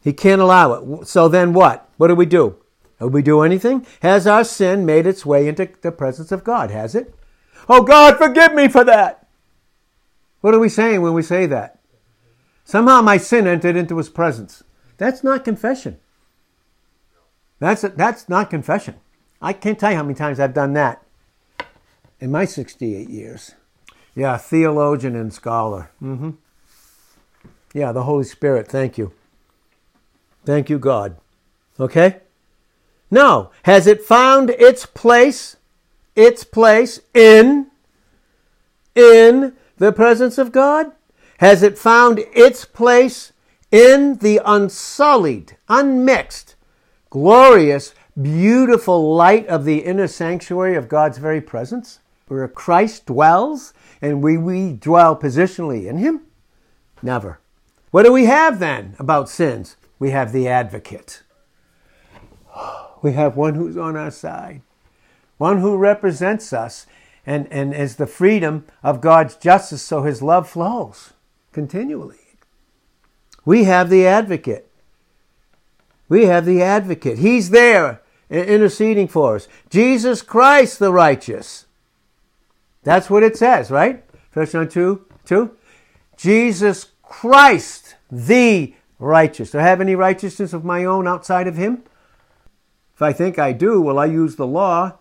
He 0.02 0.12
can't 0.12 0.40
allow 0.40 0.72
it. 0.72 1.06
So 1.06 1.28
then 1.28 1.52
what? 1.52 1.88
What 1.96 2.08
do 2.08 2.14
we 2.14 2.26
do? 2.26 2.56
Do 2.98 3.08
we 3.08 3.22
do 3.22 3.42
anything? 3.42 3.86
Has 4.02 4.26
our 4.26 4.44
sin 4.44 4.86
made 4.86 5.06
its 5.06 5.26
way 5.26 5.48
into 5.48 5.68
the 5.80 5.92
presence 5.92 6.32
of 6.32 6.44
God? 6.44 6.70
Has 6.70 6.94
it? 6.94 7.14
Oh, 7.68 7.82
God, 7.82 8.16
forgive 8.16 8.54
me 8.54 8.68
for 8.68 8.84
that. 8.84 9.26
What 10.40 10.54
are 10.54 10.60
we 10.60 10.68
saying 10.68 11.02
when 11.02 11.12
we 11.12 11.22
say 11.22 11.46
that? 11.46 11.80
Somehow 12.64 13.02
my 13.02 13.16
sin 13.16 13.46
entered 13.46 13.76
into 13.76 13.96
his 13.98 14.08
presence. 14.08 14.62
That's 14.96 15.24
not 15.24 15.44
confession. 15.44 15.98
That's, 17.58 17.82
that's 17.82 18.28
not 18.28 18.48
confession. 18.48 18.94
I 19.40 19.52
can't 19.52 19.78
tell 19.78 19.90
you 19.90 19.96
how 19.96 20.02
many 20.02 20.14
times 20.14 20.38
I've 20.38 20.54
done 20.54 20.74
that 20.74 21.02
in 22.20 22.30
my 22.30 22.44
68 22.44 23.08
years. 23.08 23.54
Yeah, 24.14 24.36
theologian 24.36 25.16
and 25.16 25.32
scholar. 25.32 25.90
Mm-hmm. 26.02 26.30
Yeah, 27.72 27.92
the 27.92 28.02
Holy 28.02 28.24
Spirit. 28.24 28.68
Thank 28.68 28.98
you. 28.98 29.12
Thank 30.44 30.68
you, 30.68 30.78
God. 30.78 31.16
Okay? 31.78 32.20
No. 33.10 33.50
Has 33.62 33.86
it 33.86 34.02
found 34.02 34.50
its 34.50 34.84
place, 34.84 35.56
its 36.14 36.44
place 36.44 37.00
in, 37.14 37.68
in 38.94 39.54
the 39.78 39.92
presence 39.92 40.36
of 40.38 40.52
God? 40.52 40.92
Has 41.38 41.62
it 41.62 41.78
found 41.78 42.18
its 42.34 42.64
place 42.64 43.32
in 43.70 44.16
the 44.16 44.40
unsullied, 44.44 45.56
unmixed, 45.68 46.56
glorious, 47.08 47.94
beautiful 48.22 49.14
light 49.14 49.46
of 49.46 49.64
the 49.64 49.78
inner 49.78 50.06
sanctuary 50.06 50.76
of 50.76 50.88
God's 50.88 51.18
very 51.18 51.40
presence, 51.40 52.00
where 52.28 52.46
Christ 52.48 53.06
dwells 53.06 53.72
and 54.00 54.22
we, 54.22 54.36
we 54.36 54.72
dwell 54.72 55.16
positionally 55.16 55.86
in 55.86 55.98
Him? 55.98 56.22
Never. 57.02 57.40
What 57.90 58.04
do 58.04 58.12
we 58.12 58.26
have 58.26 58.58
then 58.58 58.94
about 58.98 59.28
sins? 59.28 59.76
We 59.98 60.10
have 60.10 60.32
the 60.32 60.48
advocate. 60.48 61.22
We 63.02 63.12
have 63.12 63.34
one 63.34 63.54
who's 63.54 63.78
on 63.78 63.96
our 63.96 64.10
side, 64.10 64.60
one 65.38 65.62
who 65.62 65.78
represents 65.78 66.52
us 66.52 66.86
and, 67.24 67.48
and 67.50 67.74
as 67.74 67.96
the 67.96 68.06
freedom 68.06 68.66
of 68.82 69.00
God's 69.00 69.36
justice, 69.36 69.80
so 69.80 70.02
his 70.02 70.20
love 70.20 70.46
flows 70.46 71.14
continually. 71.50 72.36
We 73.46 73.64
have 73.64 73.88
the 73.88 74.06
advocate. 74.06 74.70
We 76.10 76.26
have 76.26 76.44
the 76.44 76.62
advocate. 76.62 77.20
He's 77.20 77.48
there 77.48 78.02
interceding 78.30 79.08
for 79.08 79.36
us. 79.36 79.48
Jesus 79.68 80.22
Christ 80.22 80.78
the 80.78 80.92
righteous. 80.92 81.66
That's 82.82 83.10
what 83.10 83.22
it 83.22 83.36
says, 83.36 83.70
right? 83.70 84.04
First 84.30 84.52
John 84.52 84.68
2, 84.68 85.04
2. 85.24 85.56
Jesus 86.16 86.92
Christ 87.02 87.96
the 88.10 88.74
righteous. 88.98 89.50
Do 89.50 89.58
I 89.58 89.62
have 89.62 89.80
any 89.80 89.94
righteousness 89.94 90.52
of 90.52 90.64
my 90.64 90.84
own 90.84 91.08
outside 91.08 91.46
of 91.46 91.56
him? 91.56 91.82
If 92.94 93.02
I 93.02 93.12
think 93.12 93.38
I 93.38 93.52
do, 93.52 93.80
will 93.80 93.98
I 93.98 94.06
use 94.06 94.36
the 94.36 94.46
law 94.46 94.98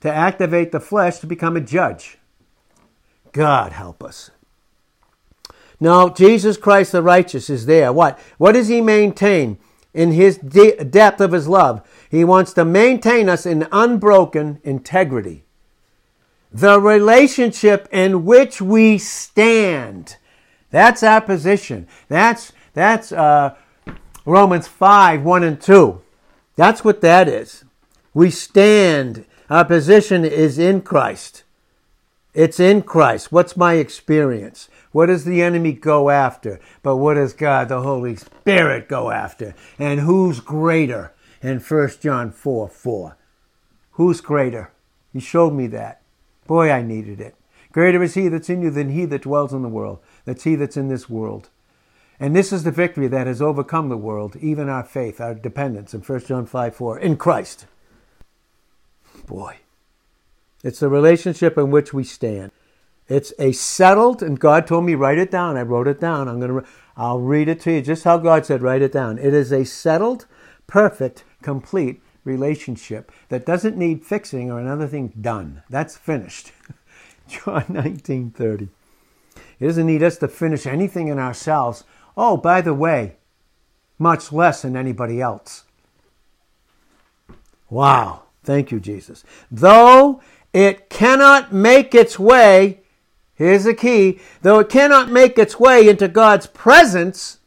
to 0.00 0.12
activate 0.12 0.72
the 0.72 0.80
flesh 0.80 1.18
to 1.18 1.26
become 1.26 1.56
a 1.56 1.60
judge. 1.60 2.18
God 3.32 3.72
help 3.72 4.02
us. 4.02 4.30
No, 5.78 6.10
Jesus 6.10 6.56
Christ 6.56 6.92
the 6.92 7.02
righteous 7.02 7.48
is 7.48 7.66
there. 7.66 7.92
What? 7.92 8.18
What 8.38 8.52
does 8.52 8.68
he 8.68 8.80
maintain 8.80 9.58
in 9.94 10.12
his 10.12 10.36
de- 10.36 10.84
depth 10.84 11.20
of 11.20 11.32
his 11.32 11.48
love? 11.48 11.86
He 12.10 12.24
wants 12.24 12.52
to 12.54 12.64
maintain 12.64 13.28
us 13.28 13.46
in 13.46 13.68
unbroken 13.70 14.60
integrity. 14.64 15.44
The 16.52 16.80
relationship 16.80 17.88
in 17.92 18.24
which 18.24 18.60
we 18.60 18.98
stand. 18.98 20.16
That's 20.70 21.04
our 21.04 21.20
position. 21.20 21.86
That's, 22.08 22.52
that's 22.74 23.12
uh, 23.12 23.54
Romans 24.26 24.66
5 24.66 25.22
1 25.22 25.44
and 25.44 25.60
2. 25.60 26.00
That's 26.56 26.84
what 26.84 27.00
that 27.00 27.28
is. 27.28 27.64
We 28.12 28.30
stand 28.30 29.24
our 29.48 29.64
position 29.64 30.24
is 30.24 30.58
in 30.58 30.80
Christ. 30.82 31.42
It's 32.34 32.60
in 32.60 32.82
Christ. 32.82 33.32
What's 33.32 33.56
my 33.56 33.74
experience? 33.74 34.68
What 34.92 35.06
does 35.06 35.24
the 35.24 35.42
enemy 35.42 35.72
go 35.72 36.10
after? 36.10 36.60
But 36.82 36.96
what 36.96 37.14
does 37.14 37.32
God, 37.32 37.68
the 37.68 37.82
Holy 37.82 38.14
Spirit, 38.14 38.88
go 38.88 39.10
after? 39.10 39.56
And 39.76 40.00
who's 40.00 40.38
greater? 40.38 41.12
In 41.42 41.58
1 41.58 41.90
John 42.00 42.30
4 42.30 42.68
4. 42.68 43.16
Who's 43.92 44.20
greater? 44.20 44.72
He 45.12 45.20
showed 45.20 45.52
me 45.52 45.66
that. 45.68 46.02
Boy, 46.46 46.70
I 46.70 46.82
needed 46.82 47.20
it. 47.20 47.34
Greater 47.72 48.02
is 48.02 48.14
he 48.14 48.28
that's 48.28 48.50
in 48.50 48.62
you 48.62 48.70
than 48.70 48.90
he 48.90 49.04
that 49.06 49.22
dwells 49.22 49.52
in 49.52 49.62
the 49.62 49.68
world. 49.68 50.00
That's 50.24 50.44
he 50.44 50.54
that's 50.54 50.76
in 50.76 50.88
this 50.88 51.08
world. 51.08 51.48
And 52.18 52.36
this 52.36 52.52
is 52.52 52.64
the 52.64 52.70
victory 52.70 53.08
that 53.08 53.26
has 53.26 53.40
overcome 53.40 53.88
the 53.88 53.96
world, 53.96 54.36
even 54.36 54.68
our 54.68 54.84
faith, 54.84 55.20
our 55.20 55.34
dependence 55.34 55.94
in 55.94 56.00
1 56.00 56.20
John 56.26 56.46
5 56.46 56.74
4, 56.74 56.98
in 56.98 57.16
Christ. 57.16 57.66
Boy. 59.26 59.58
It's 60.62 60.80
the 60.80 60.88
relationship 60.88 61.56
in 61.56 61.70
which 61.70 61.94
we 61.94 62.04
stand. 62.04 62.52
It's 63.08 63.32
a 63.38 63.52
settled, 63.52 64.22
and 64.22 64.38
God 64.38 64.66
told 64.66 64.84
me 64.84 64.94
write 64.94 65.18
it 65.18 65.30
down. 65.30 65.56
I 65.56 65.62
wrote 65.62 65.88
it 65.88 65.98
down. 65.98 66.28
I'm 66.28 66.38
gonna, 66.38 66.64
I'll 66.96 67.18
read 67.18 67.48
it 67.48 67.60
to 67.60 67.72
you 67.72 67.80
just 67.80 68.04
how 68.04 68.18
God 68.18 68.44
said 68.44 68.62
write 68.62 68.82
it 68.82 68.92
down. 68.92 69.18
It 69.18 69.32
is 69.32 69.50
a 69.50 69.64
settled, 69.64 70.26
perfect, 70.66 71.24
complete 71.42 72.00
relationship 72.24 73.10
that 73.28 73.46
doesn't 73.46 73.76
need 73.76 74.04
fixing 74.04 74.50
or 74.50 74.60
another 74.60 74.86
thing 74.86 75.12
done. 75.20 75.62
That's 75.70 75.96
finished. 75.96 76.52
John 77.28 77.64
19:30. 77.64 78.68
It 79.58 79.66
doesn't 79.66 79.86
need 79.86 80.02
us 80.02 80.16
to 80.18 80.28
finish 80.28 80.66
anything 80.66 81.08
in 81.08 81.18
ourselves. 81.18 81.84
Oh, 82.16 82.36
by 82.36 82.60
the 82.60 82.74
way, 82.74 83.16
much 83.98 84.32
less 84.32 84.62
than 84.62 84.76
anybody 84.76 85.20
else. 85.20 85.64
Wow. 87.68 88.22
Thank 88.42 88.72
you, 88.72 88.80
Jesus. 88.80 89.22
Though 89.50 90.22
it 90.52 90.88
cannot 90.88 91.52
make 91.52 91.94
its 91.94 92.18
way 92.18 92.80
Here's 93.40 93.64
the 93.64 93.72
key. 93.72 94.20
Though 94.42 94.58
it 94.58 94.68
cannot 94.68 95.10
make 95.10 95.38
its 95.38 95.58
way 95.58 95.88
into 95.88 96.08
God's 96.08 96.46
presence, 96.46 97.38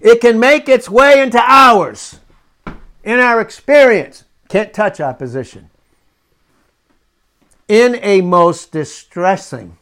it 0.00 0.22
can 0.22 0.40
make 0.40 0.66
its 0.66 0.88
way 0.88 1.20
into 1.20 1.38
ours. 1.38 2.20
In 3.02 3.18
our 3.18 3.40
experience, 3.40 4.24
can't 4.48 4.72
touch 4.72 5.00
opposition. 5.00 5.70
In 7.68 7.98
a 8.02 8.20
most 8.20 8.70
distressing 8.70 9.78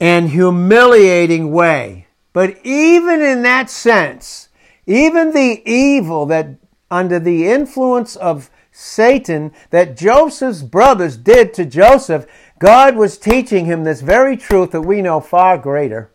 and 0.00 0.30
humiliating 0.30 1.50
way. 1.50 2.06
But 2.32 2.58
even 2.64 3.20
in 3.20 3.42
that 3.42 3.70
sense, 3.70 4.48
even 4.86 5.32
the 5.32 5.62
evil 5.68 6.26
that 6.26 6.56
under 6.90 7.18
the 7.18 7.48
influence 7.48 8.16
of 8.16 8.50
Satan 8.70 9.52
that 9.70 9.96
Joseph's 9.96 10.62
brothers 10.62 11.16
did 11.16 11.52
to 11.54 11.64
Joseph, 11.64 12.26
God 12.58 12.96
was 12.96 13.18
teaching 13.18 13.64
him 13.64 13.84
this 13.84 14.00
very 14.00 14.36
truth 14.36 14.70
that 14.70 14.82
we 14.82 15.02
know 15.02 15.20
far 15.20 15.58
greater 15.58 16.10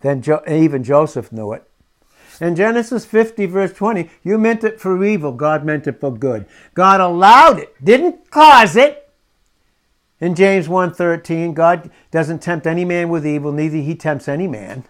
than 0.00 0.20
jo- 0.22 0.42
even 0.46 0.84
Joseph 0.84 1.32
knew 1.32 1.52
it. 1.52 1.67
In 2.40 2.54
Genesis 2.54 3.04
50, 3.04 3.46
verse 3.46 3.72
20, 3.72 4.08
you 4.22 4.38
meant 4.38 4.62
it 4.62 4.80
for 4.80 5.04
evil, 5.04 5.32
God 5.32 5.64
meant 5.64 5.86
it 5.86 6.00
for 6.00 6.12
good. 6.12 6.46
God 6.74 7.00
allowed 7.00 7.58
it, 7.58 7.74
didn't 7.84 8.30
cause 8.30 8.76
it. 8.76 9.10
In 10.20 10.34
James 10.34 10.68
1:13, 10.68 11.54
God 11.54 11.90
doesn't 12.10 12.42
tempt 12.42 12.66
any 12.66 12.84
man 12.84 13.08
with 13.08 13.26
evil, 13.26 13.52
neither 13.52 13.76
he 13.76 13.94
tempts 13.94 14.28
any 14.28 14.48
man. 14.48 14.84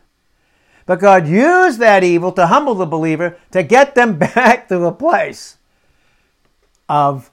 But 0.86 1.00
God 1.00 1.28
used 1.28 1.78
that 1.80 2.02
evil 2.02 2.32
to 2.32 2.46
humble 2.46 2.74
the 2.74 2.86
believer 2.86 3.36
to 3.50 3.62
get 3.62 3.94
them 3.94 4.18
back 4.18 4.68
to 4.68 4.84
a 4.84 4.92
place 4.92 5.58
of 6.88 7.30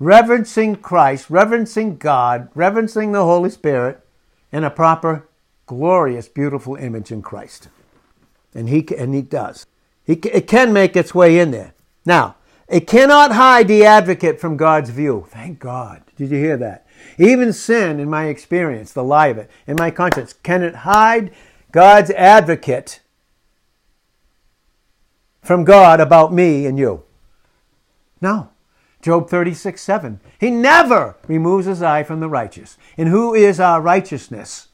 reverencing 0.00 0.76
Christ, 0.76 1.30
reverencing 1.30 1.96
God, 1.96 2.48
reverencing 2.54 3.12
the 3.12 3.24
Holy 3.24 3.50
Spirit 3.50 4.04
in 4.50 4.64
a 4.64 4.70
proper, 4.70 5.28
glorious, 5.66 6.28
beautiful 6.28 6.74
image 6.74 7.12
in 7.12 7.22
Christ. 7.22 7.68
And 8.58 8.68
he, 8.68 8.84
and 8.96 9.14
he 9.14 9.22
does. 9.22 9.66
He, 10.04 10.14
it 10.14 10.48
can 10.48 10.72
make 10.72 10.96
its 10.96 11.14
way 11.14 11.38
in 11.38 11.52
there. 11.52 11.74
Now, 12.04 12.34
it 12.66 12.88
cannot 12.88 13.30
hide 13.30 13.68
the 13.68 13.84
advocate 13.84 14.40
from 14.40 14.56
God's 14.56 14.90
view. 14.90 15.26
Thank 15.28 15.60
God. 15.60 16.02
Did 16.16 16.32
you 16.32 16.38
hear 16.38 16.56
that? 16.56 16.84
Even 17.18 17.52
sin, 17.52 18.00
in 18.00 18.10
my 18.10 18.24
experience, 18.24 18.92
the 18.92 19.04
lie 19.04 19.28
of 19.28 19.38
it, 19.38 19.48
in 19.68 19.76
my 19.76 19.92
conscience, 19.92 20.32
can 20.32 20.64
it 20.64 20.74
hide 20.74 21.32
God's 21.70 22.10
advocate 22.10 22.98
from 25.40 25.62
God 25.62 26.00
about 26.00 26.32
me 26.32 26.66
and 26.66 26.76
you? 26.76 27.04
No. 28.20 28.50
Job 29.00 29.30
36, 29.30 29.80
7. 29.80 30.18
He 30.40 30.50
never 30.50 31.14
removes 31.28 31.66
his 31.66 31.80
eye 31.80 32.02
from 32.02 32.18
the 32.18 32.28
righteous. 32.28 32.76
And 32.96 33.08
who 33.08 33.34
is 33.34 33.60
our 33.60 33.80
righteousness? 33.80 34.66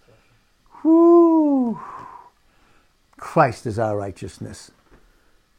Whoo! 0.83 1.79
Christ 3.25 3.65
is 3.65 3.79
our 3.79 3.97
righteousness. 3.97 4.71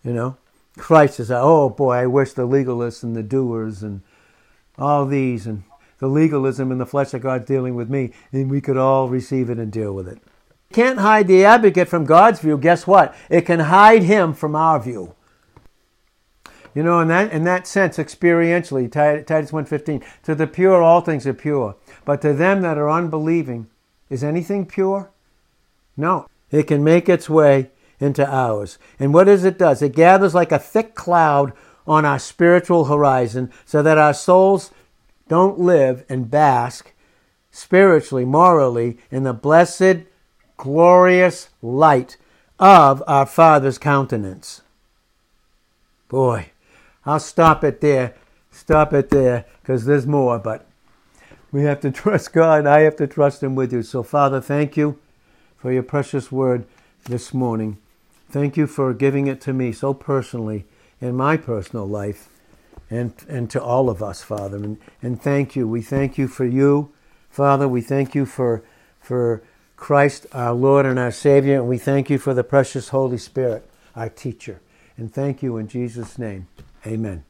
You 0.04 0.14
know? 0.14 0.38
Christ 0.78 1.20
is 1.20 1.32
our, 1.32 1.42
oh 1.42 1.68
boy, 1.68 1.94
I 1.94 2.06
wish 2.06 2.34
the 2.34 2.48
legalists 2.48 3.02
and 3.02 3.16
the 3.16 3.24
doers 3.24 3.82
and 3.82 4.04
all 4.78 5.08
these 5.08 5.48
and 5.48 5.64
the 5.98 6.08
legalism 6.08 6.72
and 6.72 6.80
the 6.80 6.86
flesh 6.86 7.12
of 7.16 7.24
God 7.24 7.44
dealing 7.44 7.74
with 7.74 7.90
me, 7.90 8.14
and 8.32 8.52
we 8.52 8.62
could 8.62 8.78
all 8.78 9.10
receive 9.10 9.50
it 9.50 9.58
and 9.58 9.72
deal 9.72 9.94
with 9.94 10.08
it. 10.08 10.20
Can't 10.74 11.00
hide 11.00 11.28
the 11.28 11.44
advocate 11.44 11.88
from 11.88 12.06
God's 12.06 12.40
view. 12.40 12.56
Guess 12.58 12.86
what? 12.86 13.16
It 13.32 13.48
can 13.48 13.62
hide 13.62 14.04
him 14.04 14.34
from 14.34 14.56
our 14.56 14.80
view. 14.80 15.16
You 16.76 16.84
know, 16.84 17.00
in 17.00 17.08
that 17.08 17.32
in 17.32 17.46
that 17.46 17.66
sense, 17.66 17.98
experientially, 17.98 18.92
Titus 18.92 19.52
1.15, 19.52 20.04
to 20.24 20.36
the 20.36 20.46
pure 20.46 20.84
all 20.84 21.02
things 21.02 21.26
are 21.26 21.34
pure. 21.34 21.76
But 22.06 22.22
to 22.22 22.32
them 22.34 22.62
that 22.62 22.78
are 22.78 22.92
unbelieving, 22.92 23.68
is 24.10 24.24
anything 24.24 24.68
pure? 24.68 25.10
No. 25.98 26.28
It 26.56 26.68
can 26.68 26.86
make 26.86 27.10
its 27.10 27.30
way 27.30 27.70
into 28.00 28.26
ours. 28.26 28.78
And 28.98 29.14
what 29.14 29.26
does 29.26 29.44
it 29.44 29.58
does? 29.58 29.82
It 29.82 29.94
gathers 29.94 30.34
like 30.34 30.54
a 30.54 30.60
thick 30.60 30.96
cloud 30.96 31.52
on 31.86 32.06
our 32.06 32.18
spiritual 32.18 32.86
horizon 32.86 33.52
so 33.66 33.84
that 33.84 33.98
our 33.98 34.14
souls 34.14 34.72
don't 35.28 35.60
live 35.60 36.06
and 36.08 36.32
bask 36.32 36.94
spiritually, 37.52 38.24
morally, 38.24 38.98
in 39.12 39.24
the 39.24 39.34
blessed, 39.34 40.06
glorious 40.56 41.50
light 41.62 42.16
of 42.58 43.04
our 43.06 43.26
Father's 43.26 43.78
countenance. 43.78 44.62
Boy, 46.08 46.52
I'll 47.06 47.20
stop 47.20 47.66
it 47.66 47.82
there. 47.82 48.16
Stop 48.50 48.94
it 48.94 49.10
there 49.10 49.44
because 49.62 49.84
there's 49.84 50.08
more, 50.08 50.40
but 50.40 50.66
we 51.52 51.64
have 51.64 51.82
to 51.82 51.92
trust 52.02 52.32
God. 52.32 52.66
I 52.66 52.82
have 52.82 52.96
to 52.96 53.08
trust 53.08 53.44
Him 53.44 53.56
with 53.56 53.74
you. 53.74 53.84
So, 53.84 54.04
Father, 54.04 54.40
thank 54.40 54.78
you 54.78 55.00
for 55.66 55.74
your 55.74 55.82
precious 55.82 56.32
word 56.32 56.64
this 57.06 57.34
morning. 57.34 57.80
Thank 58.30 58.56
you 58.56 58.68
for 58.68 58.94
giving 58.94 59.26
it 59.26 59.42
to 59.42 59.52
me 59.52 59.72
so 59.72 59.96
personally 59.96 60.66
in 61.02 61.16
my 61.16 61.38
personal 61.38 61.88
life 61.88 62.30
and, 62.88 63.16
and 63.28 63.50
to 63.50 63.64
all 63.64 63.90
of 63.90 64.04
us, 64.04 64.22
Father. 64.22 64.58
And, 64.58 64.78
and 65.02 65.20
thank 65.20 65.56
you. 65.56 65.68
We 65.68 65.82
thank 65.82 66.20
you 66.20 66.28
for 66.28 66.46
you, 66.46 66.94
Father. 67.32 67.68
We 67.68 67.82
thank 67.82 68.14
you 68.14 68.28
for, 68.28 68.64
for 69.00 69.42
Christ, 69.76 70.28
our 70.34 70.54
Lord 70.54 70.86
and 70.86 71.00
our 71.00 71.10
Savior. 71.10 71.56
And 71.56 71.68
we 71.68 71.80
thank 71.80 72.12
you 72.12 72.20
for 72.20 72.36
the 72.36 72.44
precious 72.44 72.90
Holy 72.90 73.18
Spirit, 73.18 73.68
our 73.96 74.10
teacher. 74.10 74.62
And 74.98 75.12
thank 75.12 75.42
you 75.42 75.58
in 75.58 75.68
Jesus' 75.68 76.20
name. 76.20 76.48
Amen. 76.86 77.26